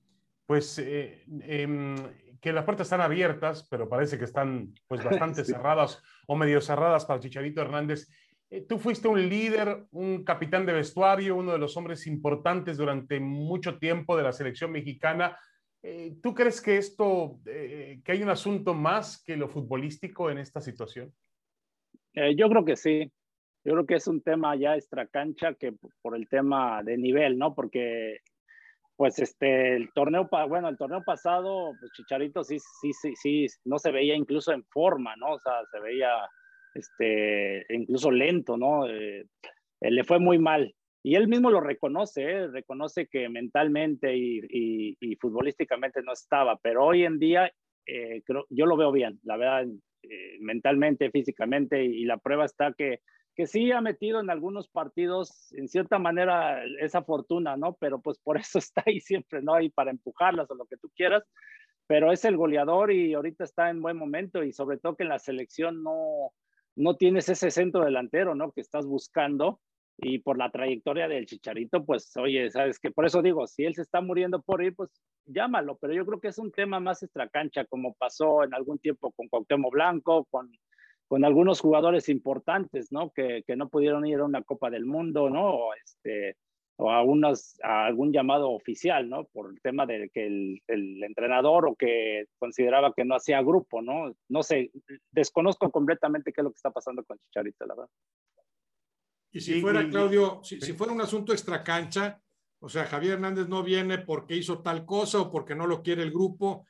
pues, 0.45 0.77
eh, 0.79 1.23
em, 1.43 1.95
que 2.41 2.53
las 2.53 2.65
puertas 2.65 2.87
están 2.87 3.01
abiertas, 3.01 3.67
pero 3.69 3.89
parece 3.89 4.17
que 4.17 4.25
están 4.25 4.73
pues 4.87 5.03
bastante 5.03 5.43
cerradas 5.43 6.01
o 6.27 6.35
medio 6.35 6.61
cerradas 6.61 7.05
para 7.05 7.19
Chicharito 7.19 7.61
Hernández. 7.61 8.09
Eh, 8.49 8.65
tú 8.67 8.79
fuiste 8.79 9.07
un 9.07 9.29
líder, 9.29 9.85
un 9.91 10.23
capitán 10.23 10.65
de 10.65 10.73
vestuario, 10.73 11.35
uno 11.35 11.51
de 11.51 11.59
los 11.59 11.77
hombres 11.77 12.07
importantes 12.07 12.77
durante 12.77 13.19
mucho 13.19 13.77
tiempo 13.77 14.17
de 14.17 14.23
la 14.23 14.31
selección 14.31 14.71
mexicana. 14.71 15.37
Eh, 15.83 16.17
¿Tú 16.21 16.33
crees 16.33 16.59
que 16.59 16.77
esto, 16.77 17.39
eh, 17.45 18.01
que 18.03 18.11
hay 18.11 18.23
un 18.23 18.29
asunto 18.29 18.73
más 18.73 19.23
que 19.23 19.37
lo 19.37 19.47
futbolístico 19.47 20.31
en 20.31 20.39
esta 20.39 20.61
situación? 20.61 21.13
Yo 22.35 22.49
creo 22.49 22.65
que 22.65 22.75
sí. 22.75 23.11
Yo 23.63 23.73
creo 23.73 23.85
que 23.85 23.95
es 23.95 24.07
un 24.07 24.21
tema 24.21 24.55
ya 24.55 24.75
extracancha 24.75 25.53
que 25.53 25.73
por 26.01 26.15
el 26.15 26.27
tema 26.27 26.81
de 26.81 26.97
nivel, 26.97 27.37
¿no? 27.37 27.53
Porque, 27.53 28.19
pues, 28.99 29.17
este, 29.19 29.77
el 29.77 29.93
torneo, 29.93 30.27
bueno, 30.49 30.67
el 30.67 30.77
torneo 30.77 31.01
pasado, 31.05 31.71
pues 31.79 31.89
Chicharito 31.93 32.43
sí, 32.43 32.57
sí, 32.59 32.91
sí, 32.91 33.13
sí, 33.15 33.47
no 33.63 33.79
se 33.79 33.91
veía 33.91 34.13
incluso 34.13 34.51
en 34.51 34.65
forma, 34.65 35.15
¿no? 35.15 35.35
O 35.35 35.39
sea, 35.39 35.53
se 35.71 35.79
veía, 35.79 36.09
este, 36.73 37.65
incluso 37.69 38.11
lento, 38.11 38.57
¿no? 38.57 38.85
le 38.85 40.03
fue 40.03 40.19
muy 40.19 40.37
mal. 40.37 40.75
Y 41.01 41.15
él 41.15 41.29
mismo 41.29 41.49
lo 41.49 41.61
reconoce, 41.61 42.23
¿eh? 42.23 42.47
reconoce 42.47 43.07
que 43.07 43.29
mentalmente 43.29 44.17
y, 44.17 44.41
y, 44.99 45.15
futbolísticamente 45.15 46.01
no 46.01 46.11
estaba, 46.11 46.59
pero 46.61 46.83
hoy 46.83 47.05
en 47.05 47.19
día 47.19 47.49
eh, 47.85 48.21
creo, 48.25 48.47
yo 48.49 48.65
lo 48.65 48.75
veo 48.75 48.91
bien, 48.91 49.17
la 49.23 49.37
verdad, 49.37 49.65
eh, 50.03 50.37
mentalmente, 50.41 51.09
físicamente, 51.09 51.85
y, 51.85 52.03
la 52.03 52.17
prueba 52.17 52.43
está 52.43 52.73
que, 52.77 52.99
que 53.39 53.47
sí 53.47 53.71
ha 53.71 53.79
metido 53.79 54.19
en 54.19 54.29
algunos 54.29 54.67
partidos, 54.67 55.53
en 55.53 55.69
cierta 55.69 55.97
manera, 55.97 56.61
esa 56.81 57.03
fortuna, 57.03 57.55
¿no? 57.55 57.77
Pero 57.79 58.01
pues 58.01 58.19
por 58.19 58.35
eso 58.35 58.59
está 58.59 58.83
ahí 58.85 58.99
siempre, 58.99 59.41
¿no? 59.41 59.53
Ahí 59.53 59.69
para 59.69 59.91
empujarlas 59.91 60.51
o 60.51 60.55
lo 60.55 60.65
que 60.65 60.75
tú 60.75 60.91
quieras, 60.93 61.23
pero 61.87 62.11
es 62.11 62.25
el 62.25 62.35
goleador 62.35 62.91
y 62.91 63.13
ahorita 63.13 63.45
está 63.45 63.69
en 63.69 63.81
buen 63.81 63.95
momento 63.95 64.43
y 64.43 64.51
sobre 64.51 64.77
todo 64.77 64.97
que 64.97 65.03
en 65.03 65.09
la 65.09 65.19
selección 65.19 65.81
no, 65.83 66.33
no 66.75 66.97
tienes 66.97 67.29
ese 67.29 67.49
centro 67.49 67.85
delantero, 67.85 68.35
¿no? 68.35 68.51
Que 68.51 68.59
estás 68.59 68.85
buscando 68.85 69.61
y 69.95 70.19
por 70.19 70.37
la 70.37 70.51
trayectoria 70.51 71.07
del 71.07 71.25
Chicharito, 71.25 71.85
pues 71.85 72.11
oye, 72.17 72.51
sabes 72.51 72.77
que 72.77 72.91
por 72.91 73.05
eso 73.05 73.21
digo, 73.21 73.47
si 73.47 73.63
él 73.63 73.73
se 73.73 73.83
está 73.83 74.01
muriendo 74.01 74.41
por 74.41 74.61
ir, 74.61 74.75
pues 74.75 74.89
llámalo, 75.25 75.77
pero 75.77 75.93
yo 75.93 76.05
creo 76.05 76.19
que 76.19 76.27
es 76.27 76.39
un 76.39 76.51
tema 76.51 76.81
más 76.81 77.03
extracancha, 77.03 77.63
como 77.63 77.93
pasó 77.93 78.43
en 78.43 78.53
algún 78.53 78.79
tiempo 78.79 79.13
con 79.13 79.29
Cuauhtémoc 79.29 79.71
Blanco, 79.71 80.25
con, 80.29 80.51
con 81.09 81.25
algunos 81.25 81.59
jugadores 81.59 82.07
importantes, 82.07 82.91
¿no? 82.91 83.09
Que, 83.11 83.43
que, 83.45 83.55
no 83.55 83.67
pudieron 83.67 84.05
ir 84.05 84.19
a 84.19 84.25
una 84.25 84.43
Copa 84.43 84.69
del 84.69 84.85
Mundo, 84.85 85.27
¿no? 85.29 85.49
O, 85.49 85.73
este, 85.73 86.37
o 86.77 86.91
a, 86.91 87.01
unos, 87.01 87.59
a 87.63 87.87
algún 87.87 88.13
llamado 88.13 88.51
oficial, 88.51 89.09
¿no? 89.09 89.25
Por 89.25 89.49
el 89.51 89.59
tema 89.59 89.87
de 89.87 90.11
que 90.13 90.27
el, 90.27 90.61
el 90.67 91.03
entrenador 91.03 91.65
o 91.65 91.75
que 91.75 92.27
consideraba 92.37 92.93
que 92.93 93.05
no 93.05 93.15
hacía 93.15 93.41
grupo, 93.41 93.81
¿no? 93.81 94.15
No 94.29 94.43
sé, 94.43 94.71
desconozco 95.11 95.71
completamente 95.71 96.31
qué 96.31 96.41
es 96.41 96.43
lo 96.43 96.51
que 96.51 96.57
está 96.57 96.69
pasando 96.69 97.03
con 97.03 97.17
Chicharito, 97.17 97.65
la 97.65 97.73
verdad. 97.73 97.89
Y 99.31 99.41
si 99.41 99.61
fuera, 99.61 99.89
Claudio, 99.89 100.41
si, 100.43 100.59
fuera 100.73 100.93
un 100.93 101.01
asunto 101.01 101.33
extracancha, 101.33 102.21
o 102.59 102.69
sea, 102.69 102.85
Javier 102.85 103.13
Hernández 103.13 103.47
no 103.47 103.63
viene 103.63 103.97
porque 103.97 104.35
hizo 104.35 104.61
tal 104.61 104.85
cosa 104.85 105.21
o 105.21 105.31
porque 105.31 105.55
no 105.55 105.65
lo 105.65 105.81
quiere 105.81 106.03
el 106.03 106.11
grupo, 106.11 106.67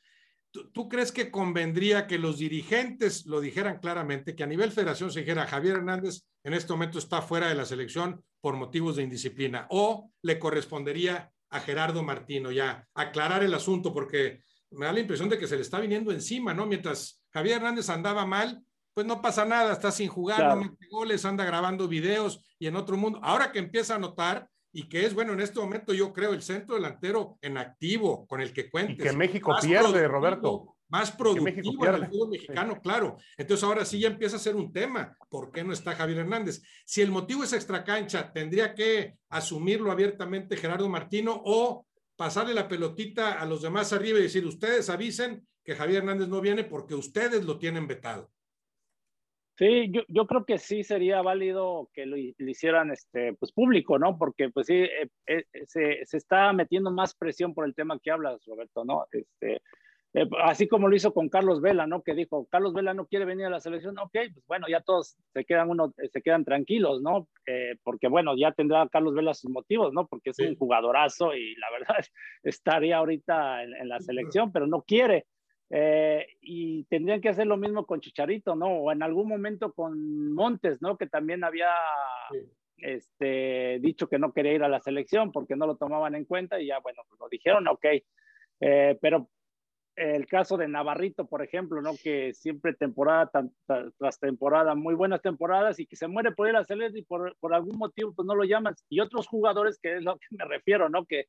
¿tú, 0.51 0.89
crees 0.89 1.11
que 1.11 1.31
convendría 1.31 2.07
que 2.07 2.17
los 2.17 2.37
dirigentes 2.37 3.25
lo 3.25 3.41
dijeran 3.41 3.79
claramente, 3.79 4.35
que 4.35 4.43
a 4.43 4.47
nivel 4.47 4.71
federación 4.71 5.11
se 5.11 5.21
dijera, 5.21 5.47
Javier 5.47 5.77
Hernández 5.77 6.23
en 6.43 6.53
este 6.53 6.73
momento 6.73 6.99
está 6.99 7.21
fuera 7.21 7.47
de 7.49 7.55
la 7.55 7.65
selección 7.65 8.23
por 8.41 8.55
motivos 8.55 8.95
de 8.95 9.03
indisciplina? 9.03 9.67
¿O 9.69 10.11
le 10.21 10.39
correspondería 10.39 11.31
a 11.49 11.59
Gerardo 11.59 12.03
Martino 12.03 12.51
ya 12.51 12.87
aclarar 12.93 13.43
el 13.43 13.53
asunto? 13.53 13.93
Porque 13.93 14.41
me 14.71 14.85
da 14.85 14.93
la 14.93 14.99
impresión 14.99 15.29
de 15.29 15.37
que 15.37 15.47
se 15.47 15.55
le 15.55 15.61
está 15.61 15.79
viniendo 15.79 16.11
encima, 16.11 16.53
¿no? 16.53 16.65
Mientras 16.65 17.21
Javier 17.31 17.57
Hernández 17.57 17.89
andaba 17.89 18.25
mal, 18.25 18.63
pues 18.93 19.05
no 19.07 19.21
pasa 19.21 19.45
nada, 19.45 19.73
está 19.73 19.91
sin 19.91 20.09
jugar, 20.09 20.47
no 20.47 20.63
mete 20.63 20.87
goles, 20.89 21.23
anda 21.25 21.45
grabando 21.45 21.87
videos 21.87 22.43
y 22.59 22.67
en 22.67 22.75
otro 22.75 22.97
mundo. 22.97 23.19
Ahora 23.23 23.51
que 23.51 23.59
empieza 23.59 23.95
a 23.95 23.99
notar 23.99 24.49
y 24.71 24.87
que 24.87 25.05
es, 25.05 25.13
bueno, 25.13 25.33
en 25.33 25.41
este 25.41 25.59
momento 25.59 25.93
yo 25.93 26.13
creo 26.13 26.33
el 26.33 26.41
centro 26.41 26.75
delantero 26.75 27.37
en 27.41 27.57
activo 27.57 28.27
con 28.27 28.41
el 28.41 28.53
que 28.53 28.69
cuentes. 28.69 29.05
Y 29.05 29.09
que 29.09 29.15
México 29.15 29.55
pierde, 29.61 30.07
Roberto. 30.07 30.75
Más 30.89 31.11
productivo 31.11 31.85
en 31.85 31.95
el 31.95 32.07
fútbol 32.07 32.29
mexicano, 32.29 32.81
claro. 32.81 33.17
Entonces 33.37 33.63
ahora 33.63 33.85
sí 33.85 33.99
ya 33.99 34.07
empieza 34.07 34.37
a 34.37 34.39
ser 34.39 34.55
un 34.55 34.73
tema. 34.73 35.15
¿Por 35.29 35.51
qué 35.51 35.63
no 35.63 35.71
está 35.71 35.95
Javier 35.95 36.19
Hernández? 36.19 36.63
Si 36.83 37.01
el 37.01 37.11
motivo 37.11 37.43
es 37.43 37.53
extracancha, 37.53 38.33
tendría 38.33 38.73
que 38.73 39.15
asumirlo 39.29 39.91
abiertamente 39.91 40.57
Gerardo 40.57 40.89
Martino 40.89 41.39
o 41.45 41.85
pasarle 42.15 42.55
la 42.55 42.67
pelotita 42.67 43.33
a 43.33 43.45
los 43.45 43.61
demás 43.61 43.93
arriba 43.93 44.17
y 44.19 44.23
decir, 44.23 44.45
ustedes 44.45 44.89
avisen 44.89 45.47
que 45.63 45.75
Javier 45.75 45.99
Hernández 45.99 46.27
no 46.27 46.41
viene 46.41 46.63
porque 46.63 46.95
ustedes 46.95 47.45
lo 47.45 47.59
tienen 47.59 47.87
vetado. 47.87 48.31
Sí, 49.59 49.91
yo, 49.91 50.03
yo, 50.07 50.25
creo 50.25 50.45
que 50.45 50.57
sí 50.57 50.85
sería 50.85 51.21
válido 51.21 51.89
que 51.93 52.05
lo, 52.05 52.15
hicieran 52.15 52.91
este, 52.91 53.33
pues, 53.33 53.51
público, 53.51 53.99
¿no? 53.99 54.17
Porque 54.17 54.49
pues 54.49 54.67
sí, 54.67 54.75
eh, 54.75 55.09
eh, 55.27 55.43
se, 55.65 56.05
se, 56.05 56.15
está 56.15 56.53
metiendo 56.53 56.91
más 56.91 57.13
presión 57.13 57.53
por 57.53 57.65
el 57.65 57.75
tema 57.75 57.99
que 57.99 58.09
hablas, 58.09 58.39
Roberto, 58.45 58.85
¿no? 58.85 59.05
Este, 59.11 59.61
eh, 60.13 60.29
así 60.43 60.69
como 60.69 60.87
lo 60.87 60.95
hizo 60.95 61.13
con 61.13 61.27
Carlos 61.27 61.59
Vela, 61.59 61.87
¿no? 61.87 62.03
Que 62.03 62.15
dijo, 62.15 62.47
Carlos 62.49 62.73
Vela 62.73 62.93
no 62.93 63.05
quiere 63.05 63.25
venir 63.25 63.47
a 63.47 63.49
la 63.49 63.59
selección, 63.59 63.99
ok, 63.99 64.13
pues 64.33 64.45
bueno, 64.47 64.67
ya 64.69 64.79
todos 64.79 65.17
se 65.33 65.43
quedan, 65.43 65.69
uno, 65.69 65.93
se 66.09 66.21
quedan 66.21 66.45
tranquilos, 66.45 67.01
¿no? 67.01 67.27
porque 67.83 68.07
bueno, 68.07 68.37
ya 68.37 68.53
tendrá 68.53 68.87
Carlos 68.87 69.13
Vela 69.13 69.33
sus 69.33 69.51
motivos, 69.51 69.91
¿no? 69.91 70.07
Porque 70.07 70.29
es 70.29 70.39
un 70.39 70.55
jugadorazo 70.55 71.35
y 71.35 71.55
la 71.55 71.67
verdad 71.97 72.05
estaría 72.43 72.95
ahorita 72.95 73.61
en, 73.63 73.75
en 73.75 73.89
la 73.89 73.99
selección, 73.99 74.53
pero 74.53 74.67
no 74.67 74.83
quiere. 74.83 75.25
Eh, 75.71 76.25
y 76.41 76.83
tendrían 76.85 77.21
que 77.21 77.29
hacer 77.29 77.45
lo 77.45 77.57
mismo 77.57 77.85
con 77.85 78.01
Chicharito, 78.01 78.55
¿no? 78.55 78.67
O 78.67 78.91
en 78.91 79.03
algún 79.03 79.27
momento 79.27 79.71
con 79.73 80.33
Montes, 80.33 80.81
¿no? 80.81 80.97
Que 80.97 81.07
también 81.07 81.43
había 81.43 81.69
este, 82.77 83.79
dicho 83.79 84.07
que 84.07 84.17
no 84.17 84.33
quería 84.33 84.53
ir 84.53 84.63
a 84.63 84.69
la 84.69 84.79
selección 84.79 85.31
porque 85.31 85.55
no 85.55 85.67
lo 85.67 85.77
tomaban 85.77 86.15
en 86.15 86.25
cuenta 86.25 86.59
y 86.59 86.67
ya, 86.67 86.79
bueno, 86.79 87.03
pues 87.07 87.19
lo 87.19 87.29
dijeron, 87.29 87.67
ok. 87.67 87.85
Eh, 88.61 88.97
pero 88.99 89.29
el 89.95 90.25
caso 90.27 90.55
de 90.57 90.67
Navarrito, 90.67 91.27
por 91.27 91.43
ejemplo, 91.43 91.81
¿no? 91.81 91.91
Que 92.01 92.33
siempre 92.33 92.73
temporada 92.73 93.29
tras 93.97 94.19
temporada, 94.19 94.73
muy 94.73 94.95
buenas 94.95 95.21
temporadas 95.21 95.79
y 95.79 95.85
que 95.85 95.97
se 95.97 96.07
muere 96.07 96.31
por 96.31 96.47
ir 96.47 96.55
a 96.55 96.59
la 96.59 96.65
selección 96.65 96.97
y 96.97 97.03
por, 97.03 97.35
por 97.39 97.53
algún 97.53 97.77
motivo 97.77 98.13
pues 98.13 98.25
no 98.25 98.33
lo 98.33 98.43
llaman. 98.43 98.75
Y 98.87 99.01
otros 99.01 99.27
jugadores, 99.27 99.77
que 99.79 99.97
es 99.97 100.03
lo 100.03 100.17
que 100.17 100.27
me 100.31 100.45
refiero, 100.45 100.89
¿no? 100.89 101.05
Que, 101.05 101.25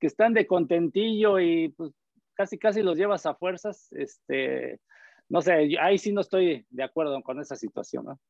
que 0.00 0.08
están 0.08 0.34
de 0.34 0.46
contentillo 0.46 1.38
y 1.38 1.68
pues 1.70 1.92
casi 2.38 2.56
casi 2.56 2.82
los 2.82 2.96
llevas 2.96 3.26
a 3.26 3.34
fuerzas, 3.34 3.88
este, 3.90 4.80
no 5.28 5.42
sé, 5.42 5.76
ahí 5.80 5.98
sí 5.98 6.12
no 6.12 6.20
estoy 6.20 6.64
de 6.70 6.84
acuerdo 6.84 7.20
con 7.20 7.40
esa 7.40 7.56
situación. 7.56 8.04
¿no? 8.04 8.20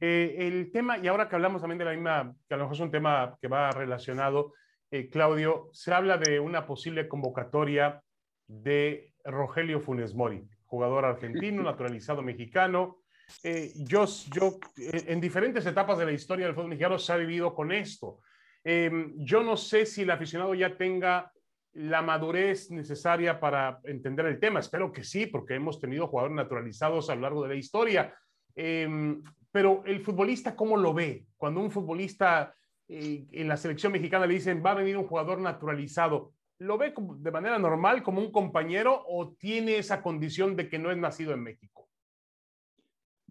Eh, 0.00 0.34
el 0.38 0.72
tema, 0.72 0.96
y 0.96 1.08
ahora 1.08 1.28
que 1.28 1.36
hablamos 1.36 1.60
también 1.60 1.78
de 1.78 1.84
la 1.84 1.92
misma, 1.92 2.34
que 2.48 2.54
a 2.54 2.56
lo 2.56 2.64
mejor 2.64 2.74
es 2.76 2.80
un 2.80 2.90
tema 2.90 3.36
que 3.38 3.48
va 3.48 3.70
relacionado, 3.70 4.54
eh, 4.90 5.10
Claudio, 5.10 5.68
se 5.74 5.92
habla 5.92 6.16
de 6.16 6.40
una 6.40 6.64
posible 6.64 7.06
convocatoria 7.06 8.02
de 8.46 9.12
Rogelio 9.24 9.82
Funes 9.82 10.14
Mori, 10.14 10.48
jugador 10.64 11.04
argentino, 11.04 11.62
naturalizado 11.62 12.22
mexicano. 12.22 13.02
Eh, 13.42 13.72
yo, 13.76 14.06
yo, 14.32 14.58
en 14.78 15.20
diferentes 15.20 15.66
etapas 15.66 15.98
de 15.98 16.06
la 16.06 16.12
historia 16.12 16.46
del 16.46 16.54
fútbol 16.54 16.70
mexicano 16.70 16.98
se 16.98 17.12
ha 17.12 17.16
vivido 17.16 17.54
con 17.54 17.72
esto. 17.72 18.20
yo 18.64 19.42
no 19.42 19.56
sé 19.56 19.84
si 19.84 20.02
el 20.02 20.10
aficionado 20.10 20.54
ya 20.54 20.78
tenga 20.78 21.30
la 21.74 22.02
madurez 22.02 22.70
necesaria 22.70 23.38
para 23.38 23.80
entender 23.84 24.26
el 24.26 24.40
tema. 24.40 24.60
Espero 24.60 24.90
que 24.92 25.04
sí, 25.04 25.26
porque 25.26 25.54
hemos 25.54 25.80
tenido 25.80 26.08
jugadores 26.08 26.36
naturalizados 26.36 27.10
a 27.10 27.14
lo 27.14 27.22
largo 27.22 27.42
de 27.42 27.48
la 27.50 27.54
historia. 27.54 28.14
Em, 28.54 29.22
pero 29.52 29.82
el 29.86 30.00
futbolista, 30.00 30.56
¿cómo 30.56 30.76
lo 30.76 30.92
ve? 30.92 31.26
Cuando 31.36 31.60
un 31.60 31.70
futbolista 31.70 32.54
eh, 32.88 33.26
en 33.32 33.48
la 33.48 33.56
selección 33.56 33.92
mexicana 33.92 34.26
le 34.26 34.34
dicen, 34.34 34.62
va 34.64 34.72
a 34.72 34.74
venir 34.74 34.96
un 34.96 35.06
jugador 35.06 35.40
naturalizado, 35.40 36.32
¿lo 36.58 36.78
ve 36.78 36.92
de 36.96 37.30
manera 37.30 37.58
normal 37.58 38.02
como 38.02 38.20
un 38.20 38.32
compañero 38.32 39.04
o 39.06 39.34
tiene 39.38 39.76
esa 39.76 40.02
condición 40.02 40.56
de 40.56 40.68
que 40.68 40.78
no 40.78 40.90
es 40.90 40.98
nacido 40.98 41.32
en 41.32 41.42
México? 41.42 41.88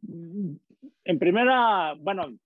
En 0.04 1.20
primera, 1.20 1.96
bueno, 2.00 2.38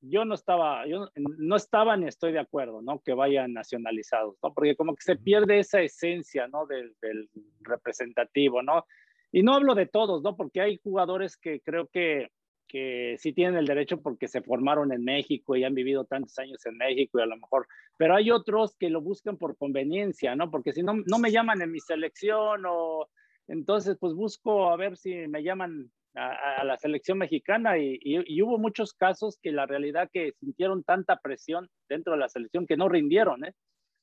yo 0.00 0.24
no 0.24 0.34
estaba, 0.34 0.86
yo 0.86 1.08
no 1.16 1.56
estaba 1.56 1.96
ni 1.96 2.06
estoy 2.06 2.32
de 2.32 2.38
acuerdo, 2.38 2.80
¿no? 2.82 3.00
Que 3.00 3.12
vayan 3.12 3.52
nacionalizados, 3.52 4.36
¿no? 4.42 4.52
Porque 4.54 4.76
como 4.76 4.94
que 4.94 5.02
se 5.02 5.16
pierde 5.16 5.58
esa 5.58 5.80
esencia, 5.80 6.48
¿no? 6.48 6.66
Del, 6.66 6.94
del, 7.02 7.28
representativo, 7.60 8.62
¿no? 8.62 8.86
Y 9.32 9.42
no 9.42 9.54
hablo 9.54 9.74
de 9.74 9.86
todos, 9.86 10.22
¿no? 10.22 10.36
Porque 10.36 10.60
hay 10.60 10.78
jugadores 10.82 11.36
que 11.36 11.60
creo 11.60 11.86
que, 11.88 12.28
que 12.66 13.16
sí 13.18 13.32
tienen 13.32 13.56
el 13.56 13.66
derecho 13.66 14.00
porque 14.00 14.28
se 14.28 14.42
formaron 14.42 14.92
en 14.92 15.04
México 15.04 15.54
y 15.54 15.64
han 15.64 15.74
vivido 15.74 16.04
tantos 16.04 16.38
años 16.38 16.64
en 16.66 16.78
México 16.78 17.18
y 17.18 17.22
a 17.22 17.26
lo 17.26 17.36
mejor, 17.36 17.66
pero 17.96 18.16
hay 18.16 18.30
otros 18.30 18.76
que 18.76 18.90
lo 18.90 19.02
buscan 19.02 19.36
por 19.36 19.56
conveniencia, 19.56 20.34
¿no? 20.34 20.50
Porque 20.50 20.72
si 20.72 20.82
no, 20.82 20.94
no 21.06 21.18
me 21.18 21.30
llaman 21.30 21.60
en 21.62 21.70
mi 21.70 21.80
selección 21.80 22.62
o 22.66 23.08
entonces 23.48 23.96
pues 23.98 24.14
busco 24.14 24.70
a 24.70 24.76
ver 24.76 24.96
si 24.96 25.12
me 25.28 25.42
llaman 25.42 25.90
a, 26.14 26.64
la 26.64 26.76
selección 26.76 27.18
mexicana 27.18 27.78
y, 27.78 28.42
hubo 28.42 28.58
muchos 28.58 28.94
casos 28.94 29.38
que 29.42 29.52
la 29.52 29.66
realidad 29.66 30.10
que 30.12 30.32
sintieron 30.40 30.82
tanta 30.82 31.16
presión 31.16 31.68
dentro 31.88 32.12
de 32.14 32.18
la 32.18 32.28
selección 32.28 32.66
que 32.66 32.76
no 32.76 32.88
rindieron, 32.88 33.44
¿eh? 33.44 33.54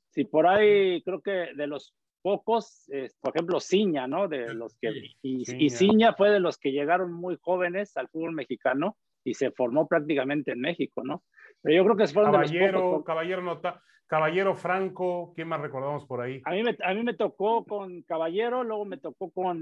Si 0.10 0.24
por 0.24 0.48
ahí 0.48 1.02
creo 1.04 1.22
que 1.22 1.54
de 1.54 1.68
los 1.68 1.94
pocos, 2.22 2.90
por 3.20 3.36
ejemplo, 3.36 3.60
Ciña, 3.60 4.08
¿no? 4.08 4.28
De 4.28 4.54
los 4.54 4.76
que, 4.78 5.16
y, 5.22 5.70
Ciña 5.70 6.14
fue 6.14 6.32
de 6.32 6.40
los 6.40 6.58
que 6.58 6.72
llegaron 6.72 7.14
muy 7.14 7.38
jóvenes 7.40 7.96
al 7.98 8.08
fútbol 8.10 8.32
mexicano 8.32 8.98
y 9.28 9.34
se 9.34 9.52
formó 9.52 9.88
prácticamente 9.88 10.54
en 10.54 10.62
México, 10.62 11.04
¿no? 11.04 11.24
Pero 11.62 11.76
yo 11.76 11.84
creo 11.84 11.98
que 11.98 12.08
fueron 12.08 12.32
Caballero, 12.32 13.04
Caballero 13.04 13.42
nota, 13.42 13.84
Caballero 14.08 14.56
Franco, 14.56 15.34
¿quién 15.36 15.50
más 15.50 15.60
recordamos 15.60 16.06
por 16.06 16.22
ahí? 16.22 16.42
A 16.46 16.52
mí, 16.52 16.64
me, 16.64 16.78
a 16.82 16.94
mí 16.94 17.04
me 17.04 17.14
tocó 17.14 17.66
con 17.66 18.04
Caballero, 18.04 18.64
luego 18.64 18.86
me 18.86 18.98
tocó 18.98 19.30
con 19.32 19.60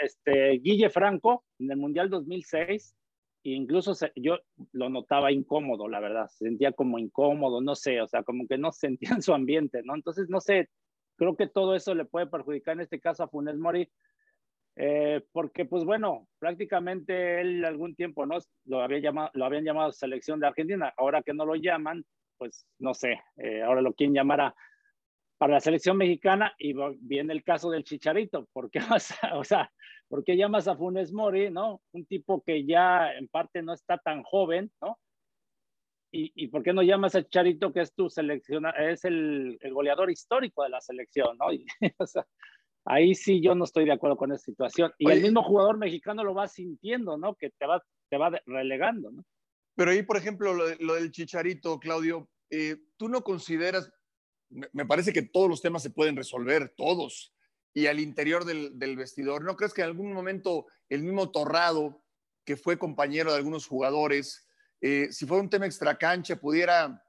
este, 0.00 0.60
Guille 0.62 0.88
Franco 0.88 1.44
en 1.58 1.72
el 1.72 1.78
Mundial 1.78 2.10
2006. 2.10 2.94
E 3.44 3.50
incluso 3.50 3.92
yo 4.14 4.38
lo 4.70 4.88
notaba 4.88 5.32
incómodo, 5.32 5.88
la 5.88 5.98
verdad, 5.98 6.28
se 6.28 6.44
sentía 6.44 6.70
como 6.70 7.00
incómodo, 7.00 7.60
no 7.60 7.74
sé, 7.74 8.00
o 8.00 8.06
sea, 8.06 8.22
como 8.22 8.46
que 8.46 8.56
no 8.56 8.70
sentía 8.70 9.10
en 9.10 9.22
su 9.22 9.34
ambiente, 9.34 9.82
¿no? 9.84 9.96
Entonces, 9.96 10.28
no 10.28 10.40
sé, 10.40 10.68
creo 11.16 11.34
que 11.34 11.48
todo 11.48 11.74
eso 11.74 11.92
le 11.96 12.04
puede 12.04 12.28
perjudicar 12.28 12.74
en 12.74 12.82
este 12.82 13.00
caso 13.00 13.24
a 13.24 13.28
Funes 13.28 13.58
Mori, 13.58 13.90
eh, 14.76 15.22
porque 15.32 15.64
pues 15.66 15.84
bueno, 15.84 16.28
prácticamente 16.38 17.40
él 17.40 17.64
algún 17.64 17.94
tiempo, 17.94 18.24
¿no? 18.24 18.38
Lo, 18.64 18.80
había 18.80 18.98
llamado, 18.98 19.30
lo 19.34 19.44
habían 19.44 19.64
llamado 19.64 19.92
selección 19.92 20.40
de 20.40 20.46
Argentina, 20.46 20.92
ahora 20.96 21.22
que 21.22 21.34
no 21.34 21.44
lo 21.44 21.54
llaman, 21.56 22.04
pues 22.38 22.66
no 22.78 22.94
sé, 22.94 23.20
eh, 23.36 23.62
ahora 23.62 23.82
lo 23.82 23.92
quieren 23.92 24.14
llamar 24.14 24.40
a, 24.40 24.54
para 25.36 25.54
la 25.54 25.60
selección 25.60 25.96
mexicana 25.96 26.54
y 26.58 26.72
viene 27.00 27.32
el 27.32 27.44
caso 27.44 27.70
del 27.70 27.84
Chicharito, 27.84 28.48
¿por 28.52 28.70
qué, 28.70 28.78
o 29.34 29.44
sea, 29.44 29.70
¿por 30.08 30.24
qué 30.24 30.36
llamas 30.36 30.68
a 30.68 30.76
Funes 30.76 31.12
Mori, 31.12 31.50
no? 31.50 31.82
Un 31.92 32.06
tipo 32.06 32.42
que 32.42 32.64
ya 32.64 33.12
en 33.12 33.28
parte 33.28 33.62
no 33.62 33.74
está 33.74 33.98
tan 33.98 34.22
joven, 34.22 34.72
¿no? 34.80 34.98
¿Y, 36.14 36.30
y 36.34 36.48
por 36.48 36.62
qué 36.62 36.72
no 36.72 36.82
llamas 36.82 37.14
a 37.14 37.22
Chicharito 37.22 37.72
que 37.72 37.80
es 37.80 37.94
tu 37.94 38.08
selección, 38.08 38.66
es 38.78 39.04
el, 39.04 39.58
el 39.60 39.72
goleador 39.74 40.10
histórico 40.10 40.62
de 40.62 40.70
la 40.70 40.80
selección, 40.80 41.36
¿no? 41.38 41.46
Y, 41.52 41.66
o 41.98 42.06
sea, 42.06 42.26
ahí 42.84 43.14
sí 43.14 43.40
yo 43.40 43.54
no 43.54 43.64
estoy 43.64 43.84
de 43.84 43.92
acuerdo 43.92 44.16
con 44.16 44.32
esa 44.32 44.44
situación. 44.44 44.92
Y 44.98 45.10
el 45.10 45.22
mismo 45.22 45.42
jugador 45.42 45.78
mexicano 45.78 46.24
lo 46.24 46.34
va 46.34 46.48
sintiendo, 46.48 47.16
¿no? 47.16 47.34
Que 47.34 47.50
te 47.50 47.66
va, 47.66 47.82
te 48.08 48.16
va 48.16 48.30
relegando, 48.46 49.10
¿no? 49.10 49.24
Pero 49.74 49.90
ahí, 49.90 50.02
por 50.02 50.16
ejemplo, 50.16 50.52
lo, 50.52 50.94
del 50.94 51.10
chicharito, 51.10 51.78
Claudio, 51.78 52.28
eh, 52.50 52.76
tú 52.98 53.08
no 53.08 53.22
consideras, 53.22 53.90
me 54.72 54.84
parece 54.84 55.12
que 55.12 55.22
todos 55.22 55.48
los 55.48 55.62
temas 55.62 55.82
se 55.82 55.90
pueden 55.90 56.14
resolver, 56.14 56.74
todos, 56.76 57.34
y 57.72 57.86
al 57.86 58.00
interior 58.00 58.44
del, 58.44 58.96
vestidor. 58.96 59.44
¿No 59.44 59.56
crees 59.56 59.72
que 59.72 59.80
en 59.80 59.88
algún 59.88 60.12
momento 60.12 60.66
el 60.90 61.02
mismo 61.02 61.30
Torrado, 61.30 62.04
que 62.44 62.56
fue 62.56 62.78
compañero 62.78 63.30
de 63.30 63.38
algunos 63.38 63.66
jugadores, 63.66 64.46
eh, 64.82 65.08
si 65.10 65.26
fuera 65.26 65.42
un 65.42 65.48
tema 65.48 65.64
extracancha, 65.64 66.36
pudiera 66.36 67.02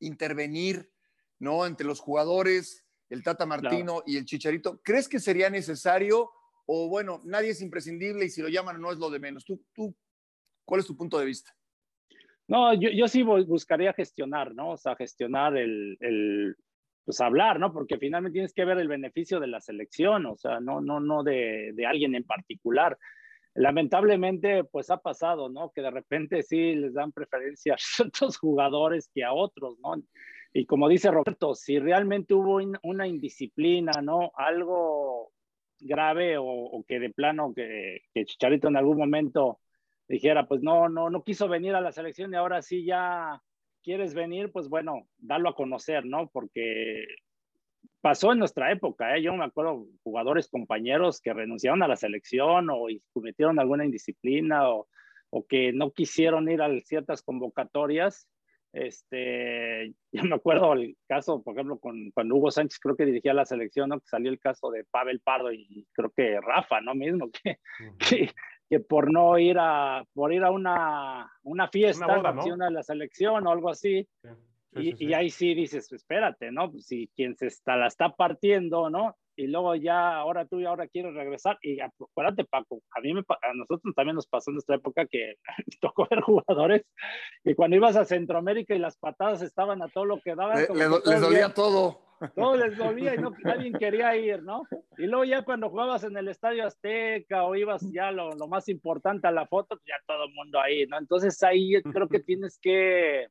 intervenir, 0.00 0.92
¿no? 1.38 1.64
Entre 1.64 1.86
los 1.86 2.00
jugadores, 2.00 2.84
el 3.10 3.22
Tata 3.22 3.46
Martino 3.46 4.02
y 4.06 4.16
el 4.16 4.24
Chicharito. 4.24 4.80
¿Crees 4.82 5.08
que 5.08 5.20
sería 5.20 5.50
necesario? 5.50 6.30
O 6.66 6.88
bueno, 6.88 7.20
nadie 7.24 7.50
es 7.50 7.62
imprescindible 7.62 8.26
y 8.26 8.30
si 8.30 8.42
lo 8.42 8.48
llaman 8.48 8.80
no 8.80 8.92
es 8.92 8.98
lo 8.98 9.10
de 9.10 9.18
menos. 9.18 9.44
¿Tú, 9.44 9.62
tú 9.72 9.94
cuál 10.64 10.80
es 10.80 10.86
tu 10.86 10.96
punto 10.96 11.18
de 11.18 11.26
vista? 11.26 11.50
No, 12.46 12.72
yo, 12.74 12.88
yo 12.90 13.08
sí 13.08 13.22
buscaría 13.22 13.92
gestionar, 13.92 14.54
¿no? 14.54 14.70
O 14.70 14.76
sea, 14.76 14.96
gestionar 14.96 15.56
el, 15.56 15.98
el, 16.00 16.56
pues 17.04 17.20
hablar, 17.20 17.60
¿no? 17.60 17.72
Porque 17.72 17.98
finalmente 17.98 18.34
tienes 18.34 18.54
que 18.54 18.64
ver 18.64 18.78
el 18.78 18.88
beneficio 18.88 19.38
de 19.38 19.48
la 19.48 19.60
selección, 19.60 20.24
o 20.26 20.36
sea, 20.36 20.60
no, 20.60 20.80
no, 20.80 20.98
no 20.98 21.22
de, 21.22 21.72
de 21.74 21.86
alguien 21.86 22.14
en 22.14 22.24
particular. 22.24 22.98
Lamentablemente, 23.54 24.64
pues 24.64 24.90
ha 24.90 24.98
pasado, 24.98 25.48
¿no? 25.48 25.72
Que 25.72 25.82
de 25.82 25.90
repente 25.90 26.42
sí 26.42 26.74
les 26.74 26.94
dan 26.94 27.12
preferencia 27.12 27.74
a 27.76 27.78
ciertos 27.78 28.38
jugadores 28.38 29.10
que 29.14 29.24
a 29.24 29.32
otros, 29.32 29.78
¿no? 29.80 30.02
Y 30.52 30.66
como 30.66 30.88
dice 30.88 31.10
Roberto, 31.10 31.54
si 31.54 31.78
realmente 31.78 32.34
hubo 32.34 32.58
una 32.82 33.06
indisciplina, 33.06 33.92
¿no? 34.02 34.32
Algo 34.34 35.32
grave 35.80 36.38
o, 36.38 36.44
o 36.44 36.84
que 36.84 36.98
de 36.98 37.10
plano 37.10 37.52
que, 37.54 38.00
que 38.12 38.24
Chicharito 38.24 38.68
en 38.68 38.76
algún 38.76 38.98
momento 38.98 39.60
dijera, 40.08 40.48
pues 40.48 40.62
no, 40.62 40.88
no, 40.88 41.10
no 41.10 41.22
quiso 41.22 41.48
venir 41.48 41.74
a 41.74 41.80
la 41.80 41.92
selección 41.92 42.32
y 42.32 42.36
ahora 42.36 42.62
sí 42.62 42.84
ya 42.84 43.42
quieres 43.82 44.14
venir, 44.14 44.50
pues 44.50 44.68
bueno, 44.68 45.06
darlo 45.18 45.50
a 45.50 45.54
conocer, 45.54 46.04
¿no? 46.04 46.28
Porque 46.28 47.04
pasó 48.00 48.32
en 48.32 48.38
nuestra 48.38 48.72
época, 48.72 49.16
¿eh? 49.16 49.22
Yo 49.22 49.34
me 49.34 49.44
acuerdo 49.44 49.86
jugadores, 50.02 50.48
compañeros 50.48 51.20
que 51.20 51.32
renunciaron 51.32 51.82
a 51.82 51.88
la 51.88 51.96
selección 51.96 52.70
o 52.70 52.86
cometieron 53.12 53.58
alguna 53.58 53.84
indisciplina 53.84 54.70
o, 54.70 54.88
o 55.30 55.46
que 55.46 55.72
no 55.72 55.92
quisieron 55.92 56.50
ir 56.50 56.62
a 56.62 56.80
ciertas 56.80 57.22
convocatorias. 57.22 58.28
Este, 58.72 59.94
yo 60.12 60.24
me 60.24 60.36
acuerdo 60.36 60.72
el 60.74 60.96
caso, 61.06 61.42
por 61.42 61.54
ejemplo, 61.54 61.78
con 61.78 62.10
cuando 62.12 62.36
Hugo 62.36 62.50
Sánchez 62.50 62.78
creo 62.80 62.96
que 62.96 63.06
dirigía 63.06 63.34
la 63.34 63.44
selección, 63.44 63.88
¿no? 63.88 64.00
Que 64.00 64.06
salió 64.06 64.30
el 64.30 64.38
caso 64.38 64.70
de 64.70 64.84
Pavel 64.84 65.20
Pardo 65.20 65.52
y 65.52 65.86
creo 65.92 66.10
que 66.10 66.40
Rafa, 66.40 66.80
¿no? 66.80 66.94
Mismo 66.94 67.30
que, 67.44 67.58
que, 67.98 68.30
que 68.68 68.80
por 68.80 69.12
no 69.12 69.38
ir 69.38 69.56
a, 69.58 70.04
por 70.12 70.32
ir 70.32 70.44
a 70.44 70.50
una, 70.50 71.32
una 71.42 71.68
fiesta, 71.68 72.06
una 72.18 72.66
de 72.66 72.72
la 72.72 72.82
selección 72.82 73.46
o 73.46 73.50
algo 73.50 73.70
así. 73.70 74.06
y, 74.72 75.06
y, 75.06 75.14
ahí 75.14 75.30
sí 75.30 75.54
dices, 75.54 75.90
espérate, 75.92 76.52
¿no? 76.52 76.70
Pues 76.70 76.86
si 76.86 77.08
quien 77.16 77.36
se 77.36 77.46
está, 77.46 77.76
la 77.76 77.86
está 77.86 78.10
partiendo, 78.14 78.90
¿no? 78.90 79.16
Y 79.38 79.46
luego 79.46 79.76
ya, 79.76 80.16
ahora 80.16 80.46
tú 80.46 80.58
y 80.58 80.66
ahora 80.66 80.88
quieres 80.88 81.14
regresar. 81.14 81.58
Y 81.62 81.78
acuérdate, 81.78 82.44
Paco, 82.44 82.82
a 82.90 83.00
mí 83.00 83.14
me, 83.14 83.20
a 83.20 83.54
nosotros 83.54 83.94
también 83.94 84.16
nos 84.16 84.26
pasó 84.26 84.50
en 84.50 84.54
nuestra 84.54 84.74
época 84.74 85.06
que 85.06 85.36
tocó 85.80 86.08
ver 86.10 86.22
jugadores 86.22 86.82
y 87.44 87.54
cuando 87.54 87.76
ibas 87.76 87.94
a 87.94 88.04
Centroamérica 88.04 88.74
y 88.74 88.80
las 88.80 88.96
patadas 88.96 89.42
estaban 89.42 89.80
a 89.80 89.88
todo 89.88 90.06
lo 90.06 90.20
que 90.20 90.34
daban. 90.34 90.58
les 90.58 91.20
dolía 91.20 91.54
todo. 91.54 92.00
Todo 92.34 92.56
les 92.56 92.76
dolía 92.76 93.14
y 93.14 93.18
no, 93.18 93.30
nadie 93.44 93.72
quería 93.74 94.16
ir, 94.16 94.42
¿no? 94.42 94.64
Y 94.96 95.06
luego 95.06 95.22
ya 95.22 95.44
cuando 95.44 95.70
jugabas 95.70 96.02
en 96.02 96.16
el 96.16 96.26
Estadio 96.26 96.66
Azteca 96.66 97.44
o 97.44 97.54
ibas 97.54 97.88
ya 97.92 98.10
lo, 98.10 98.32
lo 98.32 98.48
más 98.48 98.68
importante 98.68 99.28
a 99.28 99.30
la 99.30 99.46
foto, 99.46 99.76
pues 99.76 99.84
ya 99.86 99.94
todo 100.04 100.24
el 100.24 100.34
mundo 100.34 100.60
ahí, 100.60 100.84
¿no? 100.88 100.98
Entonces 100.98 101.40
ahí 101.44 101.80
creo 101.80 102.08
que 102.08 102.18
tienes 102.18 102.58
que, 102.60 103.28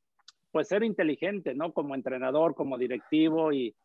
pues, 0.54 0.70
ser 0.70 0.84
inteligente, 0.84 1.54
¿no? 1.54 1.74
Como 1.74 1.96
entrenador, 1.96 2.56
como 2.56 2.78
directivo 2.78 3.52
y, 3.52 3.76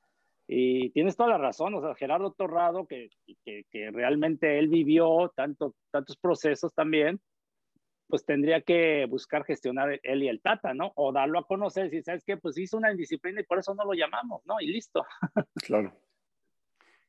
y 0.55 0.91
tienes 0.91 1.17
toda 1.17 1.31
la 1.31 1.39
razón, 1.39 1.75
o 1.75 1.81
sea, 1.81 1.95
Gerardo 1.95 2.33
Torrado, 2.33 2.87
que, 2.87 3.09
que, 3.45 3.65
que 3.71 3.91
realmente 3.91 4.59
él 4.59 4.69
vivió 4.69 5.33
tanto, 5.35 5.75
tantos 5.91 6.19
procesos 6.19 6.75
también, 6.75 7.21
pues 8.07 8.27
tendría 8.27 8.61
que 8.61 9.07
buscar 9.07 9.45
gestionar 9.45 9.99
él 10.03 10.23
y 10.23 10.29
el 10.29 10.43
Tata, 10.43 10.75
¿no? 10.75 10.93
O 10.97 11.11
darlo 11.11 11.39
a 11.39 11.47
conocer, 11.47 11.89
si 11.89 12.03
sabes 12.03 12.23
que 12.23 12.37
pues 12.37 12.59
hizo 12.59 12.77
una 12.77 12.91
indisciplina 12.91 13.41
y 13.41 13.45
por 13.45 13.59
eso 13.59 13.75
no 13.75 13.85
lo 13.85 13.95
llamamos, 13.95 14.43
¿no? 14.45 14.61
Y 14.61 14.67
listo. 14.67 15.07
Claro. 15.55 15.97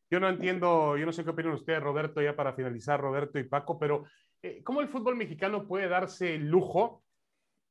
Yo 0.10 0.22
no 0.22 0.30
entiendo, 0.30 0.96
yo 0.96 1.06
no 1.06 1.12
sé 1.12 1.26
qué 1.26 1.32
opinan 1.32 1.54
ustedes, 1.54 1.82
Roberto, 1.82 2.22
ya 2.22 2.38
para 2.38 2.54
finalizar, 2.54 3.02
Roberto 3.02 3.40
y 3.40 3.44
Paco, 3.44 3.78
pero 3.78 4.06
eh, 4.42 4.62
¿cómo 4.64 4.80
el 4.80 4.88
fútbol 4.88 5.18
mexicano 5.18 5.68
puede 5.68 5.90
darse 5.90 6.36
el 6.36 6.48
lujo 6.48 7.04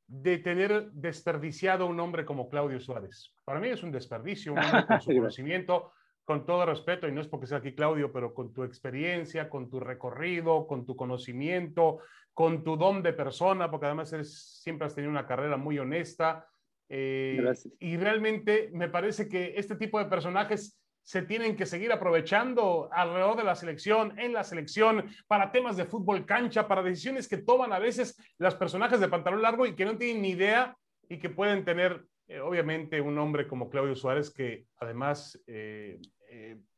de 0.07 0.37
tener 0.37 0.91
desperdiciado 0.91 1.85
un 1.85 1.99
hombre 1.99 2.25
como 2.25 2.49
Claudio 2.49 2.79
Suárez? 2.79 3.33
Para 3.45 3.59
mí 3.59 3.69
es 3.69 3.83
un 3.83 3.91
desperdicio, 3.91 4.53
un 4.53 4.59
hombre 4.63 4.85
con 4.85 5.01
su 5.01 5.11
conocimiento, 5.13 5.91
con 6.23 6.45
todo 6.45 6.65
respeto, 6.65 7.07
y 7.07 7.11
no 7.11 7.21
es 7.21 7.27
porque 7.27 7.47
sea 7.47 7.57
aquí 7.57 7.73
Claudio, 7.73 8.11
pero 8.11 8.33
con 8.33 8.53
tu 8.53 8.63
experiencia, 8.63 9.49
con 9.49 9.69
tu 9.69 9.79
recorrido, 9.79 10.67
con 10.67 10.85
tu 10.85 10.95
conocimiento, 10.95 11.99
con 12.33 12.63
tu 12.63 12.77
don 12.77 13.03
de 13.03 13.13
persona, 13.13 13.69
porque 13.69 13.87
además 13.87 14.11
eres, 14.13 14.61
siempre 14.61 14.87
has 14.87 14.95
tenido 14.95 15.11
una 15.11 15.27
carrera 15.27 15.57
muy 15.57 15.79
honesta. 15.79 16.47
Eh, 16.89 17.41
y 17.79 17.97
realmente 17.97 18.69
me 18.73 18.89
parece 18.89 19.27
que 19.27 19.53
este 19.55 19.75
tipo 19.75 19.99
de 19.99 20.05
personajes 20.05 20.82
se 21.03 21.21
tienen 21.21 21.55
que 21.55 21.65
seguir 21.65 21.91
aprovechando 21.91 22.89
alrededor 22.91 23.37
de 23.37 23.43
la 23.43 23.55
selección, 23.55 24.17
en 24.17 24.33
la 24.33 24.43
selección, 24.43 25.05
para 25.27 25.51
temas 25.51 25.77
de 25.77 25.85
fútbol 25.85 26.25
cancha, 26.25 26.67
para 26.67 26.81
decisiones 26.81 27.27
que 27.27 27.37
toman 27.37 27.73
a 27.73 27.79
veces 27.79 28.17
los 28.37 28.55
personajes 28.55 28.99
de 28.99 29.09
pantalón 29.09 29.41
largo 29.41 29.65
y 29.65 29.75
que 29.75 29.85
no 29.85 29.97
tienen 29.97 30.21
ni 30.21 30.29
idea 30.29 30.75
y 31.09 31.19
que 31.19 31.29
pueden 31.29 31.65
tener, 31.65 32.05
eh, 32.27 32.39
obviamente, 32.39 33.01
un 33.01 33.17
hombre 33.19 33.47
como 33.47 33.69
Claudio 33.69 33.95
Suárez, 33.95 34.33
que 34.33 34.65
además 34.79 35.39
eh, 35.47 35.99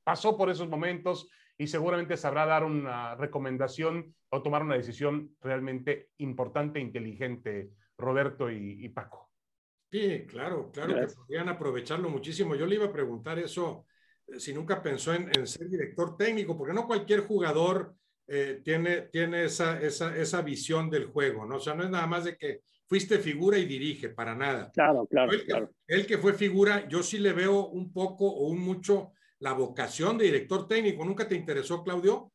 pasó 0.04 0.38
por 0.38 0.50
esos 0.50 0.68
momentos, 0.68 1.30
y 1.58 1.68
seguramente 1.68 2.18
sabrá 2.18 2.46
dar 2.46 2.64
una 2.64 3.16
recomendación 3.16 4.14
o 4.30 4.42
tomar 4.42 4.64
una 4.64 4.76
decisión 4.76 5.36
realmente 5.42 6.10
importante 6.18 6.80
e 6.80 6.82
inteligente, 6.82 7.72
Roberto 7.98 8.52
y, 8.52 8.90
Paco. 8.90 9.32
Sí, 9.90 10.26
claro, 10.28 10.70
claro 10.72 10.96
que 10.96 11.14
podrían 11.14 11.48
aprovecharlo 11.48 12.10
muchísimo. 12.10 12.56
Yo 12.56 12.66
le 12.66 12.76
iba 12.76 12.86
a 12.86 12.92
preguntar 12.92 13.40
eso, 13.40 13.86
eh, 13.88 13.95
si 14.38 14.54
nunca 14.54 14.82
pensó 14.82 15.14
en, 15.14 15.46
ser 15.48 15.70
director 15.70 16.18
técnico, 16.18 16.58
porque 16.58 16.74
no 16.74 16.88
cualquier 16.88 17.22
jugador 17.22 17.96
eh, 18.28 18.62
tiene, 18.64 19.02
tiene 19.04 19.46
esa, 19.46 19.80
esa, 19.82 20.16
esa, 20.18 20.42
visión 20.42 20.90
del 20.90 21.06
juego, 21.06 21.46
¿no? 21.46 21.58
O 21.58 21.60
sea, 21.60 21.76
no 21.76 21.84
es 21.84 21.90
nada 21.90 22.08
más 22.08 22.26
de 22.26 22.38
que 22.38 22.62
fuiste 22.88 23.20
figura 23.20 23.58
y 23.58 23.66
dirige, 23.66 24.10
para 24.10 24.36
nada. 24.36 24.72
Claro, 24.72 25.06
claro. 25.08 25.32
El 25.88 26.06
que 26.08 26.18
fue 26.18 26.34
figura, 26.34 26.88
yo 26.88 27.04
sí 27.04 27.20
le 27.20 27.34
veo 27.34 27.68
un 27.68 27.94
poco 27.94 28.26
o 28.28 28.48
un 28.48 28.60
mucho 28.60 29.12
la 29.40 29.54
vocación 29.54 30.18
de 30.18 30.26
director 30.26 30.68
técnico. 30.68 31.06
¿Nunca 31.06 31.28
te 31.28 31.36
interesó, 31.36 31.84
Claudio? 31.84 32.32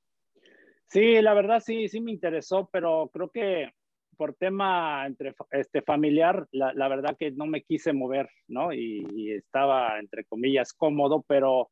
Sí, 0.86 1.20
la 1.22 1.34
verdad 1.34 1.60
sí, 1.64 1.88
sí 1.88 2.00
me 2.00 2.12
interesó, 2.12 2.68
pero 2.72 3.10
creo 3.12 3.30
que 3.30 3.70
por 4.16 4.34
tema 4.34 5.06
entre, 5.06 5.34
este, 5.50 5.80
familiar, 5.80 6.46
la, 6.52 6.74
la 6.74 6.88
verdad 6.88 7.16
que 7.18 7.30
no 7.30 7.46
me 7.46 7.62
quise 7.62 7.94
mover, 7.94 8.28
¿no? 8.48 8.70
Y, 8.70 9.32
estaba, 9.32 9.98
entre 9.98 10.26
comillas, 10.26 10.74
cómodo, 10.74 11.24
pero 11.26 11.70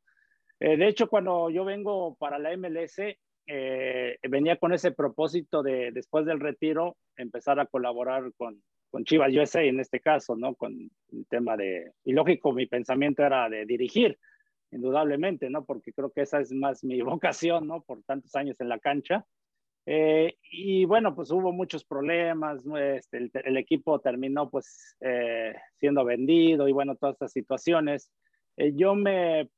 eh, 0.59 0.75
de 0.77 0.87
hecho 0.87 1.07
cuando 1.07 1.49
yo 1.49 1.63
vengo 1.63 2.15
para 2.15 2.37
la 2.37 2.55
MLS, 2.57 2.99
eh, 3.47 4.17
venía 4.29 4.57
con 4.57 4.73
ese 4.73 4.91
propósito 4.91 5.63
de, 5.63 5.91
después 5.91 6.25
del 6.25 6.39
retiro, 6.39 6.97
empezar 7.15 7.59
a 7.59 7.65
colaborar 7.65 8.31
con, 8.37 8.61
con 8.91 9.05
Chivas 9.05 9.33
USA 9.33 9.63
en 9.63 9.79
este 9.79 10.01
caso, 10.01 10.35
¿no? 10.35 10.55
Con 10.55 10.91
el 11.11 11.27
tema 11.27 11.55
de, 11.55 11.93
y 12.03 12.11
lógico, 12.11 12.51
mi 12.51 12.65
pensamiento 12.67 13.23
era 13.23 13.49
de 13.49 13.65
dirigir, 13.65 14.19
indudablemente, 14.71 15.49
¿no? 15.49 15.65
Porque 15.65 15.93
creo 15.93 16.11
que 16.11 16.21
esa 16.21 16.41
es 16.41 16.51
más 16.51 16.83
mi 16.83 17.01
vocación, 17.01 17.67
¿no? 17.67 17.81
Por 17.81 18.03
tantos 18.03 18.35
años 18.35 18.59
en 18.59 18.69
la 18.69 18.79
cancha. 18.79 19.25
Eh, 19.85 20.35
y 20.51 20.85
bueno, 20.85 21.15
pues 21.15 21.31
hubo 21.31 21.51
muchos 21.51 21.83
problemas, 21.85 22.63
este, 22.79 23.31
el, 23.33 23.57
equipo 23.57 23.99
terminó 23.99 24.47
pues 24.49 24.95
siendo 25.79 26.05
vendido 26.05 26.67
y 26.67 26.73
bueno, 26.73 26.95
todas 26.95 27.13
estas 27.13 27.31
situaciones. 27.31 28.11
yo 28.55 28.93
me 28.93 29.49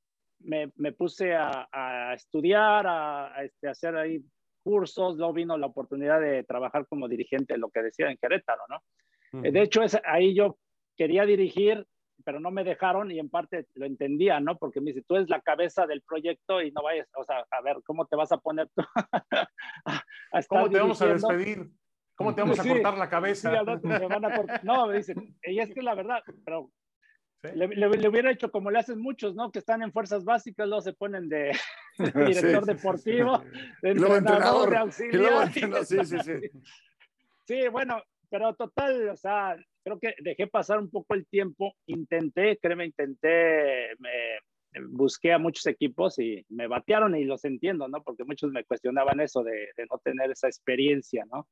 me, 0.44 0.92
puse 0.94 1.34
a, 1.36 2.14
estudiar, 2.14 2.86
a, 2.88 3.44
este, 3.44 3.70
hacer 3.70 3.96
ahí 3.96 4.24
cursos, 4.64 5.18
luego 5.18 5.34
vino 5.34 5.58
la 5.58 5.68
oportunidad 5.68 6.22
de 6.22 6.44
trabajar 6.44 6.86
como 6.88 7.08
dirigente, 7.08 7.58
lo 7.58 7.70
que 7.70 7.82
decía 7.82 8.10
en 8.10 8.18
Querétaro, 8.18 8.62
¿no? 8.70 9.44
Eh, 9.44 9.52
de 9.52 9.62
hecho, 9.62 9.82
es, 9.82 10.00
ahí 10.06 10.36
yo 10.36 10.58
quería 10.98 11.26
dirigir, 11.26 11.86
pero 12.24 12.40
no 12.40 12.52
me 12.52 12.64
dejaron 12.64 13.10
y 13.12 13.20
en 13.20 13.30
parte 13.30 13.66
lo 13.76 13.86
entendía, 13.86 14.40
¿no? 14.40 14.58
Porque 14.58 14.82
me 14.82 14.92
dice, 14.92 15.04
tú 15.08 15.16
eres 15.16 15.30
la 15.30 15.42
cabeza 15.42 15.88
del 15.88 16.02
proyecto 16.02 16.62
y 16.62 16.72
no 16.72 16.84
vayas, 16.84 17.08
o 17.16 17.24
sea, 17.24 17.46
a 17.50 17.62
ver, 17.62 17.78
¿cómo 17.84 18.06
te 18.06 18.16
vas 18.16 18.32
a 18.32 18.38
poner 18.38 18.70
tú 18.76 18.84
¿Cómo 20.48 20.70
te 20.70 20.80
vamos 20.80 21.02
a 21.02 21.08
despedir? 21.08 21.72
¿Cómo 22.16 22.36
te 22.36 22.42
vamos 22.42 22.60
a 22.60 22.68
cortar 22.68 22.98
la 22.98 23.10
cabeza? 23.10 23.50
Sí, 23.52 23.88
me 23.88 24.08
van 24.08 24.26
a 24.26 24.36
cortar. 24.36 24.64
No, 24.64 24.86
me 24.86 24.98
dicen, 24.98 25.36
y 25.44 25.60
es 25.60 25.74
que 25.74 25.82
la 25.82 25.96
verdad, 25.96 26.22
pero 26.46 26.70
le, 27.44 28.08
hubiera 28.08 28.32
hecho 28.32 28.52
como 28.52 28.70
le 28.70 28.80
hacen 28.80 29.00
muchos, 29.00 29.36
¿no? 29.36 29.52
Que 29.52 29.60
están 29.60 29.82
en 29.82 29.92
fuerzas 29.92 30.24
básicas, 30.24 30.68
luego 30.68 30.82
se 30.82 30.94
ponen 30.94 31.28
de, 31.28 31.52
director 31.98 32.66
deportivo, 32.66 33.44
de 33.82 33.92
entrenador, 33.92 34.70
de 34.70 34.78
auxiliar. 34.78 35.52
sí, 35.86 36.06
sí, 36.06 36.18
sí. 36.24 36.34
Sí, 37.46 37.68
bueno, 37.70 38.02
pero 38.30 38.54
total, 38.56 39.10
o 39.10 39.18
sea, 39.18 39.58
creo 39.84 40.00
que 40.00 40.14
dejé 40.22 40.48
pasar 40.48 40.80
un 40.80 40.90
poco 40.90 41.16
el 41.16 41.26
tiempo, 41.28 41.74
intenté, 41.88 42.58
créeme, 42.58 42.86
intenté, 42.86 43.96
me, 43.98 44.12
busqué 44.90 45.34
a 45.34 45.40
muchos 45.40 45.66
equipos 45.66 46.18
y 46.20 46.46
me 46.50 46.68
batearon 46.68 47.16
y 47.16 47.26
los 47.26 47.44
entiendo, 47.44 47.88
¿no? 47.88 48.04
Porque 48.04 48.24
muchos 48.24 48.52
me 48.52 48.64
cuestionaban 48.64 49.20
eso 49.20 49.44
de, 49.44 49.70
de 49.76 49.86
no 49.90 49.98
tener 49.98 50.32
esa 50.32 50.48
experiencia, 50.48 51.26
¿no? 51.30 51.48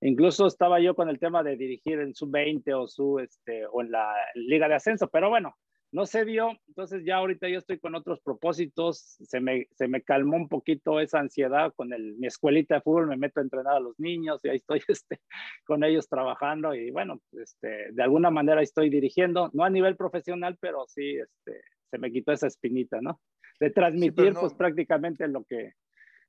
Incluso 0.00 0.46
estaba 0.46 0.80
yo 0.80 0.94
con 0.94 1.08
el 1.08 1.18
tema 1.18 1.42
de 1.42 1.56
dirigir 1.56 2.00
en 2.00 2.14
sub-20 2.14 2.74
o, 2.74 2.86
su, 2.86 3.18
este, 3.18 3.64
o 3.66 3.80
en 3.80 3.90
la 3.90 4.14
liga 4.34 4.68
de 4.68 4.74
ascenso, 4.74 5.08
pero 5.08 5.30
bueno, 5.30 5.54
no 5.94 6.06
se 6.06 6.24
dio. 6.24 6.50
Entonces 6.66 7.04
ya 7.04 7.16
ahorita 7.16 7.48
yo 7.48 7.58
estoy 7.58 7.78
con 7.78 7.94
otros 7.94 8.20
propósitos. 8.20 9.16
Se 9.20 9.40
me, 9.40 9.68
se 9.70 9.86
me 9.86 10.02
calmó 10.02 10.36
un 10.36 10.48
poquito 10.48 10.98
esa 10.98 11.20
ansiedad 11.20 11.72
con 11.76 11.92
el, 11.92 12.16
mi 12.16 12.26
escuelita 12.26 12.74
de 12.74 12.80
fútbol. 12.80 13.06
Me 13.06 13.16
meto 13.16 13.38
a 13.38 13.44
entrenar 13.44 13.76
a 13.76 13.80
los 13.80 13.98
niños 14.00 14.40
y 14.42 14.48
ahí 14.48 14.56
estoy 14.56 14.82
este, 14.88 15.20
con 15.64 15.84
ellos 15.84 16.08
trabajando. 16.08 16.74
Y 16.74 16.90
bueno, 16.90 17.20
este, 17.32 17.92
de 17.92 18.02
alguna 18.02 18.30
manera 18.30 18.60
estoy 18.60 18.90
dirigiendo, 18.90 19.50
no 19.52 19.64
a 19.64 19.70
nivel 19.70 19.96
profesional, 19.96 20.58
pero 20.60 20.84
sí 20.88 21.16
este, 21.16 21.60
se 21.90 21.98
me 21.98 22.10
quitó 22.10 22.32
esa 22.32 22.48
espinita, 22.48 23.00
¿no? 23.00 23.20
De 23.60 23.70
transmitir 23.70 24.34
pues 24.34 24.52
prácticamente 24.52 25.28
lo 25.28 25.44
que, 25.44 25.74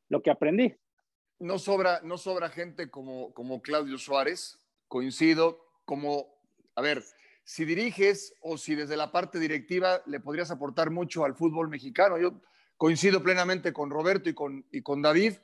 lo 0.09 0.21
que 0.21 0.29
aprendí 0.29 0.75
no 1.39 1.59
sobra, 1.59 2.01
no 2.03 2.17
sobra 2.17 2.49
gente 2.49 2.89
como, 2.89 3.33
como 3.33 3.61
Claudio 3.61 3.97
Suárez, 3.97 4.59
coincido, 4.87 5.65
como, 5.85 6.27
a 6.75 6.81
ver, 6.81 7.03
si 7.43 7.65
diriges 7.65 8.33
o 8.41 8.57
si 8.57 8.75
desde 8.75 8.97
la 8.97 9.11
parte 9.11 9.39
directiva 9.39 10.01
le 10.07 10.19
podrías 10.19 10.51
aportar 10.51 10.89
mucho 10.89 11.25
al 11.25 11.35
fútbol 11.35 11.69
mexicano. 11.69 12.17
Yo 12.17 12.41
coincido 12.77 13.21
plenamente 13.21 13.71
con 13.71 13.89
Roberto 13.89 14.29
y 14.29 14.33
con, 14.33 14.65
y 14.71 14.81
con 14.81 15.01
David. 15.01 15.35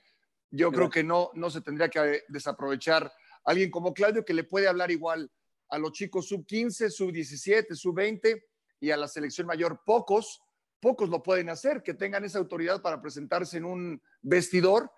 Yo 0.50 0.72
creo 0.72 0.90
que 0.90 1.04
no, 1.04 1.30
no 1.34 1.50
se 1.50 1.62
tendría 1.62 1.90
que 1.90 2.24
desaprovechar 2.28 3.12
alguien 3.46 3.72
como 3.72 3.94
Claudio 3.94 4.26
que 4.26 4.34
le 4.34 4.44
puede 4.44 4.68
hablar 4.68 4.92
igual 4.92 5.32
a 5.70 5.78
los 5.78 5.94
chicos 5.94 6.28
sub 6.28 6.46
15, 6.46 6.90
sub 6.90 7.12
17, 7.12 7.76
sub 7.76 7.96
20 7.96 8.44
y 8.80 8.92
a 8.92 8.98
la 8.98 9.08
selección 9.08 9.48
mayor. 9.48 9.82
Pocos, 9.86 10.42
pocos 10.82 11.10
lo 11.10 11.24
pueden 11.24 11.50
hacer, 11.50 11.84
que 11.84 11.94
tengan 11.94 12.26
esa 12.26 12.40
autoridad 12.40 12.82
para 12.82 13.02
presentarse 13.02 13.58
en 13.58 13.66
un 13.66 14.02
vestidor 14.22 14.92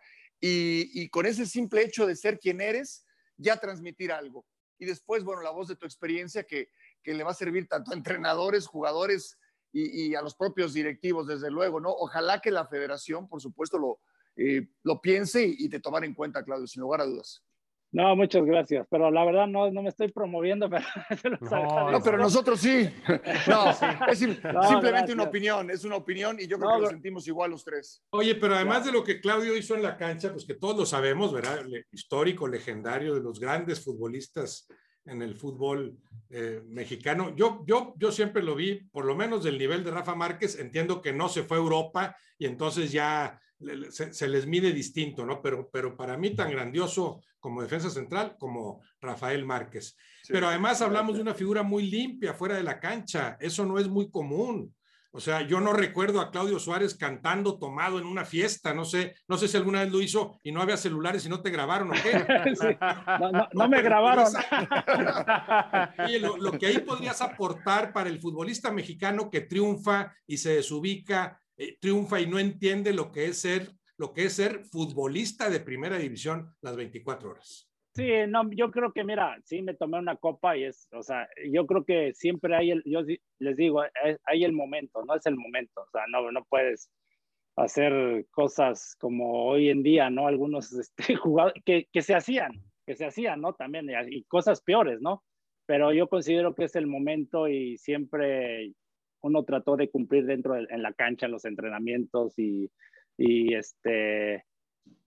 y, 0.45 1.07
con 1.09 1.25
ese 1.25 1.45
simple 1.45 1.83
hecho 1.83 2.05
de 2.05 2.17
ser 2.17 2.37
quien 2.37 2.59
eres, 2.59 3.05
ya 3.37 3.55
transmitir 3.57 4.11
algo. 4.11 4.45
Y 4.77 4.85
después, 4.85 5.23
bueno, 5.23 5.41
la 5.41 5.51
voz 5.51 5.69
de 5.69 5.77
tu 5.77 5.85
experiencia 5.85 6.43
que, 6.43 6.69
que 7.01 7.13
le 7.13 7.23
va 7.23 7.31
a 7.31 7.35
servir 7.35 7.67
tanto 7.69 7.91
a 7.91 7.93
entrenadores, 7.95 8.67
jugadores 8.67 9.37
y, 9.71 10.13
a 10.15 10.21
los 10.21 10.35
propios 10.35 10.73
directivos, 10.73 11.27
desde 11.27 11.49
luego, 11.49 11.79
¿no? 11.79 11.91
Ojalá 11.91 12.41
que 12.41 12.51
la 12.51 12.67
federación, 12.67 13.29
por 13.29 13.41
supuesto, 13.41 13.77
lo, 13.77 14.01
eh, 14.35 14.67
lo 14.83 14.99
piense 14.99 15.45
y, 15.45 15.55
y 15.59 15.69
te 15.69 15.79
tomara 15.79 16.05
en 16.05 16.13
cuenta, 16.13 16.43
Claudio, 16.43 16.67
sin 16.67 16.81
lugar 16.81 16.99
a 16.99 17.05
dudas. 17.05 17.41
No, 17.93 18.15
muchas 18.15 18.43
gracias, 18.43 18.87
pero 18.89 19.11
la 19.11 19.23
verdad 19.23 19.45
no, 19.45 19.69
no 19.69 19.83
me 19.83 19.89
estoy 19.89 20.11
promoviendo. 20.11 20.67
Pero 21.21 21.37
no, 21.91 22.01
pero 22.03 22.17
nosotros 22.17 22.59
sí. 22.59 22.89
No, 23.47 23.69
es 24.09 24.17
simplemente 24.17 25.13
una 25.13 25.23
opinión, 25.23 25.69
es 25.69 25.83
una 25.83 25.97
opinión 25.97 26.37
y 26.39 26.47
yo 26.47 26.57
creo 26.57 26.75
que 26.75 26.81
lo 26.81 26.89
sentimos 26.89 27.27
igual 27.27 27.51
los 27.51 27.63
tres. 27.63 28.03
Oye, 28.09 28.35
pero 28.35 28.55
además 28.55 28.85
de 28.85 28.91
lo 28.91 29.03
que 29.03 29.21
Claudio 29.21 29.55
hizo 29.55 29.75
en 29.75 29.83
la 29.83 29.95
cancha, 29.95 30.31
pues 30.31 30.45
que 30.45 30.55
todos 30.55 30.75
lo 30.75 30.85
sabemos, 30.85 31.31
¿verdad? 31.31 31.63
histórico, 31.91 32.47
legendario, 32.47 33.13
de 33.13 33.21
los 33.21 33.39
grandes 33.39 33.83
futbolistas 33.83 34.67
en 35.05 35.21
el 35.21 35.35
fútbol 35.35 35.97
eh, 36.29 36.61
mexicano. 36.65 37.35
Yo, 37.35 37.63
yo, 37.67 37.93
yo 37.97 38.11
siempre 38.11 38.41
lo 38.41 38.55
vi, 38.55 38.75
por 38.91 39.05
lo 39.05 39.15
menos 39.15 39.43
del 39.43 39.57
nivel 39.57 39.83
de 39.83 39.91
Rafa 39.91 40.15
Márquez, 40.15 40.57
entiendo 40.57 41.01
que 41.01 41.13
no 41.13 41.29
se 41.29 41.43
fue 41.43 41.57
a 41.57 41.61
Europa 41.61 42.17
y 42.39 42.45
entonces 42.47 42.91
ya 42.91 43.39
se, 43.89 44.27
les 44.27 44.47
mide 44.47 44.71
distinto, 44.71 45.25
¿no? 45.25 45.41
Pero, 45.41 45.69
pero 45.71 45.95
para 45.95 46.17
mí 46.17 46.35
tan 46.35 46.51
grandioso 46.51 47.21
como 47.39 47.61
defensa 47.61 47.89
central 47.89 48.35
como 48.39 48.81
Rafael 49.01 49.45
Márquez. 49.45 49.97
pero 50.29 50.47
además 50.47 50.81
hablamos 50.81 51.15
de 51.15 51.21
una 51.21 51.33
figura 51.33 51.61
muy 51.63 51.89
limpia 51.89 52.33
fuera 52.33 52.55
de 52.55 52.63
la 52.63 52.79
cancha, 52.79 53.37
eso 53.39 53.65
no 53.65 53.79
es 53.79 53.87
muy 53.87 54.09
común. 54.09 54.73
O 55.15 55.19
sea, 55.19 55.41
yo 55.43 55.61
no 55.61 55.73
recuerdo 55.73 56.19
a 56.19 56.31
Claudio 56.31 56.57
Suárez 56.57 56.95
cantando 56.95 57.59
tomado 57.59 57.99
en 57.99 58.07
una 58.07 58.25
fiesta, 58.25 58.73
no 58.73 58.83
sé, 58.83 59.13
no 59.27 59.37
sé 59.37 59.47
si 59.47 59.55
alguna 59.55 59.81
vez 59.83 59.91
lo 59.91 60.01
hizo 60.01 60.39
y 60.41 60.51
no 60.51 60.59
había 60.59 60.75
celulares 60.75 61.23
y 61.23 61.29
no 61.29 61.39
te 61.39 61.51
grabaron 61.51 61.91
o 61.91 61.93
qué. 61.93 62.25
no, 63.53 63.69
me 63.69 63.83
grabaron. 63.83 64.25
Oye, 66.03 66.19
lo, 66.19 66.37
lo, 66.37 66.57
que 66.57 66.65
ahí 66.65 66.79
podrías 66.79 67.21
aportar 67.21 67.93
para 67.93 68.09
el 68.09 68.19
futbolista 68.19 68.71
mexicano 68.71 69.29
que 69.29 69.41
triunfa 69.41 70.11
y 70.25 70.37
se 70.37 70.55
desubica 70.55 71.42
eh, 71.57 71.77
triunfa 71.79 72.19
y 72.19 72.27
no 72.27 72.39
entiende 72.39 72.93
lo 72.93 73.11
que 73.11 73.25
es 73.25 73.39
ser 73.39 73.71
lo 73.97 74.13
que 74.13 74.25
es 74.25 74.33
ser 74.33 74.65
futbolista 74.65 75.49
de 75.49 75.59
primera 75.59 75.97
división 75.97 76.53
las 76.61 76.75
24 76.75 77.29
horas. 77.29 77.69
Sí, 77.95 78.09
no, 78.27 78.49
yo 78.51 78.71
creo 78.71 78.91
que, 78.91 79.03
mira, 79.03 79.37
sí 79.45 79.61
me 79.61 79.75
tomé 79.75 79.99
una 79.99 80.15
copa 80.15 80.57
y 80.57 80.63
es, 80.63 80.87
o 80.93 81.03
sea, 81.03 81.27
yo 81.51 81.67
creo 81.67 81.85
que 81.85 82.11
siempre 82.15 82.55
hay 82.55 82.71
el, 82.71 82.81
yo 82.85 83.01
les 83.37 83.55
digo, 83.55 83.83
hay 84.25 84.43
el 84.43 84.51
momento, 84.51 85.05
no 85.05 85.15
es 85.15 85.25
el 85.27 85.35
momento, 85.35 85.81
o 85.81 85.89
sea, 85.91 86.01
no, 86.09 86.31
no 86.31 86.43
puedes 86.45 86.89
hacer 87.55 88.25
cosas 88.31 88.95
como 88.99 89.45
hoy 89.45 89.69
en 89.69 89.83
día, 89.83 90.09
¿no? 90.09 90.25
Algunos 90.25 90.73
este, 90.79 91.15
jugadores 91.15 91.61
que, 91.63 91.87
que 91.91 92.01
se 92.01 92.15
hacían, 92.15 92.63
que 92.87 92.95
se 92.95 93.05
hacían, 93.05 93.41
¿no? 93.41 93.53
También, 93.53 93.87
y 94.09 94.23
cosas 94.23 94.61
peores, 94.61 94.99
¿no? 95.01 95.23
Pero 95.67 95.93
yo 95.93 96.09
considero 96.09 96.55
que 96.55 96.63
es 96.63 96.75
el 96.75 96.87
momento 96.87 97.47
y 97.47 97.77
siempre 97.77 98.73
uno 99.23 99.43
trató 99.43 99.75
de 99.75 99.89
cumplir 99.89 100.25
dentro 100.25 100.53
de, 100.53 100.67
en 100.69 100.83
la 100.83 100.93
cancha, 100.93 101.25
en 101.25 101.31
los 101.31 101.45
entrenamientos 101.45 102.37
y, 102.37 102.69
y, 103.17 103.55
este, 103.55 104.45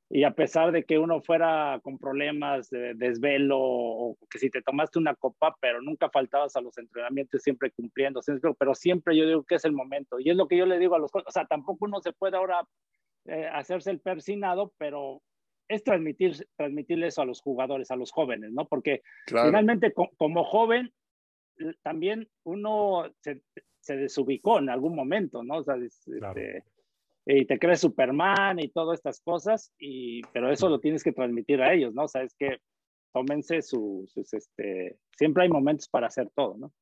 y 0.09 0.25
a 0.25 0.31
pesar 0.33 0.73
de 0.73 0.85
que 0.85 0.99
uno 0.99 1.21
fuera 1.21 1.81
con 1.83 1.99
problemas 1.99 2.71
de 2.71 2.95
desvelo 2.95 3.59
o 3.61 4.17
que 4.31 4.39
si 4.39 4.51
te 4.51 4.63
tomaste 4.63 4.99
una 4.99 5.15
copa, 5.15 5.57
pero 5.61 5.83
nunca 5.83 6.09
faltabas 6.11 6.57
a 6.57 6.61
los 6.61 6.79
entrenamientos 6.79 7.43
siempre 7.43 7.71
cumpliendo, 7.73 8.21
pero 8.59 8.75
siempre 8.75 9.17
yo 9.17 9.27
digo 9.27 9.45
que 9.45 9.57
es 9.57 9.65
el 9.65 9.73
momento. 9.73 10.19
Y 10.19 10.31
es 10.31 10.37
lo 10.37 10.49
que 10.49 10.57
yo 10.57 10.65
le 10.65 10.79
digo 10.79 10.95
a 10.95 10.99
los, 10.99 11.11
o 11.15 11.31
sea, 11.31 11.45
tampoco 11.45 11.85
uno 11.85 12.01
se 12.01 12.13
puede 12.13 12.37
ahora 12.37 12.67
eh, 13.27 13.49
hacerse 13.53 13.91
el 13.91 14.01
persinado, 14.01 14.73
pero 14.79 15.21
es 15.69 15.83
transmitir, 15.83 16.47
transmitirle 16.57 17.09
eso 17.09 17.23
a 17.23 17.27
los 17.27 17.43
jugadores, 17.43 17.91
a 17.91 17.97
los 17.97 18.13
jóvenes, 18.13 18.53
¿no? 18.53 18.67
Porque 18.67 19.03
finalmente 19.27 19.93
como 19.93 20.45
joven 20.45 20.93
también 21.83 22.29
uno 22.45 23.11
se, 23.21 23.43
se 23.87 23.97
desubicó 23.97 24.59
en 24.59 24.69
algún 24.69 24.97
momento, 24.97 25.45
¿no? 25.45 25.59
O 25.59 25.65
sea, 25.65 25.77
este, 25.77 26.65
y 27.25 27.45
te 27.45 27.59
crees 27.59 27.81
Superman 27.81 28.59
y 28.59 28.69
todas 28.69 28.99
estas 28.99 29.21
cosas, 29.21 29.73
y, 29.79 30.23
pero 30.33 30.51
eso 30.51 30.69
lo 30.69 30.81
tienes 30.81 31.05
que 31.05 31.13
transmitir 31.13 31.63
a 31.63 31.73
ellos, 31.73 31.95
¿no? 31.95 32.05
O 32.05 32.09
sea, 32.09 32.23
es 32.23 32.35
que 32.35 32.59
tómense 33.13 33.63
sus, 33.63 34.17
este, 34.17 34.99
siempre 35.17 35.45
hay 35.45 35.49
momentos 35.49 35.89
para 35.89 36.09
hacer 36.09 36.31
todo, 36.35 36.57
¿no? 36.59 36.73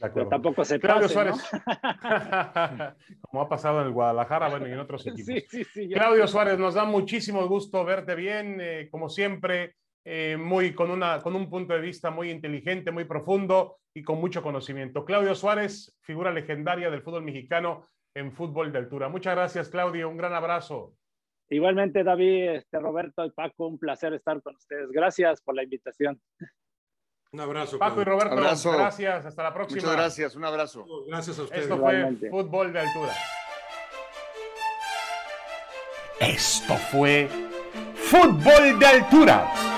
Pero 0.00 0.28
tampoco 0.28 0.64
se 0.64 0.78
Claudio 0.78 1.08
Suárez. 1.08 1.34
Como 3.20 3.42
ha 3.42 3.48
pasado 3.48 3.80
en 3.80 3.88
el 3.88 3.92
Guadalajara, 3.92 4.48
bueno, 4.48 4.68
y 4.68 4.72
en 4.72 4.78
otros 4.78 5.06
equipos. 5.06 5.44
Sí, 5.48 5.64
sí, 5.64 5.88
Claudio 5.88 6.26
Suárez, 6.28 6.58
nos 6.58 6.74
da 6.74 6.84
muchísimo 6.84 7.46
gusto 7.48 7.84
verte 7.84 8.14
bien, 8.14 8.58
eh, 8.60 8.88
como 8.90 9.08
siempre, 9.08 9.74
eh, 10.10 10.38
muy, 10.38 10.74
con, 10.74 10.90
una, 10.90 11.20
con 11.20 11.36
un 11.36 11.50
punto 11.50 11.74
de 11.74 11.80
vista 11.82 12.10
muy 12.10 12.30
inteligente, 12.30 12.90
muy 12.90 13.04
profundo 13.04 13.76
y 13.92 14.02
con 14.02 14.18
mucho 14.18 14.42
conocimiento. 14.42 15.04
Claudio 15.04 15.34
Suárez, 15.34 15.94
figura 16.00 16.32
legendaria 16.32 16.88
del 16.88 17.02
fútbol 17.02 17.24
mexicano 17.24 17.86
en 18.14 18.32
fútbol 18.32 18.72
de 18.72 18.78
altura. 18.78 19.10
Muchas 19.10 19.34
gracias, 19.34 19.68
Claudio. 19.68 20.08
Un 20.08 20.16
gran 20.16 20.32
abrazo. 20.32 20.94
Igualmente, 21.50 22.02
David, 22.04 22.52
este, 22.52 22.78
Roberto 22.78 23.22
y 23.22 23.30
Paco, 23.32 23.66
un 23.66 23.78
placer 23.78 24.14
estar 24.14 24.40
con 24.40 24.56
ustedes. 24.56 24.90
Gracias 24.90 25.42
por 25.42 25.54
la 25.54 25.64
invitación. 25.64 26.18
Un 27.30 27.40
abrazo. 27.40 27.78
Paco 27.78 28.00
y 28.00 28.04
Roberto, 28.04 28.36
gracias. 28.36 29.26
Hasta 29.26 29.42
la 29.42 29.52
próxima. 29.52 29.82
Muchas 29.82 29.94
gracias. 29.94 30.36
Un 30.36 30.44
abrazo. 30.46 30.86
Gracias 31.06 31.38
a 31.38 31.42
ustedes. 31.42 31.64
Esto 31.64 31.76
fue 31.76 32.30
Fútbol 32.30 32.72
de 32.72 32.80
Altura. 32.80 33.12
Esto 36.18 36.74
fue 36.90 37.28
Fútbol 37.94 38.78
de 38.78 38.86
Altura. 38.86 39.77